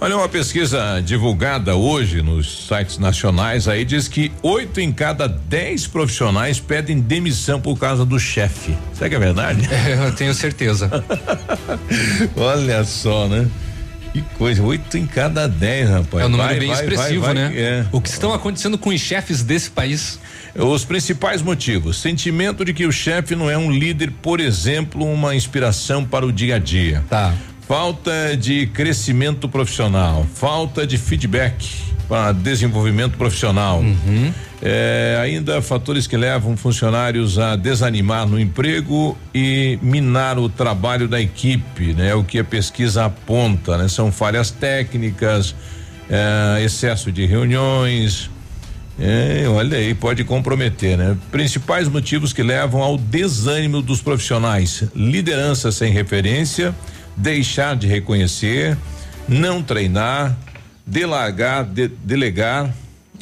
[0.00, 5.88] Olha, uma pesquisa divulgada hoje nos sites nacionais aí diz que oito em cada dez
[5.88, 8.76] profissionais pedem demissão por causa do chefe.
[8.94, 9.68] Será que é verdade?
[9.88, 10.90] É, eu tenho certeza.
[12.36, 13.48] Olha só, né?
[14.12, 16.24] Que coisa, oito em cada dez, rapaz.
[16.24, 17.52] É um número Vai, bem vai, expressivo, vai, né?
[17.54, 17.86] é.
[17.92, 20.18] O que estão acontecendo com os chefes desse país?
[20.54, 25.34] Os principais motivos: sentimento de que o chefe não é um líder, por exemplo, uma
[25.34, 27.04] inspiração para o dia a dia.
[27.08, 27.34] Tá.
[27.68, 31.68] Falta de crescimento profissional, falta de feedback
[32.08, 33.82] para desenvolvimento profissional.
[34.62, 41.20] É, ainda fatores que levam funcionários a desanimar no emprego e minar o trabalho da
[41.20, 42.14] equipe, né?
[42.14, 43.86] O que a pesquisa aponta, né?
[43.86, 45.54] São falhas técnicas,
[46.08, 48.30] é, excesso de reuniões,
[48.98, 51.16] é, olha aí, pode comprometer, né?
[51.30, 56.74] Principais motivos que levam ao desânimo dos profissionais: liderança sem referência,
[57.18, 58.76] deixar de reconhecer,
[59.28, 60.36] não treinar,
[60.86, 62.72] delargar, de- delegar,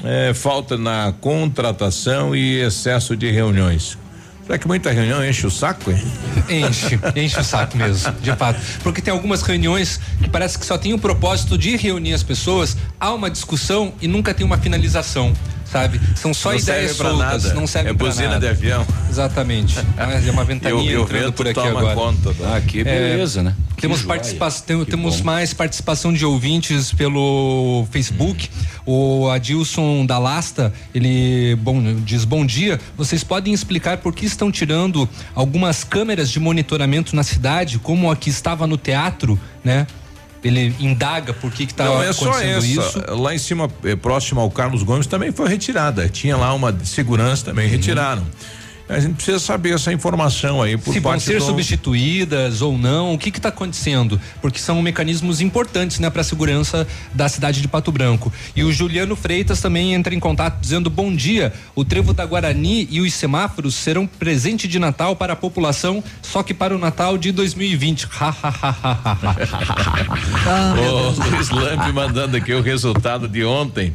[0.05, 3.99] é, falta na contratação e excesso de reuniões.
[4.45, 5.91] Será que muita reunião enche o saco?
[5.91, 6.01] hein?
[6.49, 8.61] Enche, enche o saco mesmo, de fato.
[8.83, 12.77] Porque tem algumas reuniões que parece que só tem o propósito de reunir as pessoas,
[13.01, 15.33] há uma discussão e nunca tem uma finalização,
[15.71, 16.01] sabe?
[16.15, 17.55] São só Não ideias soltas, nada.
[17.55, 18.41] não serve É pra buzina nada.
[18.41, 18.87] de avião.
[19.11, 19.77] Exatamente.
[20.27, 21.95] É uma ventania E o- e o entrando por aqui agora.
[21.95, 23.55] conta da- Ah, que beleza, né?
[23.75, 28.49] Que Temos participação, temos mais participação de ouvintes pelo Facebook.
[28.87, 32.81] O Adilson da Lasta, ele bom, diz bom dia.
[32.97, 38.17] Vocês podem explicar por que estão tirando algumas câmeras de monitoramento na cidade, como a
[38.17, 39.87] que estava no teatro, né?
[40.47, 42.67] Ele indaga por que que tá Não é só acontecendo essa.
[42.99, 43.05] isso.
[43.21, 46.09] Lá em cima, eh, próximo ao Carlos Gomes, também foi retirada.
[46.09, 47.55] Tinha lá uma segurança Uhum.
[47.55, 48.23] também, retiraram.
[48.89, 52.79] A gente precisa saber essa informação aí por se vão parte ser do- substituídas ou
[52.79, 54.21] não, o que está acontecendo?
[54.41, 58.33] Porque são mecanismos importantes, né, para a segurança da cidade de Pato Branco.
[58.55, 61.53] E o Juliano Freitas também entra em contato dizendo bom dia.
[61.75, 66.45] O trevo da Guarani e os semáforos serão presente de Natal para a população, só
[66.45, 68.05] que para o Natal de 2020.
[70.79, 73.93] O Luiz Lamp mandando aqui o resultado de ontem.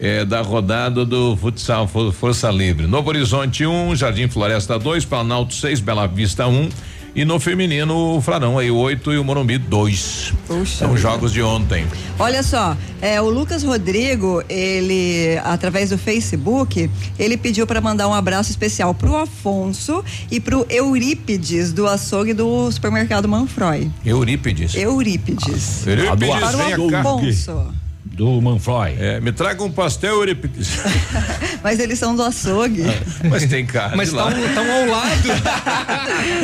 [0.00, 2.86] Eh, da rodada do futsal For- Força Livre.
[2.86, 6.68] Novo Horizonte 1, Jardim Floresta 2, Planalto 6, Bela Vista 1
[7.12, 10.32] e no feminino o Frarão aí 8 e o Morumbi 2.
[10.64, 11.84] São jogos de ontem.
[12.16, 18.14] Olha só, é, o Lucas Rodrigo, ele, através do Facebook, ele pediu para mandar um
[18.14, 23.90] abraço especial pro Afonso e pro Eurípides, do açougue do supermercado Manfroy.
[24.06, 24.74] Eurípides.
[24.76, 25.84] Eurípides.
[25.88, 26.96] Eurípides, Para o.
[26.96, 27.89] Afonso.
[28.20, 28.96] Do Manfroy.
[28.98, 30.68] É, me traga um pastel, Eurípides.
[31.64, 32.82] Mas eles são do açougue.
[33.24, 34.26] Mas tem cara Mas estão
[34.70, 35.22] ao lado.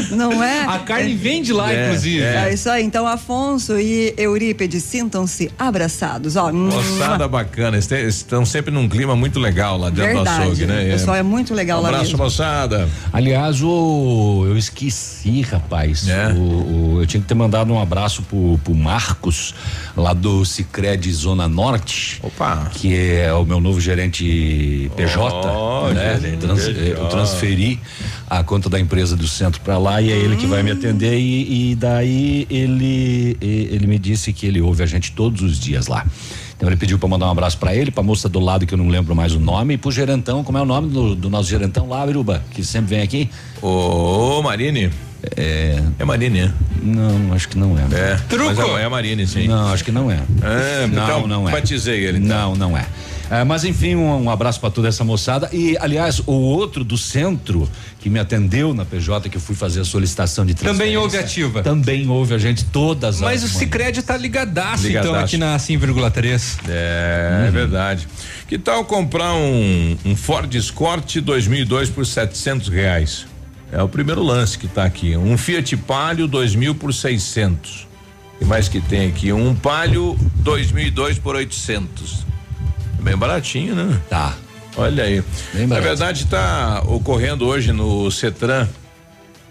[0.16, 0.62] Não é?
[0.62, 2.24] A carne vem de lá, É, inclusive.
[2.24, 2.82] É isso aí.
[2.82, 6.35] Então, Afonso e Eurípides, sintam-se abraçados.
[6.36, 10.36] Ó, Moçada bacana, estão sempre num clima muito legal lá dentro Verdade.
[10.39, 10.82] do açougue, né?
[10.89, 12.24] O pessoal é muito legal um lá abraço, mesmo.
[12.24, 12.89] moçada.
[13.12, 16.09] Aliás, o, eu esqueci, rapaz.
[16.09, 16.28] É.
[16.28, 16.39] O,
[16.94, 19.55] o- eu tinha que ter mandado um abraço pro, pro Marcos,
[19.94, 21.66] lá do Cicred Zona Norte.
[22.23, 22.71] Opa.
[22.73, 25.49] Que é o meu novo gerente PJ.
[25.49, 26.19] Oh, né?
[26.21, 26.91] gerente Trans- PJ.
[26.91, 27.81] Eu transferi
[28.29, 31.19] a conta da empresa do centro para lá e é ele que vai me atender.
[31.19, 35.87] E, e daí ele, ele me disse que ele ouve a gente todos os dias
[35.87, 36.07] lá.
[36.57, 38.79] Então ele pediu para mandar um abraço para ele, pra moça do lado que eu
[38.79, 41.51] não lembro mais o nome, e pro gerentão, como é o nome do, do nosso
[41.51, 43.29] gerentão lá, Biruba, que sempre vem aqui?
[43.61, 44.91] Ô, Marine.
[45.36, 45.82] É.
[45.98, 46.53] É Marine, né?
[46.82, 47.82] Não, acho que não é.
[47.93, 48.16] É.
[48.28, 48.55] Truco.
[48.55, 49.48] Mas é, é a Marine, sim.
[49.48, 50.20] Não, acho que não é.
[50.43, 51.53] É, não, então, não é.
[51.53, 52.19] batizei ele.
[52.19, 52.55] então.
[52.55, 52.86] Não, não é.
[53.28, 55.51] É, mas enfim, um, um abraço para toda essa moçada.
[55.53, 59.81] E, aliás, o outro do centro que me atendeu na PJ, que eu fui fazer
[59.81, 60.85] a solicitação de transferência.
[60.85, 61.61] Também houve ativa.
[61.61, 63.59] Também houve a gente todas Mas o as manhãs.
[63.59, 65.24] Cicred tá ligadaço, então, Ligadaço.
[65.24, 66.59] aqui na 100,3.
[66.69, 67.47] É, Uhum.
[67.47, 68.07] é verdade.
[68.47, 73.27] Que tal comprar um, um Ford Escort 2002 por 700 reais?
[73.73, 75.17] É o primeiro lance que tá aqui.
[75.17, 77.87] Um Fiat Palio 2000 por 600.
[78.41, 79.33] E mais que tem aqui?
[79.33, 82.25] Um Palio 2002 por 800.
[83.01, 84.01] Bem baratinho, né?
[84.09, 84.35] Tá.
[84.77, 85.23] Olha aí.
[85.55, 88.69] Bem Na verdade, está ocorrendo hoje no Cetran.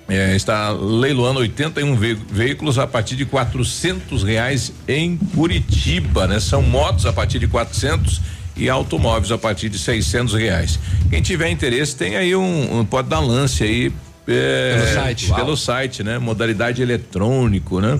[0.07, 6.39] é, está leiloando 81 ve- veículos a partir de 400 reais em Curitiba, né?
[6.39, 8.21] São motos a partir de 400
[8.57, 10.79] e automóveis a partir de 600 reais.
[11.09, 13.91] Quem tiver interesse tem aí um, um- pode dar lance aí
[14.27, 15.33] é, Pelo site.
[15.33, 15.57] pelo Uau.
[15.57, 16.17] site, né?
[16.17, 17.99] Modalidade eletrônico, né?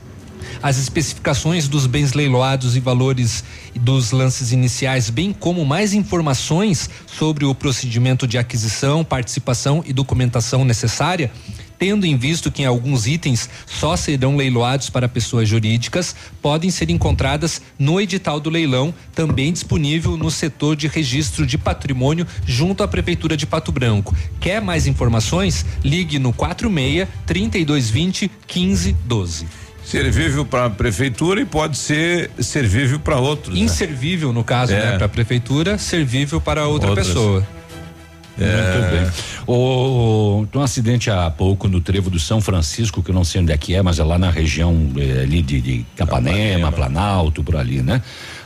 [0.62, 3.44] As especificações dos bens leiloados e valores
[3.76, 10.64] dos lances iniciais, bem como mais informações sobre o procedimento de aquisição, participação e documentação
[10.64, 11.32] necessária,
[11.84, 17.62] tendo em visto que alguns itens só serão leiloados para pessoas jurídicas, podem ser encontradas
[17.78, 23.36] no edital do leilão, também disponível no setor de registro de patrimônio junto à Prefeitura
[23.36, 24.16] de Pato Branco.
[24.40, 25.66] Quer mais informações?
[25.84, 29.46] Ligue no 46 3220 1512.
[29.84, 33.54] Servível para a prefeitura e pode ser servível para outros.
[33.54, 33.60] né?
[33.66, 34.80] Inservível, no caso, É.
[34.80, 34.92] né?
[34.96, 37.08] Para a prefeitura, servível para outra Outras.
[37.08, 37.46] pessoa.
[38.40, 38.80] É.
[38.80, 39.12] Muito bem.
[39.46, 43.42] O, tem um acidente há pouco no trevo do São Francisco, que eu não sei
[43.42, 47.44] onde é que é, mas é lá na região eh, ali de, de Capanema, Planalto,
[47.44, 48.02] por ali, né?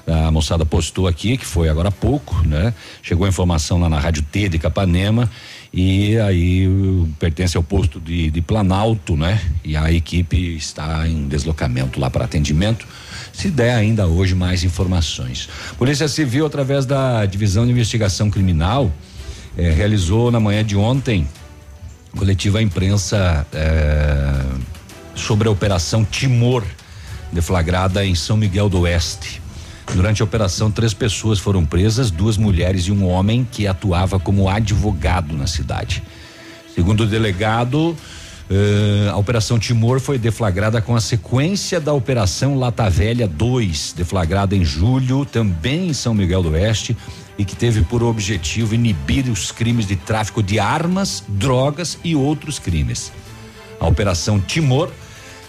[0.06, 2.74] A moçada postou aqui, que foi agora há pouco, né?
[3.02, 5.30] Chegou a informação lá na Rádio T de Capanema
[5.74, 6.66] e aí
[7.20, 9.40] pertence ao posto de, de Planalto, né?
[9.66, 12.88] E a equipe está em deslocamento lá para atendimento.
[13.34, 15.50] Se der ainda hoje mais informações.
[15.78, 18.92] Polícia Civil, através da Divisão de Investigação Criminal,
[19.58, 21.28] eh, realizou na manhã de ontem
[22.16, 24.44] coletiva à imprensa eh,
[25.16, 26.64] sobre a operação Timor,
[27.32, 29.42] deflagrada em São Miguel do Oeste.
[29.94, 34.50] Durante a operação, três pessoas foram presas, duas mulheres e um homem que atuava como
[34.50, 36.04] advogado na cidade.
[36.76, 37.98] Segundo o delegado,
[38.50, 44.56] eh, a Operação Timor foi deflagrada com a sequência da Operação Lata Velha 2, deflagrada
[44.56, 46.96] em julho, também em São Miguel do Oeste,
[47.38, 52.60] e que teve por objetivo inibir os crimes de tráfico de armas, drogas e outros
[52.60, 53.12] crimes.
[53.80, 54.90] A Operação Timor,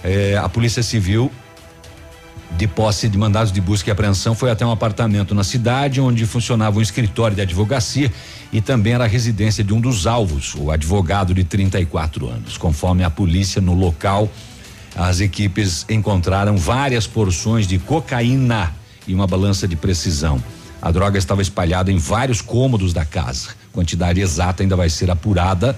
[0.05, 1.31] eh, a Polícia Civil
[2.57, 6.25] de posse de mandados de busca e apreensão foi até um apartamento na cidade onde
[6.25, 8.11] funcionava um escritório de advocacia
[8.53, 12.57] e também era a residência de um dos alvos, o advogado de 34 anos.
[12.57, 14.31] Conforme a polícia no local,
[14.97, 18.75] as equipes encontraram várias porções de cocaína
[19.07, 20.43] e uma balança de precisão.
[20.81, 23.51] A droga estava espalhada em vários cômodos da casa.
[23.73, 25.77] Quantidade exata ainda vai ser apurada.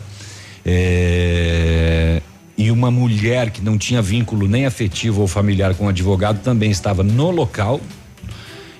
[0.65, 2.21] É,
[2.57, 6.71] e uma mulher que não tinha vínculo nem afetivo ou familiar com o advogado também
[6.71, 7.81] estava no local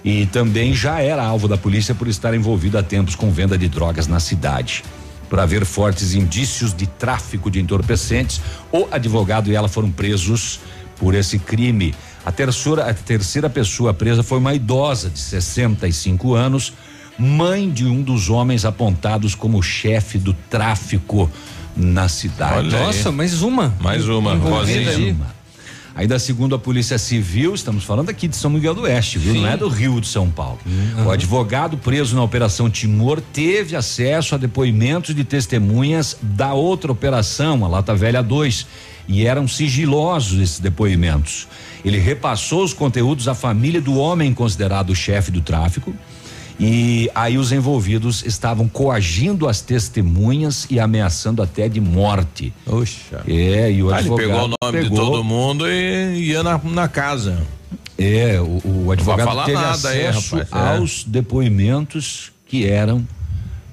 [0.05, 3.69] e também já era alvo da polícia por estar envolvido há tempos com venda de
[3.69, 4.83] drogas na cidade.
[5.29, 8.41] Por haver fortes indícios de tráfico de entorpecentes,
[8.73, 10.61] o advogado e ela foram presos
[10.97, 11.95] por esse crime.
[12.25, 16.73] A terceira, a terceira pessoa presa foi uma idosa de 65 anos,
[17.19, 21.31] mãe de um dos homens apontados como chefe do tráfico
[21.77, 22.69] na cidade.
[22.69, 22.87] Olha aí.
[22.87, 23.75] Nossa, mais uma.
[23.81, 24.91] Mais uma, Rosinha.
[24.91, 25.13] aí.
[25.13, 25.41] Uma.
[25.95, 29.35] Ainda segundo a Polícia Civil, estamos falando aqui de São Miguel do Oeste, viu?
[29.35, 30.59] Não é do Rio de São Paulo.
[31.05, 37.65] O advogado preso na Operação Timor teve acesso a depoimentos de testemunhas da outra operação,
[37.65, 38.67] a Lata Velha 2,
[39.09, 41.49] e eram sigilosos esses depoimentos.
[41.85, 45.95] Ele repassou os conteúdos à família do homem considerado o chefe do tráfico.
[46.63, 52.53] E aí os envolvidos estavam coagindo as testemunhas e ameaçando até de morte.
[52.67, 53.23] Oxa.
[53.27, 56.43] É, e o Ah, ele advogado pegou o nome de pegou- todo mundo e ia
[56.43, 57.41] na, na casa.
[57.97, 60.77] É, o, o advogado falar teve nada acesso rapaz, é.
[60.79, 63.07] aos depoimentos que eram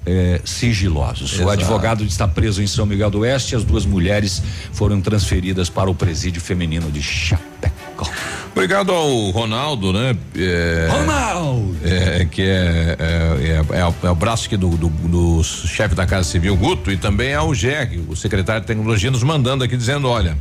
[0.08, 1.34] é, sigilosos.
[1.34, 1.50] O Exato.
[1.52, 3.56] advogado está preso em São Miguel do Oeste.
[3.56, 8.10] As duas mulheres foram transferidas para o presídio feminino de Chapecó.
[8.54, 10.16] Obrigado ao Ronaldo, né?
[10.36, 11.76] É, Ronaldo!
[11.84, 15.94] É, que é, é, é- é o- é o braço aqui do, do, do chefe
[15.94, 19.76] da Casa Civil, Guto, e também ao GEG, o secretário de Tecnologia, nos mandando aqui
[19.78, 20.38] dizendo: olha.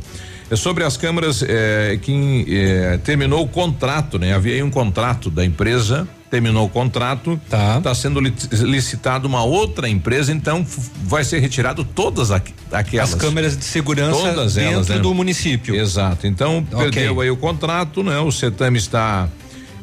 [0.49, 4.33] É sobre as câmeras é, que é, terminou o contrato, né?
[4.33, 9.87] Havia aí um contrato da empresa, terminou o contrato, tá, sendo li- licitado uma outra
[9.87, 10.65] empresa, então
[11.03, 14.99] vai ser retirado todas aqu- aquelas As câmeras de segurança todas dentro elas, né?
[14.99, 15.73] do município.
[15.75, 16.27] Exato.
[16.27, 16.91] Então Ok.
[16.91, 18.19] perdeu aí o contrato, né?
[18.19, 19.29] O CETAM está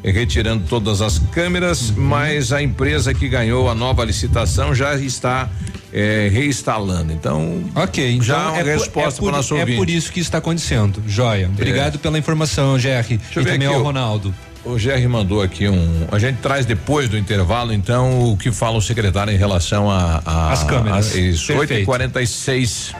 [0.03, 2.03] retirando todas as câmeras, Uhum.
[2.03, 5.49] mas a empresa que ganhou a nova licitação já está
[5.97, 7.13] eh, reinstalando.
[7.13, 8.19] Então, ok.
[8.21, 9.77] já Então, uma é por- resposta é para o nosso É ouvinte.
[9.77, 11.01] por isso que está acontecendo.
[11.07, 11.47] Joia.
[11.47, 12.73] Obrigado pela informação.
[12.77, 12.99] Deixa
[13.39, 14.35] eu E também aqui, ao Ronaldo.
[14.65, 16.07] O GR mandou aqui um.
[16.11, 20.21] A gente traz depois do intervalo, então, o que fala o secretário em relação a.
[20.25, 21.13] a As câmeras.
[21.13, 21.85] a- isso, 8 e Perfeito.
[21.85, 22.91] 46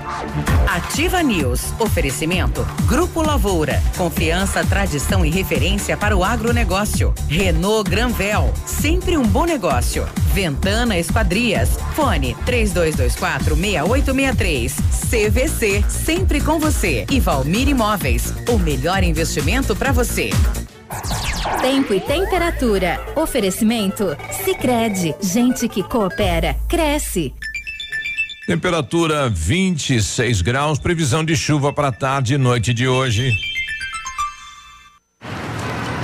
[0.68, 1.74] Ativa News.
[1.80, 2.66] Oferecimento.
[2.86, 3.82] Grupo Lavoura.
[3.98, 7.14] Confiança, tradição e referência para o agronegócio.
[7.28, 8.54] Renault Granvel.
[8.66, 10.08] Sempre um bom negócio.
[10.36, 11.70] Ventana Esquadrias.
[11.96, 14.76] Fone 3224 6863.
[15.10, 15.84] CVC.
[15.90, 17.06] Sempre com você.
[17.10, 18.34] E Valmir Imóveis.
[18.50, 20.30] O melhor investimento para você.
[21.62, 23.00] Tempo e temperatura.
[23.16, 24.16] Oferecimento?
[24.44, 27.34] Sicredi Gente que coopera, cresce.
[28.46, 33.32] Temperatura 26 graus, previsão de chuva para tarde e noite de hoje.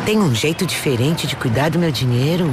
[0.05, 2.51] Tem um jeito diferente de cuidar do meu dinheiro?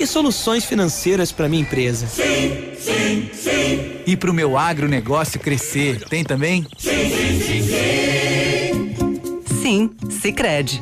[0.00, 2.08] E soluções financeiras para minha empresa?
[2.08, 3.92] Sim, sim, sim.
[4.04, 6.66] E pro meu agronegócio crescer, tem também?
[6.76, 8.01] Sim, sim, sim, sim.
[9.62, 10.80] Sim, Sicredi.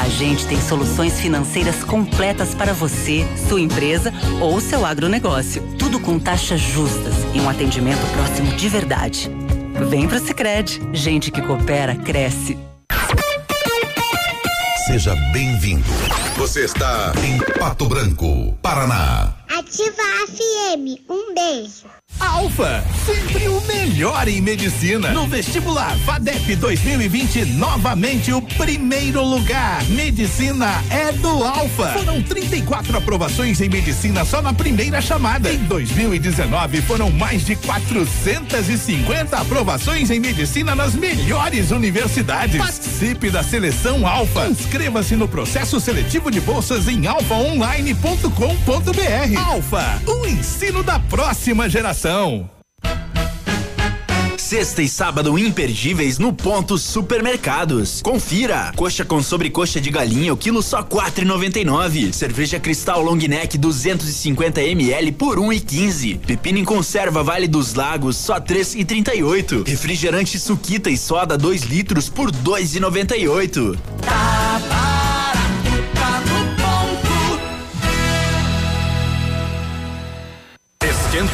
[0.00, 5.62] A gente tem soluções financeiras completas para você, sua empresa ou seu agronegócio.
[5.78, 9.30] Tudo com taxas justas e um atendimento próximo de verdade.
[9.90, 10.80] Vem pro Sicredi.
[10.94, 12.56] Gente que coopera cresce.
[14.86, 15.84] Seja bem-vindo.
[16.38, 19.34] Você está em Pato Branco, Paraná.
[19.58, 21.00] Ativa a FM.
[21.08, 21.86] Um beijo.
[22.20, 25.12] Alfa, sempre o melhor em medicina.
[25.12, 29.82] No vestibular FADEP 2020, novamente o primeiro lugar.
[29.84, 31.88] Medicina é do Alfa.
[31.88, 35.52] Foram 34 aprovações em medicina só na primeira chamada.
[35.52, 42.58] Em 2019, foram mais de 450 aprovações em medicina nas melhores universidades.
[42.58, 44.48] Participe da seleção Alfa.
[44.48, 49.38] Inscreva-se no processo seletivo de bolsas em alfaonline.com.br.
[49.46, 52.50] Alfa, o ensino da próxima geração.
[54.36, 58.02] Sexta e sábado imperdíveis no Ponto Supermercados.
[58.02, 58.72] Confira.
[58.74, 62.12] Coxa com sobrecoxa de galinha, o quilo só quatro e noventa e nove.
[62.12, 66.16] Cerveja Cristal Long Neck 250 ml por um e quinze.
[66.26, 69.62] Pepino em conserva Vale dos Lagos só três e trinta e oito.
[69.64, 73.78] Refrigerante Suquita e soda 2 litros por dois e noventa e oito.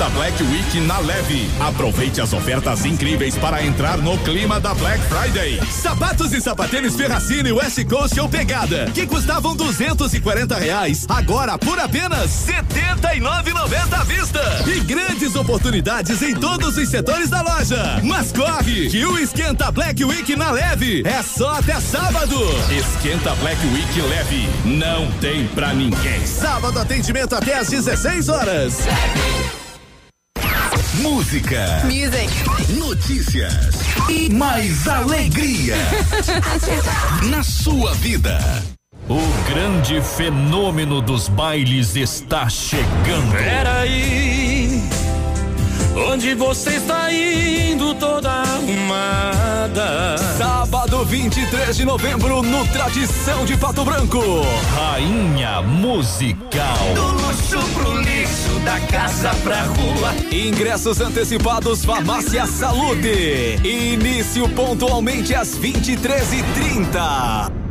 [0.02, 1.48] Esquenta Black Week na Leve.
[1.60, 5.60] Aproveite as ofertas incríveis para entrar no clima da Black Friday.
[5.70, 12.30] Sapatos e sapatênis Ferracini West Coast ou Pegada, que custavam 240 reais, agora por apenas
[12.30, 14.40] 79,90 à vista.
[14.66, 18.00] E grandes oportunidades em todos os setores da loja.
[18.02, 22.36] Mas corre, que o Esquenta Black Week na Leve é só até sábado.
[22.70, 26.26] Esquenta Black Week Leve, não tem pra ninguém.
[26.26, 28.78] Sábado atendimento até às 16 horas.
[31.02, 31.82] Música.
[32.78, 33.74] Notícias.
[34.08, 35.74] E mais alegria.
[37.28, 38.38] Na sua vida.
[39.08, 39.20] O
[39.50, 43.32] grande fenômeno dos bailes está chegando.
[43.32, 44.80] Peraí,
[46.08, 50.16] onde você está indo toda arrumada?
[50.38, 54.22] Sábado 23 de novembro no Tradição de Pato Branco.
[54.76, 56.94] Rainha musical.
[56.94, 60.14] Do luxo pro lixo, da casa pra rua.
[60.30, 63.56] Ingressos antecipados Farmácia Saúde.
[63.64, 67.62] Início pontualmente às 23h30.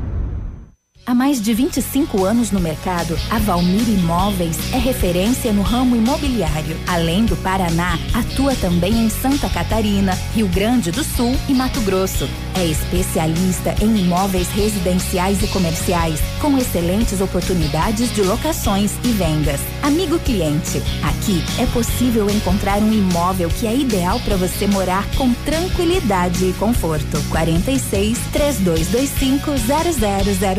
[1.04, 6.78] Há mais de 25 anos no mercado, a Valmir Imóveis é referência no ramo imobiliário.
[6.88, 12.30] Além do Paraná, atua também em Santa Catarina, Rio Grande do Sul e Mato Grosso.
[12.56, 19.60] É especialista em imóveis residenciais e comerciais, com excelentes oportunidades de locações e vendas.
[19.82, 25.34] Amigo cliente, aqui é possível encontrar um imóvel que é ideal para você morar com
[25.46, 27.22] tranquilidade e conforto.
[27.30, 29.52] 46 3225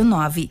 [0.06, 0.50] 0009.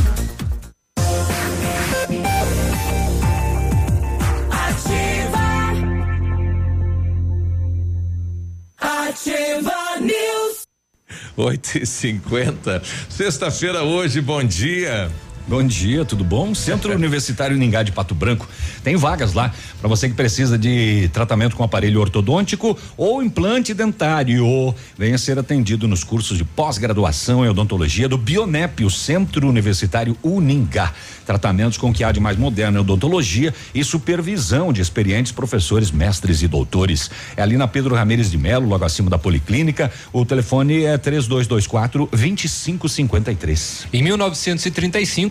[11.35, 15.09] 8 e 50 Sexta-feira hoje, bom dia.
[15.47, 16.53] Bom dia, tudo bom?
[16.53, 18.47] Centro Universitário Ningá de Pato Branco.
[18.83, 24.73] Tem vagas lá para você que precisa de tratamento com aparelho ortodôntico ou implante dentário.
[24.97, 30.93] Venha ser atendido nos cursos de pós-graduação em odontologia do Bionep, o Centro Universitário Uningá.
[31.25, 35.91] Tratamentos com o que há de mais moderno em odontologia e supervisão de experientes professores,
[35.91, 37.09] mestres e doutores.
[37.35, 39.91] É ali na Pedro Ramires de Melo, logo acima da Policlínica.
[40.13, 43.87] O telefone é 3224 2553.
[43.91, 45.30] Em 1935,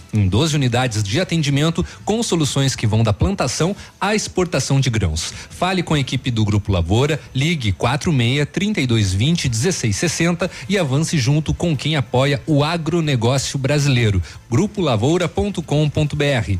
[0.13, 5.33] em 12 unidades de atendimento com soluções que vão da plantação à exportação de grãos.
[5.49, 11.75] Fale com a equipe do Grupo Lavoura, ligue 46 3220 1660 e avance junto com
[11.75, 14.21] quem apoia o agronegócio brasileiro.
[14.49, 16.57] Grupolavoura.com.br.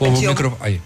[0.00, 0.56] Ô, o micro...
[0.60, 0.80] Aí.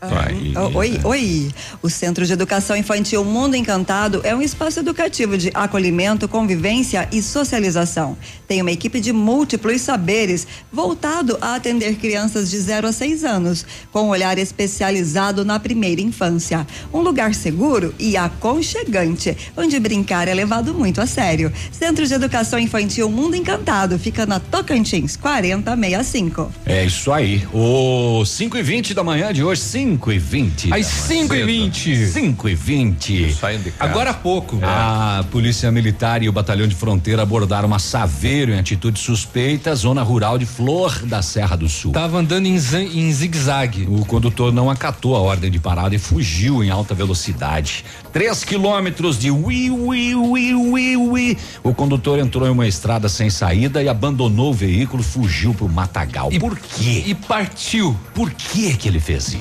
[0.00, 0.52] Vai.
[0.74, 1.50] Oi, oi.
[1.82, 7.20] O Centro de Educação Infantil Mundo Encantado é um espaço educativo de acolhimento, convivência e
[7.20, 8.16] socialização.
[8.46, 13.66] Tem uma equipe de múltiplos saberes voltado a atender crianças de 0 a 6 anos,
[13.90, 16.64] com um olhar especializado na primeira infância.
[16.94, 21.52] Um lugar seguro e aconchegante, onde brincar é levado muito a sério.
[21.72, 26.52] Centro de Educação Infantil Mundo Encantado fica na Tocantins 4065.
[26.64, 27.44] É isso aí.
[27.52, 32.06] O 5 e 20 da manhã de hoje, 5 e 20 Às 5 e 20
[32.08, 33.90] 5 e 20 Saindo de casa.
[33.90, 34.58] Agora há pouco.
[34.62, 40.02] A Polícia Militar e o Batalhão de Fronteira abordaram uma saveiro em atitude suspeita, zona
[40.02, 41.92] rural de Flor da Serra do Sul.
[41.92, 43.86] Tava andando em, em zigue-zague.
[43.88, 47.84] O condutor não acatou a ordem de parada e fugiu em alta velocidade.
[48.12, 51.38] Três quilômetros de ui, ui, ui, ui, ui.
[51.62, 56.28] O condutor entrou em uma estrada sem saída e abandonou o veículo, fugiu pro matagal.
[56.38, 57.04] Por quê?
[57.06, 57.96] E partiu.
[58.14, 59.38] Por que que ele fez isso?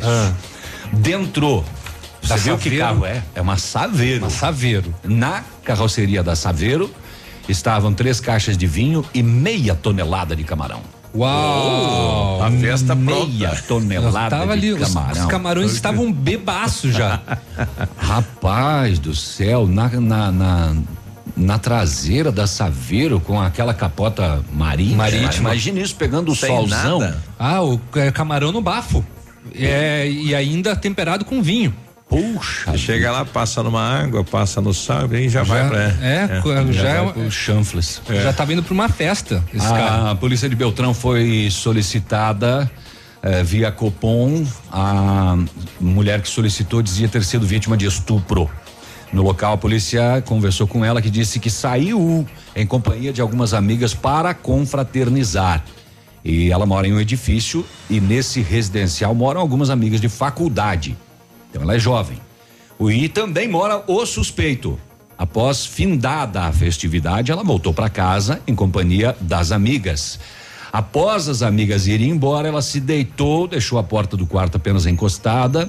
[0.93, 1.64] Dentro.
[2.22, 2.85] Você Da viu que Saveiro?
[2.85, 3.23] carro é?
[3.35, 4.23] É uma Saveiro.
[4.23, 4.93] Uma Saveiro.
[5.03, 6.89] Na carroceria da Saveiro
[7.47, 10.81] estavam três caixas de vinho e meia tonelada de camarão.
[11.15, 12.43] Uau!
[12.43, 13.64] A festa Meia pronta.
[13.68, 15.22] tonelada Tava de ali, os, camarão.
[15.22, 17.22] os camarões estavam bebaço já.
[17.97, 20.76] Rapaz do céu, na, na, na,
[21.35, 24.97] na traseira da Saveiro com aquela capota marítima.
[25.03, 25.49] Marítima.
[25.51, 26.99] Imagina isso pegando o Sem solzão.
[26.99, 27.23] nada.
[27.39, 29.03] Ah, o é, camarão no bafo.
[29.56, 31.74] É, e ainda temperado com vinho.
[32.10, 32.78] Puxa.
[32.78, 35.80] Chega lá, passa numa água, passa no sal e já, vai pra.
[36.02, 38.02] é, co- já, Já, é pro chanfles.
[38.10, 40.11] já tá vindo pra uma festa esse cara.
[40.11, 42.72] A polícia de Beltrão foi solicitada
[43.22, 44.45] eh, via Copom.
[44.72, 45.36] A
[45.82, 48.49] mulher que solicitou dizia ter sido vítima de estupro.
[49.11, 52.26] No local, a polícia conversou com ela que disse que saiu
[52.56, 55.64] em companhia de algumas amigas para confraternizar.
[56.23, 60.98] E ela mora em um edifício e nesse residencial moram algumas amigas de faculdade.
[61.49, 62.19] Então ela é jovem.
[62.77, 64.80] O I também mora o suspeito.
[65.18, 70.19] Após findada a festividade, ela voltou para casa em companhia das amigas.
[70.72, 75.68] Após as amigas irem embora, ela se deitou, deixou a porta do quarto apenas encostada.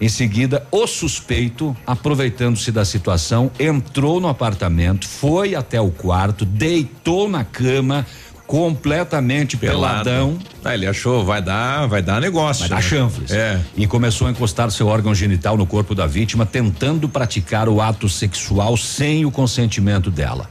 [0.00, 7.28] Em seguida, o suspeito, aproveitando-se da situação, entrou no apartamento, foi até o quarto, deitou
[7.28, 8.04] na cama,
[8.52, 10.04] completamente Pelado.
[10.04, 10.38] peladão.
[10.62, 12.60] Ah, ele achou, vai dar, vai dar negócio.
[12.60, 12.82] Vai dar né?
[12.82, 13.30] chanfles.
[13.30, 13.58] É.
[13.74, 18.10] E começou a encostar seu órgão genital no corpo da vítima, tentando praticar o ato
[18.10, 20.50] sexual sem o consentimento dela.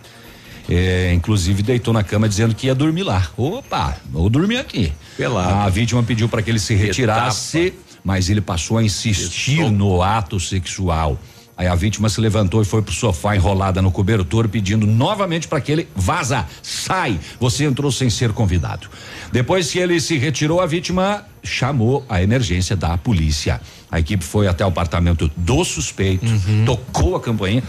[0.68, 3.30] É, inclusive deitou na cama dizendo que ia dormir lá.
[3.38, 4.91] Opa, vou dormir aqui.
[5.15, 5.53] Pelado.
[5.53, 7.72] A vítima pediu para que ele se retirasse,
[8.03, 11.19] mas ele passou a insistir no ato sexual.
[11.62, 15.62] Aí a vítima se levantou e foi pro sofá enrolada no cobertor, pedindo novamente para
[15.62, 17.20] que ele vaza, sai.
[17.40, 18.88] Você entrou sem ser convidado.
[19.32, 23.62] Depois que ele se retirou, a vítima chamou a emergência da polícia.
[23.92, 26.26] A equipe foi até o apartamento do suspeito,
[26.66, 27.62] tocou a campainha.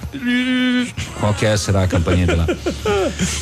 [1.20, 2.47] Qual que é, será a campainha de lá?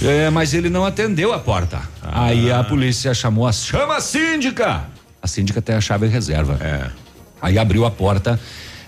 [0.03, 1.81] É, mas ele não atendeu a porta.
[2.03, 4.85] Aí a polícia chamou a chama a síndica.
[5.23, 6.59] A síndica tem a chave reserva.
[6.61, 6.91] É.
[7.41, 8.41] Aí abriu a porta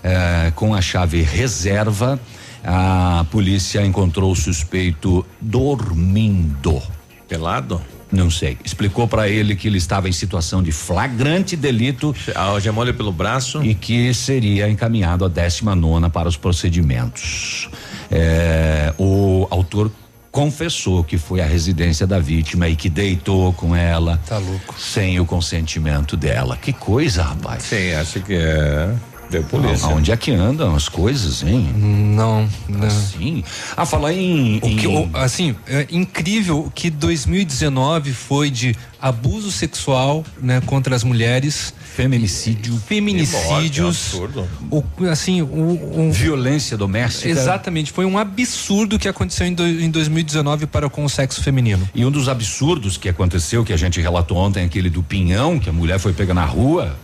[0.03, 2.19] eh, com a chave reserva.
[2.63, 6.81] A polícia encontrou o suspeito dormindo.
[7.27, 7.81] Pelado?
[8.11, 8.57] Não sei.
[8.63, 12.15] Explicou para ele que ele estava em situação de flagrante delito.
[12.35, 13.63] Algemou ele pelo braço.
[13.63, 17.69] E que seria encaminhado a 19 nona para os procedimentos.
[18.11, 19.91] Eh, o autor
[20.31, 24.19] confessou que foi à residência da vítima e que deitou com ela.
[24.27, 24.75] Tá louco.
[24.79, 26.55] Sem o consentimento dela.
[26.55, 27.63] Que coisa, rapaz.
[27.63, 28.93] Sim, acho que é.
[29.33, 29.87] Deu polícia.
[29.87, 31.71] Aonde é que andam as coisas, hein?
[31.75, 32.87] Não, não.
[32.87, 33.43] Assim.
[33.75, 34.57] Ah, falar em.
[34.57, 40.95] O que, em- o- assim, é incrível que 2019 foi de abuso sexual, né, contra
[40.95, 41.73] as mulheres.
[41.95, 42.75] Feminicídio.
[42.87, 43.41] Feminicídios.
[43.43, 44.47] Que morte, é um absurdo.
[44.71, 47.27] O, assim, o, o- Violência doméstica.
[47.27, 51.87] Exatamente, foi um absurdo que aconteceu em, do- em 2019 para com o sexo feminino.
[51.95, 55.69] E um dos absurdos que aconteceu, que a gente relatou ontem, aquele do pinhão, que
[55.69, 56.95] a mulher foi pega na rua,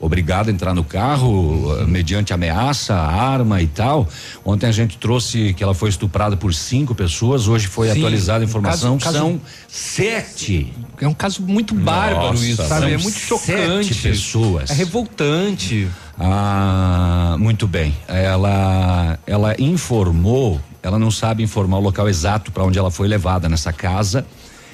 [0.00, 4.08] obrigada a entrar no carro, eh, mediante ameaça, arma e tal.
[4.44, 8.42] Ontem a gente trouxe que ela foi estuprada por cinco pessoas, hoje foi Sim, atualizada
[8.42, 10.72] a informação, caso- caso- são sete.
[11.00, 12.92] É um caso muito bárbaro Nossa, isso, sabe?
[12.94, 13.92] É muito chocante.
[13.94, 14.70] sete pessoas.
[14.70, 15.86] É revoltante.
[16.18, 17.94] Ah, muito bem.
[18.08, 23.48] Ela, ela informou, ela não sabe informar o local exato para onde ela foi levada
[23.48, 24.26] nessa casa.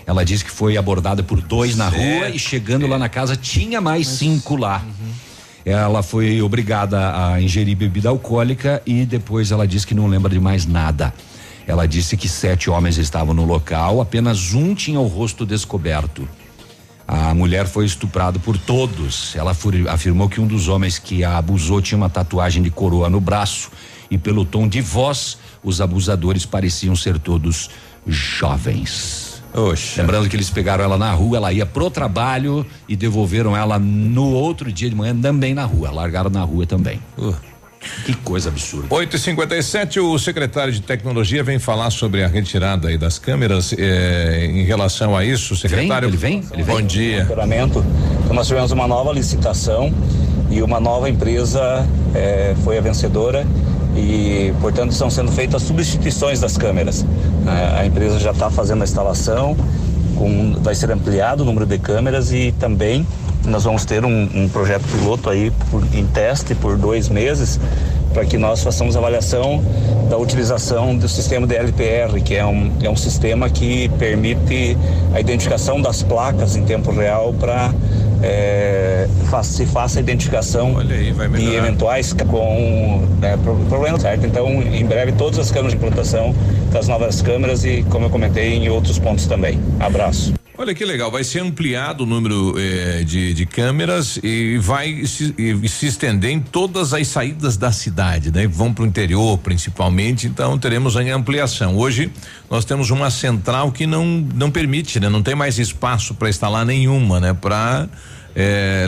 [0.07, 3.81] Ela disse que foi abordada por dois na rua e chegando lá na casa tinha
[3.81, 4.85] mais cinco lá.
[5.65, 10.39] Ela foi obrigada a ingerir bebida alcoólica e depois ela disse que não lembra de
[10.39, 11.12] mais nada.
[11.66, 16.28] Ela disse que sete homens estavam no local, apenas um tinha o rosto descoberto.
[17.09, 19.35] A mulher foi estuprada por todos.
[19.35, 19.57] Ela
[19.91, 23.70] afirmou que um dos homens que a abusou tinha uma tatuagem de coroa no braço
[24.09, 27.70] e pelo tom de voz, os abusadores pareciam ser todos
[28.07, 29.35] jovens.
[29.97, 34.33] Lembrando que eles pegaram ela na rua, ela ia pro trabalho e devolveram ela no
[34.33, 35.91] outro dia de manhã também na rua.
[35.91, 37.01] Largaram na rua também.
[38.05, 38.89] Que coisa absurda.
[38.91, 43.73] 8 e 57 o secretário de tecnologia vem falar sobre a retirada aí das câmeras
[43.77, 46.09] eh, em relação a isso, secretário.
[46.09, 46.43] ele vem?
[46.53, 47.27] Ele Bom dia.
[48.27, 49.93] Então nós tivemos uma nova licitação
[50.51, 53.47] e uma nova empresa eh, foi a vencedora
[53.97, 57.07] e, portanto, estão sendo feitas substituições das câmeras.
[57.47, 59.57] A, a empresa já está fazendo a instalação,
[60.16, 63.07] com, vai ser ampliado o número de câmeras e também
[63.47, 67.61] nós vamos ter um, um projeto piloto aí por- em teste por dois meses
[68.12, 69.62] para que nós façamos avaliação
[70.11, 74.77] da utilização do sistema de LPR, que é um, é um sistema que permite
[75.15, 77.73] a identificação das placas em tempo real para
[79.43, 84.26] se faça a identificação de eventuais com é, pro- problemas, certo?
[84.26, 86.34] Então, em breve, todas as câmeras de implantação
[86.72, 89.60] das novas câmeras e, como eu comentei, em outros pontos também.
[89.80, 90.32] Abraço.
[90.59, 95.35] Olha que legal, vai ser ampliado o número eh, de, de câmeras e vai se,
[95.37, 98.47] e se estender em todas as saídas da cidade, né?
[98.47, 101.77] Vão para o interior principalmente, então teremos aí ampliação.
[101.77, 102.11] Hoje
[102.51, 105.11] nós temos uma central que não não permite, né?
[105.11, 107.35] Não tem mais espaço para instalar nenhuma, né?
[107.35, 107.87] Para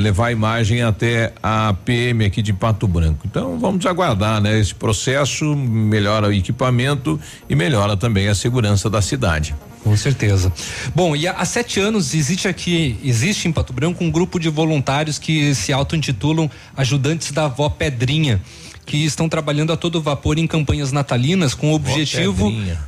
[0.01, 3.27] levar a imagem até a PM aqui de Pato Branco.
[3.27, 4.59] Então vamos aguardar, né?
[4.59, 7.19] Esse processo melhora o equipamento
[7.49, 9.55] e melhora também a segurança da cidade.
[9.83, 10.53] Com certeza.
[10.95, 15.19] Bom, e há, sete anos existe aqui, existe em Pato Branco um grupo de voluntários
[15.19, 18.41] que se auto-intitulam ajudantes da avó Pedrinha.
[18.85, 22.79] Que estão trabalhando a todo vapor em campanhas natalinas com o objetivo Pedrinha.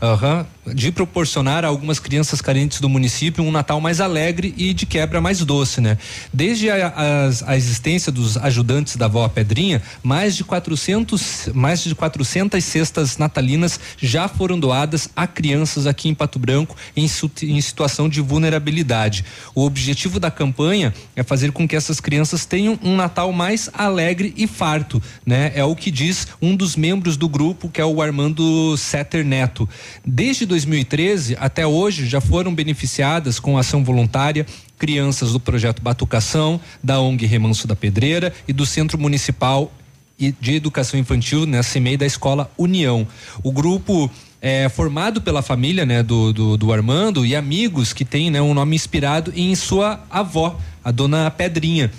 [0.75, 5.19] De proporcionar a algumas crianças carentes do município um Natal mais alegre e de quebra
[5.19, 5.97] mais doce, né?
[6.35, 6.89] Desde a,
[7.27, 13.17] as- a existência dos ajudantes da avó Pedrinha, mais de 400, mais de 400 cestas
[13.17, 17.07] natalinas já foram doadas a crianças aqui em Pato Branco em,
[17.43, 19.25] em situação de vulnerabilidade.
[19.55, 24.35] O objetivo da campanha é fazer com que essas crianças tenham um Natal mais alegre
[24.37, 25.53] e farto, né?
[25.55, 29.67] É o que diz um dos membros do grupo, que é o Armando Setter Neto.
[30.05, 34.45] Desde 2013 até hoje já foram beneficiadas com ação voluntária
[34.79, 39.73] crianças do projeto Batucação, da ONG Remanso da Pedreira e do Centro Municipal
[40.19, 43.07] de Educação Infantil, né, CMEI da Escola União.
[43.43, 44.11] O grupo
[44.43, 48.53] é formado pela família, né, do, do, do Armando e amigos que tem, né, um
[48.53, 51.91] nome inspirado em sua avó, a dona Pedrinha.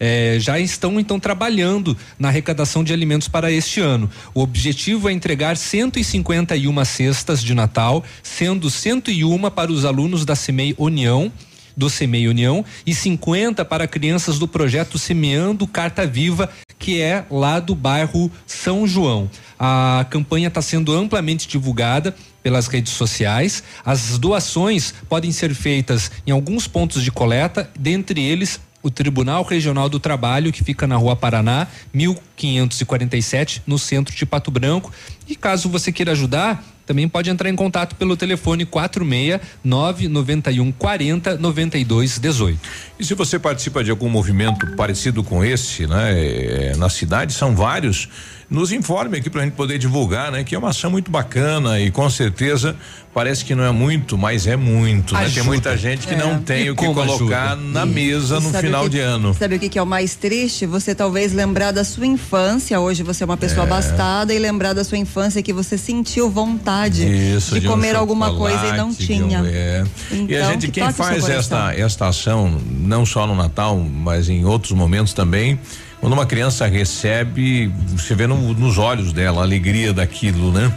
[0.00, 4.08] É, já estão então trabalhando na arrecadação de alimentos para este ano.
[4.34, 10.74] O objetivo é entregar 151 cestas de Natal, sendo 101 para os alunos da CIMEI
[10.78, 11.32] União
[11.78, 17.60] do Semei União e 50 para crianças do projeto Semeando Carta Viva, que é lá
[17.60, 19.30] do bairro São João.
[19.56, 23.62] A campanha está sendo amplamente divulgada pelas redes sociais.
[23.84, 29.88] As doações podem ser feitas em alguns pontos de coleta, dentre eles o Tribunal Regional
[29.88, 34.92] do Trabalho, que fica na Rua Paraná, 1547, no centro de Pato Branco.
[35.28, 41.36] E caso você queira ajudar, também pode entrar em contato pelo telefone 46 991 40
[41.36, 42.60] 92 18.
[42.98, 46.12] E se você participa de algum movimento parecido com esse, né?
[46.12, 48.08] É, na cidade são vários
[48.50, 50.42] nos informe aqui para a gente poder divulgar, né?
[50.42, 52.74] Que é uma ação muito bacana e com certeza
[53.12, 55.28] parece que não é muito, mas é muito, né?
[55.32, 56.16] Tem muita gente que é.
[56.16, 57.56] não tem e o que colocar ajuda?
[57.56, 59.34] na mesa no final que, de ano.
[59.34, 60.64] Sabe o que, que, é o mais triste?
[60.66, 63.66] Você talvez lembrar da sua infância, hoje você é uma pessoa é.
[63.66, 67.98] abastada e lembrar da sua infância que você sentiu vontade Isso, de, de comer um
[67.98, 69.42] alguma coisa e não tinha.
[69.42, 69.84] Um, é.
[70.10, 73.76] então, e a então, gente, que quem faz esta, esta ação, não só no Natal,
[73.78, 75.58] mas em outros momentos também,
[76.00, 80.72] quando uma criança recebe, você vê no, nos olhos dela a alegria daquilo, né?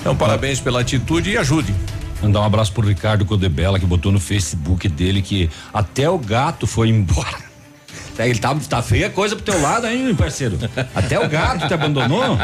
[0.00, 1.74] Então, parabéns pela atitude e ajude.
[2.22, 6.66] Mandar um abraço pro Ricardo Codebella, que botou no Facebook dele que até o gato
[6.66, 7.38] foi embora.
[8.18, 10.56] Ele tá, tá feia coisa pro teu lado, hein, parceiro?
[10.94, 12.38] Até o gato te abandonou?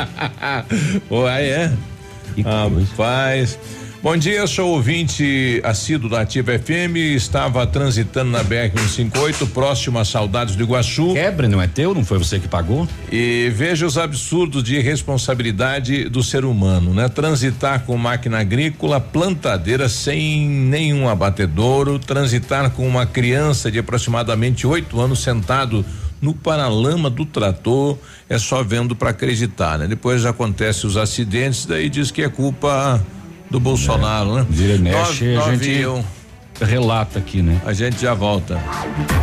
[1.10, 1.72] Ué, é.
[2.34, 3.56] Que Rapaz.
[3.56, 3.79] Coisa.
[4.02, 10.06] Bom dia, sou ouvinte assíduo da Ativa FM, estava transitando na BR 158, próximo a
[10.06, 11.12] Saudades do Iguaçu.
[11.12, 11.94] Quebre, não é teu?
[11.94, 12.88] Não foi você que pagou?
[13.12, 17.10] E veja os absurdos de responsabilidade do ser humano, né?
[17.10, 24.98] Transitar com máquina agrícola, plantadeira sem nenhum abatedouro, transitar com uma criança de aproximadamente oito
[24.98, 25.84] anos sentado
[26.22, 27.98] no paralama do trator,
[28.30, 29.86] é só vendo para acreditar, né?
[29.86, 32.98] Depois acontece os acidentes, daí diz que é culpa
[33.50, 34.40] do Bolsonaro, é.
[34.40, 34.46] né?
[34.48, 36.04] Vira mexe, a gente um.
[36.60, 37.60] relata aqui, né?
[37.66, 38.60] A gente já volta.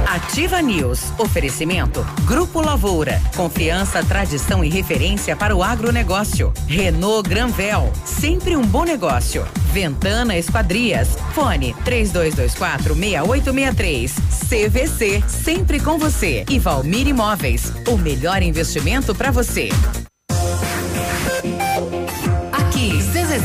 [0.05, 1.13] Ativa News.
[1.17, 2.05] Oferecimento.
[2.25, 3.21] Grupo Lavoura.
[3.35, 6.53] Confiança, tradição e referência para o agronegócio.
[6.67, 7.91] Renault Granvel.
[8.03, 9.45] Sempre um bom negócio.
[9.71, 11.17] Ventana Esquadrias.
[11.33, 14.15] Fone 3224 6863.
[14.49, 15.23] CVC.
[15.27, 16.45] Sempre com você.
[16.49, 17.71] E Valmir Imóveis.
[17.87, 19.69] O melhor investimento para você.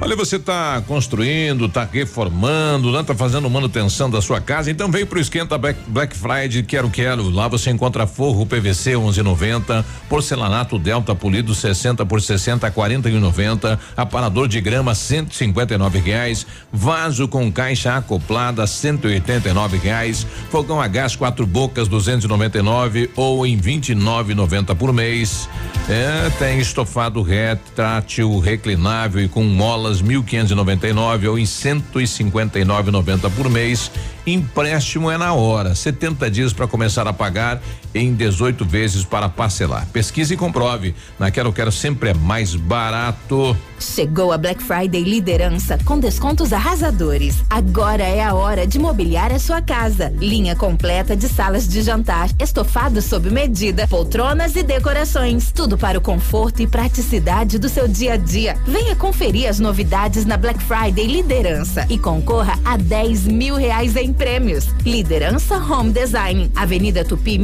[0.00, 3.02] Olha, você está construindo, está reformando, né?
[3.02, 7.28] Tá fazendo manutenção da sua casa, então vem pro esquenta Black, Black Friday, quero quero.
[7.28, 14.60] Lá você encontra forro PVC 11,90, porcelanato Delta polido 60 por 60 41,90, aparador de
[14.60, 23.10] grama 159 reais, vaso com caixa acoplada 189 reais, fogão a gás quatro bocas 299
[23.16, 25.48] ou em 29,90 por mês.
[25.88, 31.26] É, tem estofado retrátil reclinável e com mola parcelas mil quinhentos e noventa e nove
[31.26, 33.90] ou em cento e cinquenta e nove noventa por mês.
[34.26, 37.62] Empréstimo é na hora, 70 dias para começar a pagar
[37.98, 39.86] em 18 vezes para parcelar.
[39.92, 40.94] Pesquise e comprove.
[41.18, 43.56] Na Quero Quero sempre é mais barato.
[43.80, 47.36] Chegou a Black Friday Liderança com descontos arrasadores.
[47.48, 50.12] Agora é a hora de mobiliar a sua casa.
[50.18, 55.52] Linha completa de salas de jantar, estofados sob medida, poltronas e decorações.
[55.52, 58.56] Tudo para o conforto e praticidade do seu dia a dia.
[58.66, 64.12] Venha conferir as novidades na Black Friday Liderança e concorra a 10 mil reais em
[64.12, 64.66] prêmios.
[64.84, 67.38] Liderança Home Design, Avenida Tupi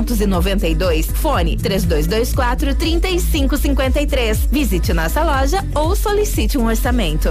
[0.00, 4.46] 1692, fone 3224 3553.
[4.50, 7.30] Visite nossa loja ou solicite um orçamento.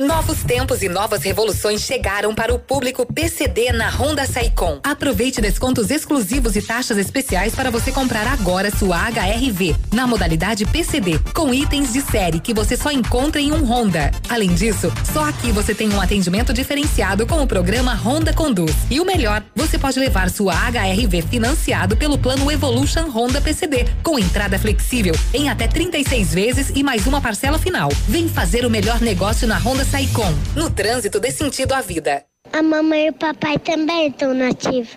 [0.00, 4.80] Novos tempos e novas revoluções chegaram para o público PCD na Honda Saicom.
[4.82, 11.18] Aproveite descontos exclusivos e taxas especiais para você comprar agora sua HRV na modalidade PCD,
[11.34, 14.10] com itens de série que você só encontra em um Honda.
[14.26, 18.74] Além disso, só aqui você tem um atendimento diferenciado com o programa Honda Conduz.
[18.90, 24.18] E o melhor, você pode levar sua HRV financiado pelo plano Evolution Honda PCD, com
[24.18, 27.90] entrada flexível em até 36 vezes e mais uma parcela final.
[28.08, 30.32] Vem fazer o melhor negócio na Honda Saicom.
[30.54, 32.24] No trânsito dê sentido à vida.
[32.52, 34.96] A mamãe e o papai também estão nativos.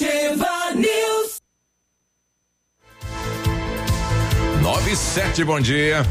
[0.00, 1.42] Ativa News.
[4.62, 6.06] 9 e 7, bom dia.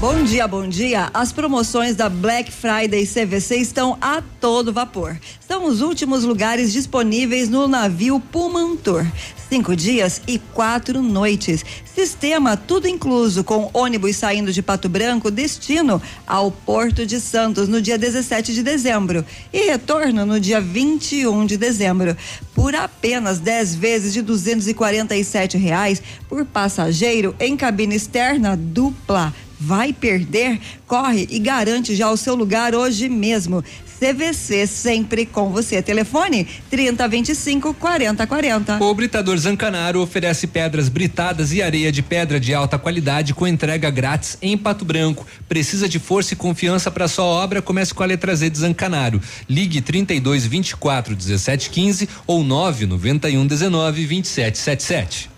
[0.00, 1.10] Bom dia, bom dia.
[1.12, 5.18] As promoções da Black Friday CVC estão a todo vapor.
[5.46, 9.06] São os últimos lugares disponíveis no navio Pullman Tour.
[9.50, 11.62] Cinco dias e quatro noites.
[11.84, 17.82] Sistema tudo incluso, com ônibus saindo de Pato Branco, destino ao Porto de Santos no
[17.82, 19.22] dia 17 de dezembro
[19.52, 22.16] e retorno no dia 21 de dezembro.
[22.54, 29.34] Por apenas 10 vezes de 247 reais por passageiro em cabine externa dupla.
[29.60, 30.58] Vai perder?
[30.86, 33.62] Corre e garante já o seu lugar hoje mesmo.
[34.00, 35.82] CVC sempre com você.
[35.82, 38.82] Telefone 3025 4040.
[38.82, 43.90] O Britador Zancanaro oferece pedras britadas e areia de pedra de alta qualidade com entrega
[43.90, 45.26] grátis em Pato Branco.
[45.46, 47.60] Precisa de força e confiança para sua obra?
[47.60, 49.20] Comece com a letra Z de Zancanaro.
[49.46, 55.29] Ligue 32 24 17 15 ou 9 91 19 27 77.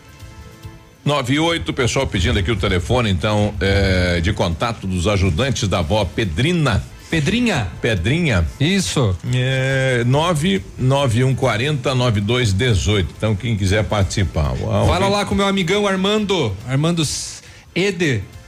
[1.04, 6.82] 98, pessoal pedindo aqui o telefone, então, é, de contato dos ajudantes da avó Pedrina.
[7.10, 7.68] Pedrinha.
[7.82, 8.46] Pedrinha.
[8.58, 9.14] Isso.
[9.34, 13.14] É, 99140 9218.
[13.18, 14.54] Então, quem quiser participar.
[14.58, 16.56] Uau, Fala lá com meu amigão Armando.
[16.66, 17.04] Armando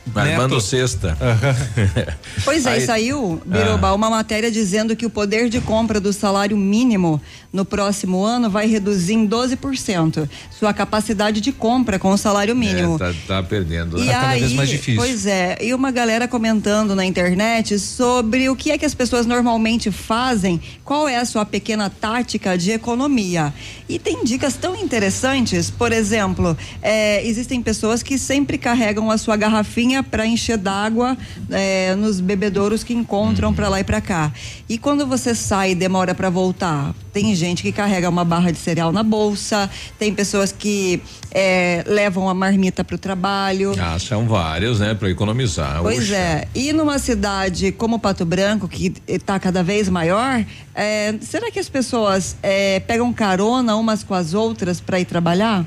[0.07, 0.23] Eder.
[0.33, 0.61] Armando Neto.
[0.61, 1.17] Sexta.
[2.45, 3.95] Pois é, Aí- e saiu, Biroba, Ah.
[3.95, 7.21] uma matéria dizendo que o poder de compra do salário mínimo
[7.53, 12.97] no próximo ano vai reduzir em 12% sua capacidade de compra com o salário mínimo.
[12.97, 13.99] É, tá, tá perdendo.
[13.99, 14.15] E né?
[14.15, 18.95] aí, Pois é, e uma galera comentando na internet sobre o que é que as
[18.95, 23.53] pessoas normalmente fazem, qual é a sua pequena tática de economia.
[23.87, 29.37] E tem dicas tão interessantes, por exemplo, é, existem pessoas que sempre carregam a sua
[29.37, 31.19] garrafinha para encher d'água
[31.51, 34.33] é, nos bebedouros que encontram para lá e para cá.
[34.69, 38.59] E quando você sai e demora para voltar, tem gente que carrega uma barra de
[38.59, 43.75] cereal na bolsa, tem pessoas que é, levam a marmita para o trabalho.
[43.79, 45.83] Ah, são vários, né, para economizar.
[45.83, 46.17] Pois Uxa.
[46.17, 46.49] é.
[46.55, 50.43] E numa cidade como Pato Branco, que está cada vez maior,
[51.21, 52.37] será que as pessoas
[52.87, 55.65] pegam carona umas com as outras para ir trabalhar?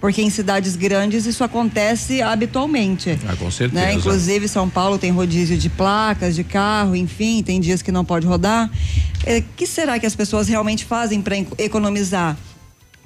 [0.00, 3.18] Porque em cidades grandes isso acontece habitualmente.
[3.28, 3.84] Ah, com certeza.
[3.84, 3.92] Né?
[3.92, 8.26] Inclusive São Paulo tem rodízio de placas, de carro, enfim, tem dias que não pode
[8.26, 8.70] rodar.
[8.70, 12.36] O que será que as pessoas realmente fazem para economizar?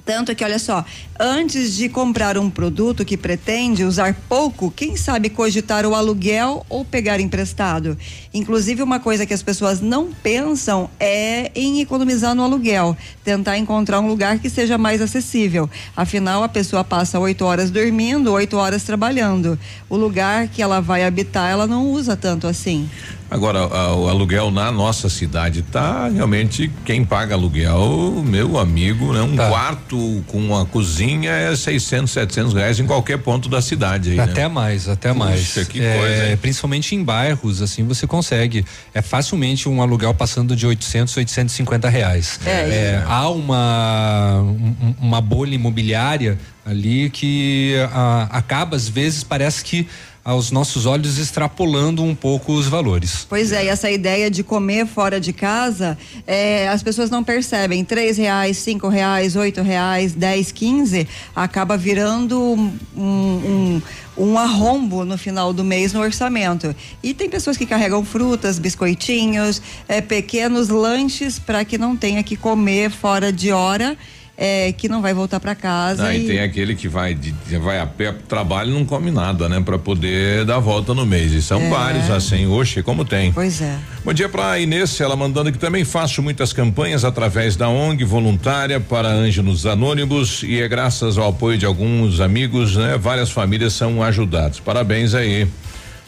[0.04, 0.84] Tanto que, olha só,
[1.18, 6.84] antes de comprar um produto que pretende usar pouco, quem sabe cogitar o aluguel ou
[6.84, 7.96] pegar emprestado?
[8.32, 12.94] Inclusive, uma coisa que as pessoas não pensam é em economizar no aluguel,
[13.24, 15.70] tentar encontrar um lugar que seja mais acessível.
[15.96, 19.58] Afinal, a pessoa passa oito horas dormindo, oito horas trabalhando.
[19.88, 22.90] O lugar que ela vai habitar, ela não usa tanto assim.
[23.34, 29.22] Agora, a- o aluguel na nossa cidade tá realmente quem paga aluguel, meu amigo, né?
[29.22, 34.16] Um quarto com uma cozinha é 600, 700 reais em qualquer ponto da cidade aí,
[34.18, 34.22] né?
[34.22, 35.40] Até mais, até mais.
[35.48, 36.36] Puxa, que É, coisa, hein?
[36.36, 38.64] Principalmente em bairros, assim, você consegue.
[38.94, 42.38] É facilmente um aluguel passando de 800, 850 reais.
[42.46, 49.88] É, há uma, um- uma bolha imobiliária ali que ah, acaba, às vezes, parece que
[50.24, 53.26] aos nossos olhos extrapolando um pouco os valores.
[53.28, 57.84] Pois é, e essa ideia de comer fora de casa, é, as pessoas não percebem.
[57.84, 61.06] Três reais, cinco reais, oito reais, dez, quinze,
[61.36, 63.82] acaba virando um, um,
[64.16, 66.74] um arrombo no final do mês no orçamento.
[67.02, 72.36] E tem pessoas que carregam frutas, biscoitinhos, é, pequenos lanches para que não tenha que
[72.36, 73.96] comer fora de hora.
[74.36, 76.06] É, que não vai voltar para casa.
[76.08, 78.84] Ah, e e- tem aquele que vai, de, vai a pé pro trabalho e não
[78.84, 79.60] come nada, né?
[79.64, 81.32] Pra poder dar volta no mês.
[81.32, 81.68] E são É.
[81.70, 83.32] vários assim, oxe, como tem.
[83.32, 83.76] Pois é.
[84.04, 88.80] Bom dia para Inês, ela mandando que também faço muitas campanhas através da ONG voluntária
[88.80, 92.98] para Ângelos Anônimos e é graças ao apoio de alguns amigos, né?
[92.98, 94.58] Várias famílias são ajudadas.
[94.60, 95.46] Parabéns aí.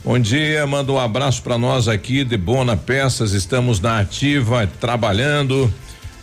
[0.05, 5.73] Bom dia, manda um abraço para nós aqui de Bona Peças, estamos na ativa, trabalhando.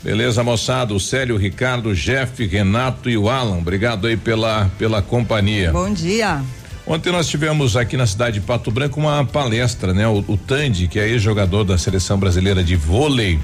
[0.04, 4.70] Beleza, moçada, o Célio, o Ricardo, o Jeff, Renato e o Alan, obrigado aí pela,
[4.78, 5.72] pela companhia.
[5.72, 6.42] Bom dia.
[6.86, 10.06] Ontem nós tivemos aqui na cidade de Pato Branco uma palestra, né?
[10.06, 13.40] O, o Tandy, que é ex-jogador da seleção brasileira de vôlei.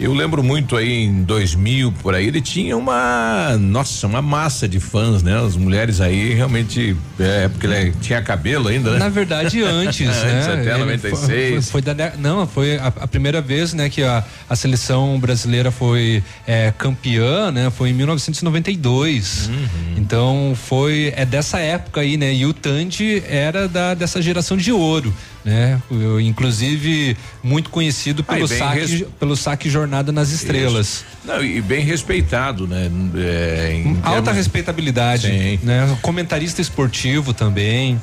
[0.00, 4.80] Eu lembro muito aí em 2000 por aí, ele tinha uma, nossa, uma massa de
[4.80, 5.38] fãs, né?
[5.38, 8.98] As mulheres aí realmente, é, porque ele tinha cabelo ainda, né?
[8.98, 10.32] Na verdade, antes, né?
[10.32, 11.20] antes até Ele 96.
[11.20, 15.20] Foi, foi, foi da não, foi a, a primeira vez, né, que a, a seleção
[15.20, 17.68] brasileira foi é, campeã, né?
[17.68, 19.48] Foi em 1992.
[19.48, 19.99] Uhum.
[20.00, 22.32] Então foi é dessa época aí, né?
[22.32, 25.12] E o Tandy era da dessa geração de ouro,
[25.44, 25.80] né?
[25.90, 31.04] Eu, inclusive muito conhecido Ah, pelo bem saque res- pelo saque Jornada nas Estrelas.
[31.24, 32.90] Não, e bem respeitado, né?
[33.16, 35.28] É, Alta termos- respeitabilidade,
[35.62, 35.98] né?
[36.00, 38.00] Comentarista esportivo também.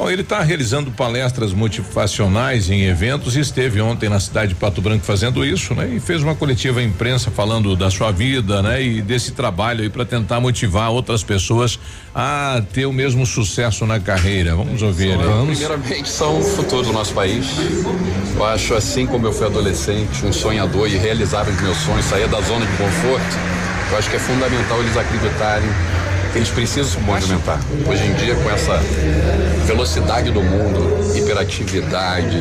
[0.00, 4.80] Bom, ele está realizando palestras motivacionais em eventos e esteve ontem na cidade de Pato
[4.80, 5.90] Branco fazendo isso, né?
[5.94, 8.82] E fez uma coletiva à imprensa falando da sua vida, né?
[8.82, 11.78] E desse trabalho aí para tentar motivar outras pessoas
[12.14, 14.56] a ter o mesmo sucesso na carreira.
[14.56, 15.22] Vamos ouvir ele.
[15.48, 17.44] Primeiramente, são o futuro do nosso país.
[18.34, 22.26] Eu acho, assim como eu fui adolescente, um sonhador e realizar os meus sonhos, sair
[22.26, 23.36] da zona de conforto,
[23.90, 25.68] eu acho que é fundamental eles acreditarem
[26.34, 27.60] eles precisam se movimentar.
[27.88, 28.78] Hoje em dia, com essa
[29.66, 32.38] velocidade do mundo, hiperatividade,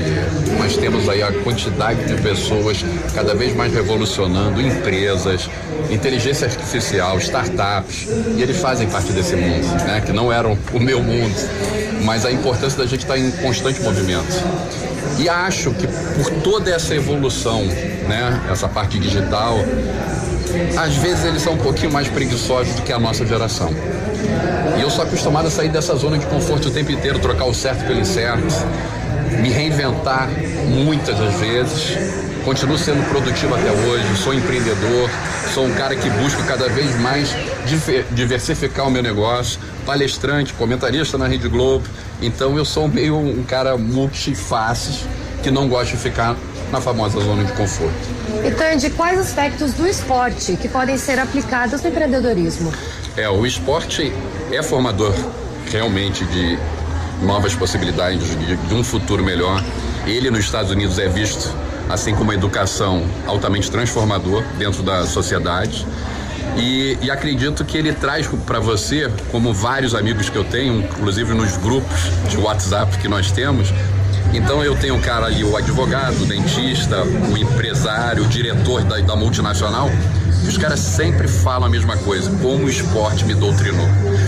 [0.57, 2.83] nós temos aí a quantidade de pessoas
[3.13, 5.49] cada vez mais revolucionando empresas,
[5.89, 10.01] inteligência artificial, startups, e eles fazem parte desse mundo, né?
[10.05, 11.35] Que não eram o meu mundo,
[12.03, 14.43] mas a importância da gente estar em constante movimento.
[15.17, 17.63] E acho que por toda essa evolução,
[18.07, 19.57] né, essa parte digital,
[20.77, 23.69] às vezes eles são um pouquinho mais preguiçosos do que a nossa geração.
[24.77, 27.53] E eu sou acostumado a sair dessa zona de conforto o tempo inteiro, trocar o
[27.53, 28.45] certo pelo incerto,
[29.41, 30.29] me reinventar
[30.67, 31.97] muitas das vezes.
[32.43, 35.09] Continuo sendo produtivo até hoje, sou empreendedor,
[35.53, 37.35] sou um cara que busca cada vez mais
[37.65, 41.85] diver- diversificar o meu negócio, palestrante, comentarista na Rede Globo.
[42.21, 45.01] Então eu sou meio um cara multifaces
[45.43, 46.35] que não gosta de ficar
[46.71, 47.93] na famosa zona de conforto.
[48.45, 52.71] E Tandy, quais aspectos do esporte que podem ser aplicados no empreendedorismo?
[53.17, 54.13] É, o esporte
[54.51, 55.13] é formador
[55.71, 56.57] realmente de
[57.21, 59.63] novas possibilidades de, de um futuro melhor.
[60.05, 61.53] Ele nos Estados Unidos é visto,
[61.89, 65.85] assim como a educação, altamente transformador dentro da sociedade.
[66.57, 71.33] E, e acredito que ele traz para você, como vários amigos que eu tenho, inclusive
[71.33, 73.71] nos grupos de WhatsApp que nós temos,
[74.33, 78.97] então eu tenho o cara ali, o advogado, o dentista, o empresário, o diretor da,
[78.97, 79.89] da multinacional,
[80.43, 83.87] e os caras sempre falam a mesma coisa, como o esporte me doutrinou,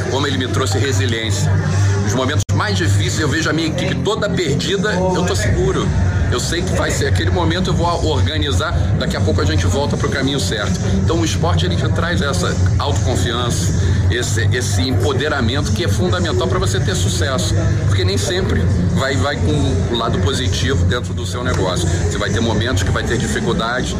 [0.09, 1.51] como ele me trouxe resiliência.
[2.03, 5.83] Nos momentos mais difíceis eu vejo a minha equipe toda perdida, eu tô seguro.
[6.31, 9.65] Eu sei que vai ser aquele momento, eu vou organizar, daqui a pouco a gente
[9.65, 10.79] volta pro caminho certo.
[11.03, 16.79] Então o esporte ele traz essa autoconfiança, esse, esse empoderamento que é fundamental para você
[16.79, 17.55] ter sucesso.
[17.87, 18.61] Porque nem sempre
[18.93, 21.89] vai, vai com o lado positivo dentro do seu negócio.
[21.89, 23.97] Você vai ter momentos que vai ter dificuldade.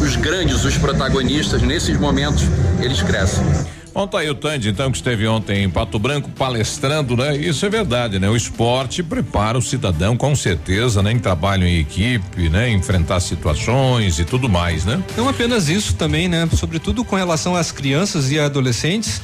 [0.00, 2.44] Os grandes, os protagonistas, nesses momentos,
[2.80, 3.79] eles crescem.
[3.92, 7.36] Bom, tá aí o Tandy, então, que esteve ontem em Pato Branco palestrando, né?
[7.36, 8.28] Isso é verdade, né?
[8.30, 11.10] O esporte prepara o cidadão, com certeza, né?
[11.10, 12.70] Em trabalho em equipe, né?
[12.70, 15.02] Enfrentar situações e tudo mais, né?
[15.16, 16.48] Não apenas isso também, né?
[16.56, 19.20] Sobretudo com relação às crianças e adolescentes,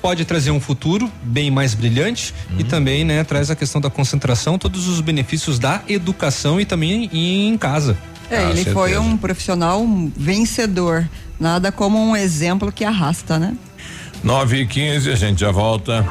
[0.00, 4.58] pode trazer um futuro bem mais brilhante e também, né, traz a questão da concentração,
[4.58, 7.96] todos os benefícios da educação e também em, em casa.
[8.30, 9.82] É, ele foi um profissional
[10.14, 11.08] vencedor.
[11.40, 13.56] Nada como um exemplo que arrasta, né?
[14.24, 16.02] 9 e 15 a gente já volta.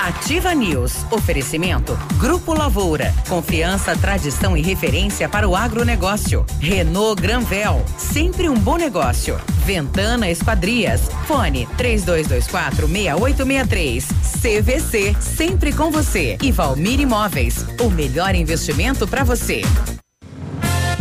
[0.00, 1.06] Ativa News.
[1.12, 1.96] Oferecimento.
[2.18, 3.14] Grupo Lavoura.
[3.28, 6.44] Confiança, tradição e referência para o agronegócio.
[6.58, 7.84] Renault Granvel.
[7.96, 9.40] Sempre um bom negócio.
[9.64, 11.08] Ventana Esquadrias.
[11.28, 14.08] Fone 3224 6863.
[14.42, 15.14] CVC.
[15.20, 16.36] Sempre com você.
[16.42, 17.64] E Valmir Imóveis.
[17.80, 19.62] O melhor investimento para você.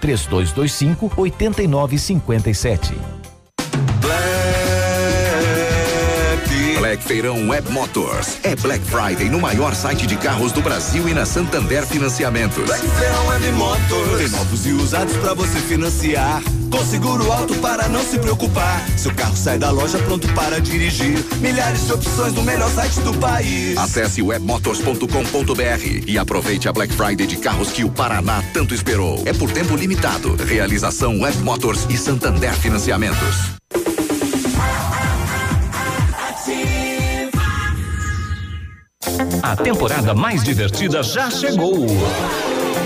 [0.00, 2.94] 3225 8957.
[6.78, 8.38] Black Feirão Web Motors.
[8.42, 12.64] É Black Friday no maior site de carros do Brasil e na Santander Financiamentos.
[12.64, 14.18] Black Feirão Web Motors.
[14.18, 16.42] Tem novos e usados pra você financiar.
[16.76, 18.86] Com seguro alto para não se preocupar.
[18.98, 21.24] Seu carro sai da loja pronto para dirigir.
[21.40, 23.78] Milhares de opções no melhor site do país.
[23.78, 29.22] Acesse webmotors.com.br e aproveite a Black Friday de carros que o Paraná tanto esperou.
[29.24, 30.36] É por tempo limitado.
[30.36, 33.56] Realização Web Motors e Santander Financiamentos.
[39.42, 41.86] A temporada mais divertida já chegou.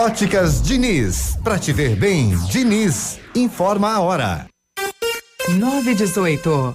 [0.00, 1.36] Óticas Diniz.
[1.44, 3.20] Pra te ver bem, Diniz.
[3.34, 4.46] Informa a hora.
[5.50, 6.74] 918.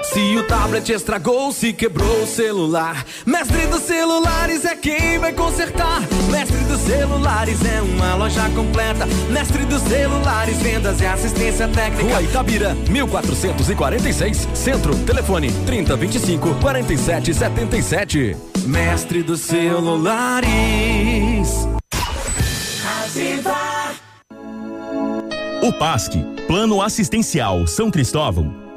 [0.00, 6.00] Se o tablet estragou, se quebrou o celular, Mestre dos Celulares é quem vai consertar.
[6.30, 9.06] Mestre dos Celulares é uma loja completa.
[9.30, 12.04] Mestre dos celulares, vendas e assistência técnica.
[12.04, 14.96] Rua Itabira, 1446, Centro.
[15.04, 18.36] Telefone 3025 4777.
[18.64, 20.48] Mestre dos celulares.
[23.04, 23.92] Ativa.
[25.62, 26.14] O PASC,
[26.48, 28.61] Plano Assistencial São Cristóvão,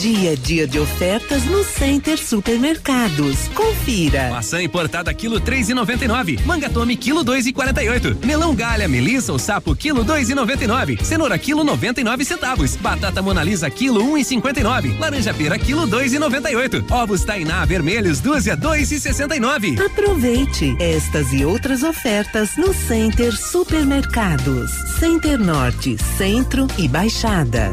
[0.00, 3.48] Dia a dia de ofertas no Center Supermercados.
[3.54, 4.28] Confira.
[4.28, 6.38] Maçã importada quilo três e noventa e nove.
[6.44, 8.14] Manga tome quilo dois e quarenta e oito.
[8.22, 10.98] Melão galha, melissa ou sapo quilo dois e noventa e nove.
[11.02, 12.76] Cenoura quilo noventa e nove centavos.
[12.76, 14.94] Batata monalisa quilo um e cinquenta e nove.
[14.98, 16.84] Laranja pera quilo dois e noventa e oito.
[16.90, 19.76] Ovos tainá vermelhos dúzia dois e sessenta e nove.
[19.80, 24.70] Aproveite estas e outras ofertas no Center Supermercados.
[25.00, 27.72] Center Norte, Centro e Baixada.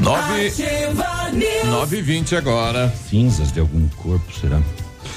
[0.00, 0.50] Nove,
[1.66, 2.88] nove e vinte agora.
[3.08, 4.58] Cinzas de algum corpo, será?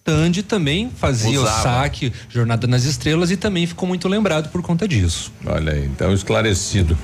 [0.08, 1.60] Tandy também fazia Usava.
[1.60, 5.34] o saque, Jornada nas Estrelas e também ficou muito lembrado por conta disso.
[5.46, 6.98] Olha aí, então esclarecido.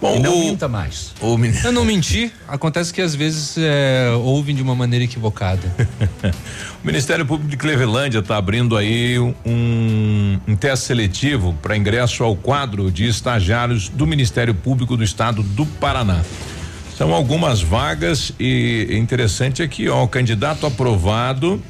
[0.00, 1.14] Bom, E não o, minta mais.
[1.20, 5.62] o Eu não menti, acontece que às vezes é, ouvem de uma maneira equivocada.
[6.82, 12.34] O Ministério Público de Clevelândia está abrindo aí um, um teste seletivo para ingresso ao
[12.34, 16.22] quadro de estagiários do Ministério Público do Estado do Paraná.
[16.96, 21.62] São algumas vagas e interessante aqui, ó, o candidato aprovado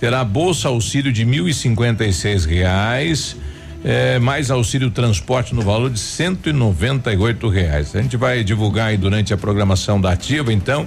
[0.00, 3.36] terá bolsa auxílio de mil e cinquenta e seis reais,
[3.84, 7.94] eh, mais auxílio transporte no valor de cento e noventa e oito reais.
[7.94, 10.86] A gente vai divulgar aí durante a programação da ativa, então,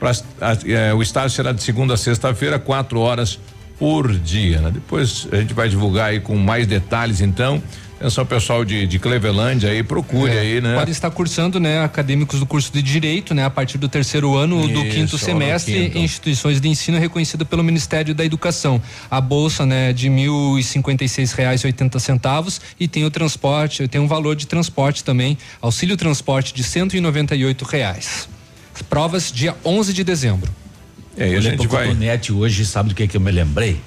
[0.00, 0.10] pra,
[0.40, 3.38] a- eh, o estágio será de segunda a sexta-feira, quatro horas
[3.78, 4.60] por dia.
[4.60, 4.70] né?
[4.72, 7.62] Depois a gente vai divulgar aí com mais detalhes, então.
[7.96, 10.74] Atenção, pessoal de, de Clevelândia aí, procure aí, né?
[10.74, 14.68] Pode estar cursando, né, acadêmicos do curso de Direito, né, a partir do terceiro ano
[14.68, 15.98] do Isso, quinto no semestre quinto.
[15.98, 18.82] em instituições de ensino reconhecido pelo Ministério da Educação.
[19.10, 23.04] A bolsa, né, de mil e cinquenta e seis reais e oitenta centavos e tem
[23.04, 27.44] o transporte, tem um valor de transporte também, auxílio transporte de cento e noventa e
[27.44, 28.28] oito reais.
[28.90, 30.50] Provas dia 11 de dezembro.
[31.16, 31.86] É, e a Olhei gente pro vai.
[31.86, 33.80] cotonete hoje, sabe do que que eu me lembrei?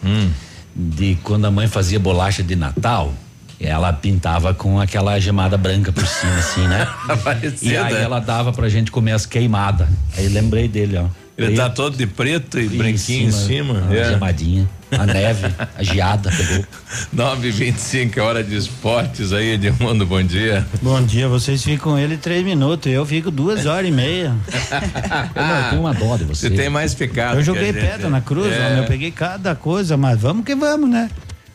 [0.73, 3.13] De quando a mãe fazia bolacha de Natal,
[3.59, 6.87] ela pintava com aquela gemada branca por cima, assim, né?
[7.61, 8.03] e aí né?
[8.03, 9.87] ela dava pra gente comer as queimadas.
[10.15, 11.07] Aí lembrei dele, ó.
[11.37, 13.83] Ele tá todo de preto e branquinho em cima.
[13.87, 14.09] A é.
[14.09, 15.45] gemadinha, a neve,
[15.77, 16.65] a geada pegou.
[17.13, 20.65] 9 e 25 é hora de esportes aí, Edmundo, bom dia.
[20.81, 24.35] Bom dia, vocês ficam com ele três minutos, eu fico duas horas e meia.
[25.35, 26.49] Eu tenho uma dó de você.
[26.49, 27.35] Você tem mais picado.
[27.35, 27.85] Eu que joguei a gente.
[27.85, 28.79] pedra na cruz, É.
[28.79, 31.07] eu peguei cada coisa, mas vamos que vamos, né?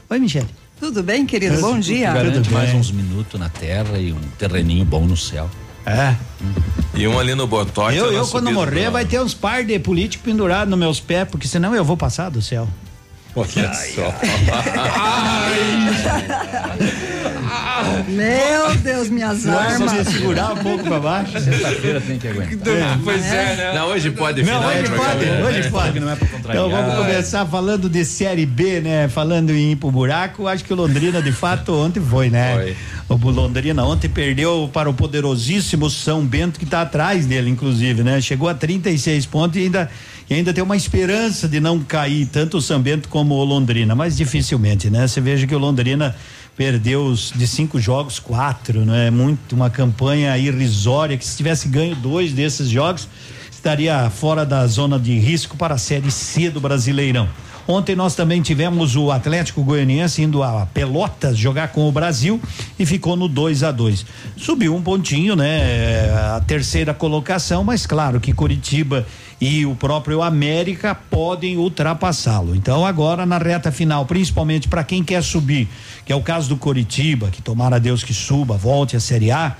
[0.08, 0.61] Oi, Michele.
[0.82, 1.60] Tudo bem, querido?
[1.60, 2.12] Bom dia.
[2.12, 5.48] Garante mais uns minutos na terra e um terreninho bom no céu.
[5.86, 6.16] É.
[6.92, 7.94] E um ali no botox.
[7.94, 11.28] Eu, é eu quando morrer, vai ter uns par de políticos pendurados nos meus pés,
[11.30, 12.68] porque senão eu vou passar do céu.
[13.36, 14.12] Olha só.
[18.08, 20.08] Meu Deus, minhas Vamos armas.
[20.08, 21.32] segurar um pouco pra baixo.
[21.40, 22.98] Sexta-feira tem que aguentar.
[23.04, 23.72] Pois é, né?
[23.74, 25.44] Não, hoje pode Não, final, hoje vai pode, saber.
[25.44, 26.00] hoje pode.
[26.00, 26.66] Não é pra contrariar.
[26.66, 29.08] Então vamos começar falando de Série B, né?
[29.08, 32.74] Falando em ir pro buraco, acho que o Londrina de fato ontem foi, né?
[33.08, 38.20] O Londrina ontem perdeu para o poderosíssimo São Bento que está atrás dele, inclusive, né?
[38.20, 39.90] Chegou a 36 pontos e ainda
[40.30, 43.94] e ainda tem uma esperança de não cair tanto o São Bento como o Londrina,
[43.94, 45.06] mas dificilmente, né?
[45.06, 46.16] Você veja que o Londrina
[46.56, 49.10] perdeu os, de cinco jogos quatro, né?
[49.10, 53.08] Muito uma campanha irrisória que se tivesse ganho dois desses jogos
[53.50, 57.28] estaria fora da zona de risco para a Série C do Brasileirão.
[57.66, 62.40] Ontem nós também tivemos o Atlético Goianiense indo a Pelotas jogar com o Brasil
[62.76, 64.04] e ficou no 2 a 2
[64.36, 66.10] Subiu um pontinho, né?
[66.34, 69.06] A terceira colocação, mas claro que Curitiba
[69.44, 72.54] e o próprio América podem ultrapassá-lo.
[72.54, 75.68] Então agora na reta final, principalmente para quem quer subir,
[76.06, 79.56] que é o caso do Curitiba, que tomara Deus que suba, volte à Série A,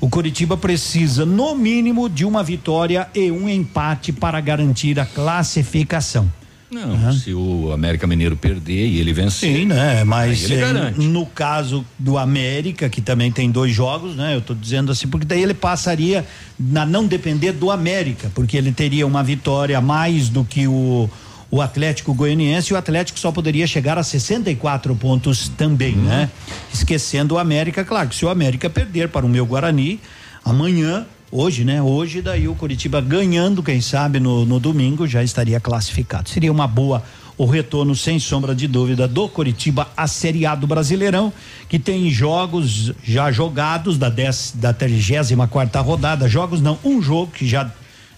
[0.00, 6.32] o Curitiba precisa, no mínimo, de uma vitória e um empate para garantir a classificação.
[6.70, 9.56] Não, se o América Mineiro perder e ele vencer.
[9.56, 10.02] Sim, né?
[10.02, 11.00] Mas garante.
[11.00, 14.34] no caso do América, que também tem dois jogos, né?
[14.34, 16.26] Eu tô dizendo assim, porque daí ele passaria
[16.58, 21.08] na não depender do América, porque ele teria uma vitória a mais do que o
[21.50, 26.28] o Atlético Goianiense e o Atlético só poderia chegar a 64 pontos também, né?
[26.72, 30.00] Esquecendo o América, claro, que se o América perder para o meu Guarani,
[30.44, 31.82] amanhã, hoje, né?
[31.82, 36.28] Hoje, daí o Curitiba ganhando, quem sabe, no, no domingo já estaria classificado.
[36.28, 37.02] Seria uma boa
[37.38, 41.32] o retorno, sem sombra de dúvida, do Curitiba à Série A do Brasileirão,
[41.68, 46.28] que tem jogos já jogados da, dez, da 34 quarta rodada.
[46.28, 47.70] Jogos não, um jogo que já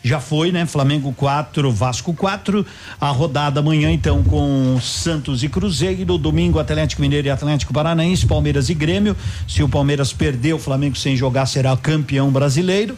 [0.02, 0.64] já foi, né?
[0.64, 2.64] Flamengo 4, Vasco 4.
[3.00, 6.16] A rodada amanhã, então, com Santos e Cruzeiro.
[6.16, 9.16] Domingo, Atlético Mineiro e Atlético Paranaense, Palmeiras e Grêmio.
[9.46, 12.96] Se o Palmeiras perder, o Flamengo sem jogar será campeão brasileiro.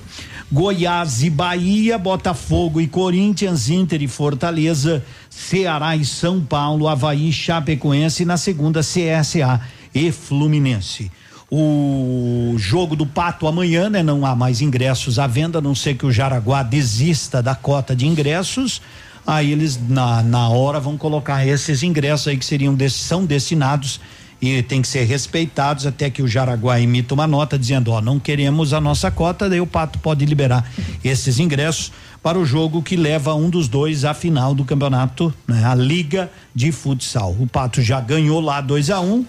[0.53, 8.25] Goiás e Bahia, Botafogo e Corinthians, Inter e Fortaleza, Ceará e São Paulo, Havaí, Chapecoense
[8.25, 9.61] e na segunda CSA
[9.95, 11.11] e Fluminense.
[11.51, 14.03] O jogo do Pato amanhã, né?
[14.03, 17.97] Não há mais ingressos à venda, a não ser que o Jaraguá desista da cota
[17.97, 18.81] de ingressos.
[19.27, 24.01] Aí eles, na, na hora, vão colocar esses ingressos aí que seriam são destinados
[24.41, 28.19] e tem que ser respeitados até que o Jaraguá emita uma nota dizendo, ó, não
[28.19, 30.65] queremos a nossa cota, daí o Pato pode liberar
[31.05, 35.65] esses ingressos para o jogo que leva um dos dois à final do campeonato, né?
[35.65, 37.37] A Liga de Futsal.
[37.39, 39.27] O Pato já ganhou lá 2 a 1 um,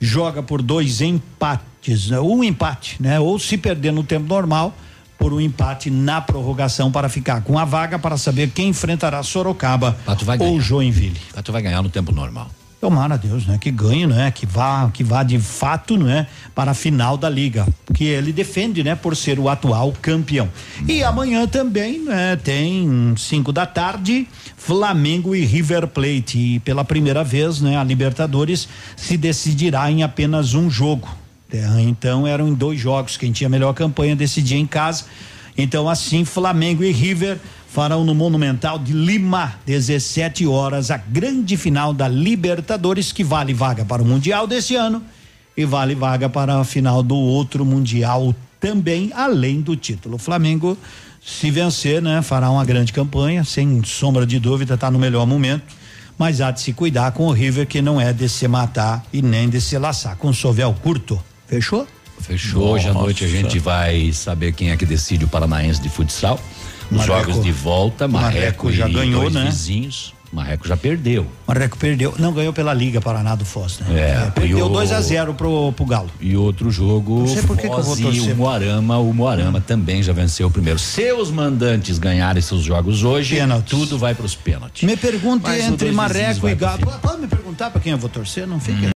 [0.00, 2.18] joga por dois empates, né?
[2.18, 3.20] um empate, né?
[3.20, 4.74] Ou se perder no tempo normal,
[5.18, 9.94] por um empate na prorrogação para ficar com a vaga para saber quem enfrentará Sorocaba
[10.38, 11.20] ou Joinville.
[11.34, 12.50] Pato vai ganhar no tempo normal.
[12.80, 13.58] Tomara a Deus, né?
[13.60, 14.30] Que ganhe, né?
[14.30, 16.26] Que vá, que vá de fato, né?
[16.54, 18.94] Para a final da liga, que ele defende, né?
[18.94, 20.48] Por ser o atual campeão.
[20.88, 22.36] E amanhã também, né?
[22.36, 24.26] Tem cinco da tarde,
[24.60, 27.78] Flamengo e River Plate e pela primeira vez, né?
[27.78, 31.08] A Libertadores se decidirá em apenas um jogo.
[31.50, 33.16] É, Então eram em dois jogos.
[33.16, 35.06] Quem tinha melhor campanha decidia em casa.
[35.56, 41.94] Então assim, Flamengo e River farão no Monumental de Lima, 17 horas, a grande final
[41.94, 45.02] da Libertadores, que vale vaga para o Mundial desse ano
[45.56, 50.18] e vale vaga para a final do outro Mundial também, além do título.
[50.18, 50.76] Flamengo,
[51.20, 55.62] se vencer, né, fará uma grande campanha, sem sombra de dúvida, está no melhor momento.
[56.18, 59.22] Mas há de se cuidar com o River, que não é de se matar e
[59.22, 60.16] nem de se laçar.
[60.16, 61.22] Com o sovel curto.
[61.46, 61.86] Fechou?
[62.20, 62.62] Fechou.
[62.74, 66.38] Hoje à noite a gente vai saber quem é que decide o Paranaense de futsal.
[66.90, 67.30] Os Marreco.
[67.30, 69.44] jogos de volta, Marreco, Marreco já e ganhou, dois né?
[69.44, 70.12] vizinhos.
[70.32, 71.26] Marreco já perdeu.
[71.46, 73.86] Marreco perdeu, não ganhou pela Liga Paraná do Foz, né?
[74.26, 76.08] É, perdeu e o- 2 a 0 pro, pro Galo.
[76.20, 78.34] E outro jogo, Não sei por que que eu vou Foz e torcer.
[78.34, 80.78] o Moarama, o Moarama também já venceu o primeiro.
[80.78, 84.84] Se os mandantes ganharem seus jogos hoje, tudo vai para os pênaltis.
[84.84, 86.86] Me pergunte Mas entre Marreco e Galo.
[87.02, 88.46] Pode me perguntar pra quem eu vou torcer?
[88.46, 88.90] Não fica.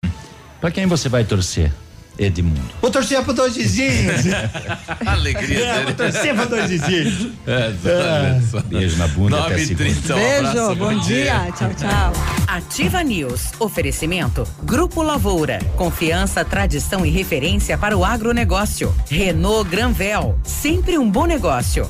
[0.61, 1.71] Para quem você vai torcer?
[2.17, 2.61] Edmundo.
[2.81, 4.21] Vou torcer para dois vizinhos.
[5.05, 5.85] Alegria É, dele.
[5.85, 7.27] vou torcer para dois vizinhos.
[7.47, 8.57] É, exatamente.
[8.57, 10.13] Ah, Beijo na bunda até 9 segunda.
[10.15, 11.47] h Beijo, bom dia.
[11.57, 12.13] Tchau, tchau.
[12.47, 13.51] Ativa News.
[13.59, 14.47] Oferecimento.
[14.63, 15.59] Grupo Lavoura.
[15.75, 18.93] Confiança, tradição e referência para o agronegócio.
[19.09, 20.37] Renault Granvel.
[20.43, 21.89] Sempre um bom negócio.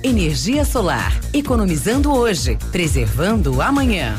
[0.03, 1.13] Energia solar.
[1.31, 4.17] Economizando hoje, preservando amanhã.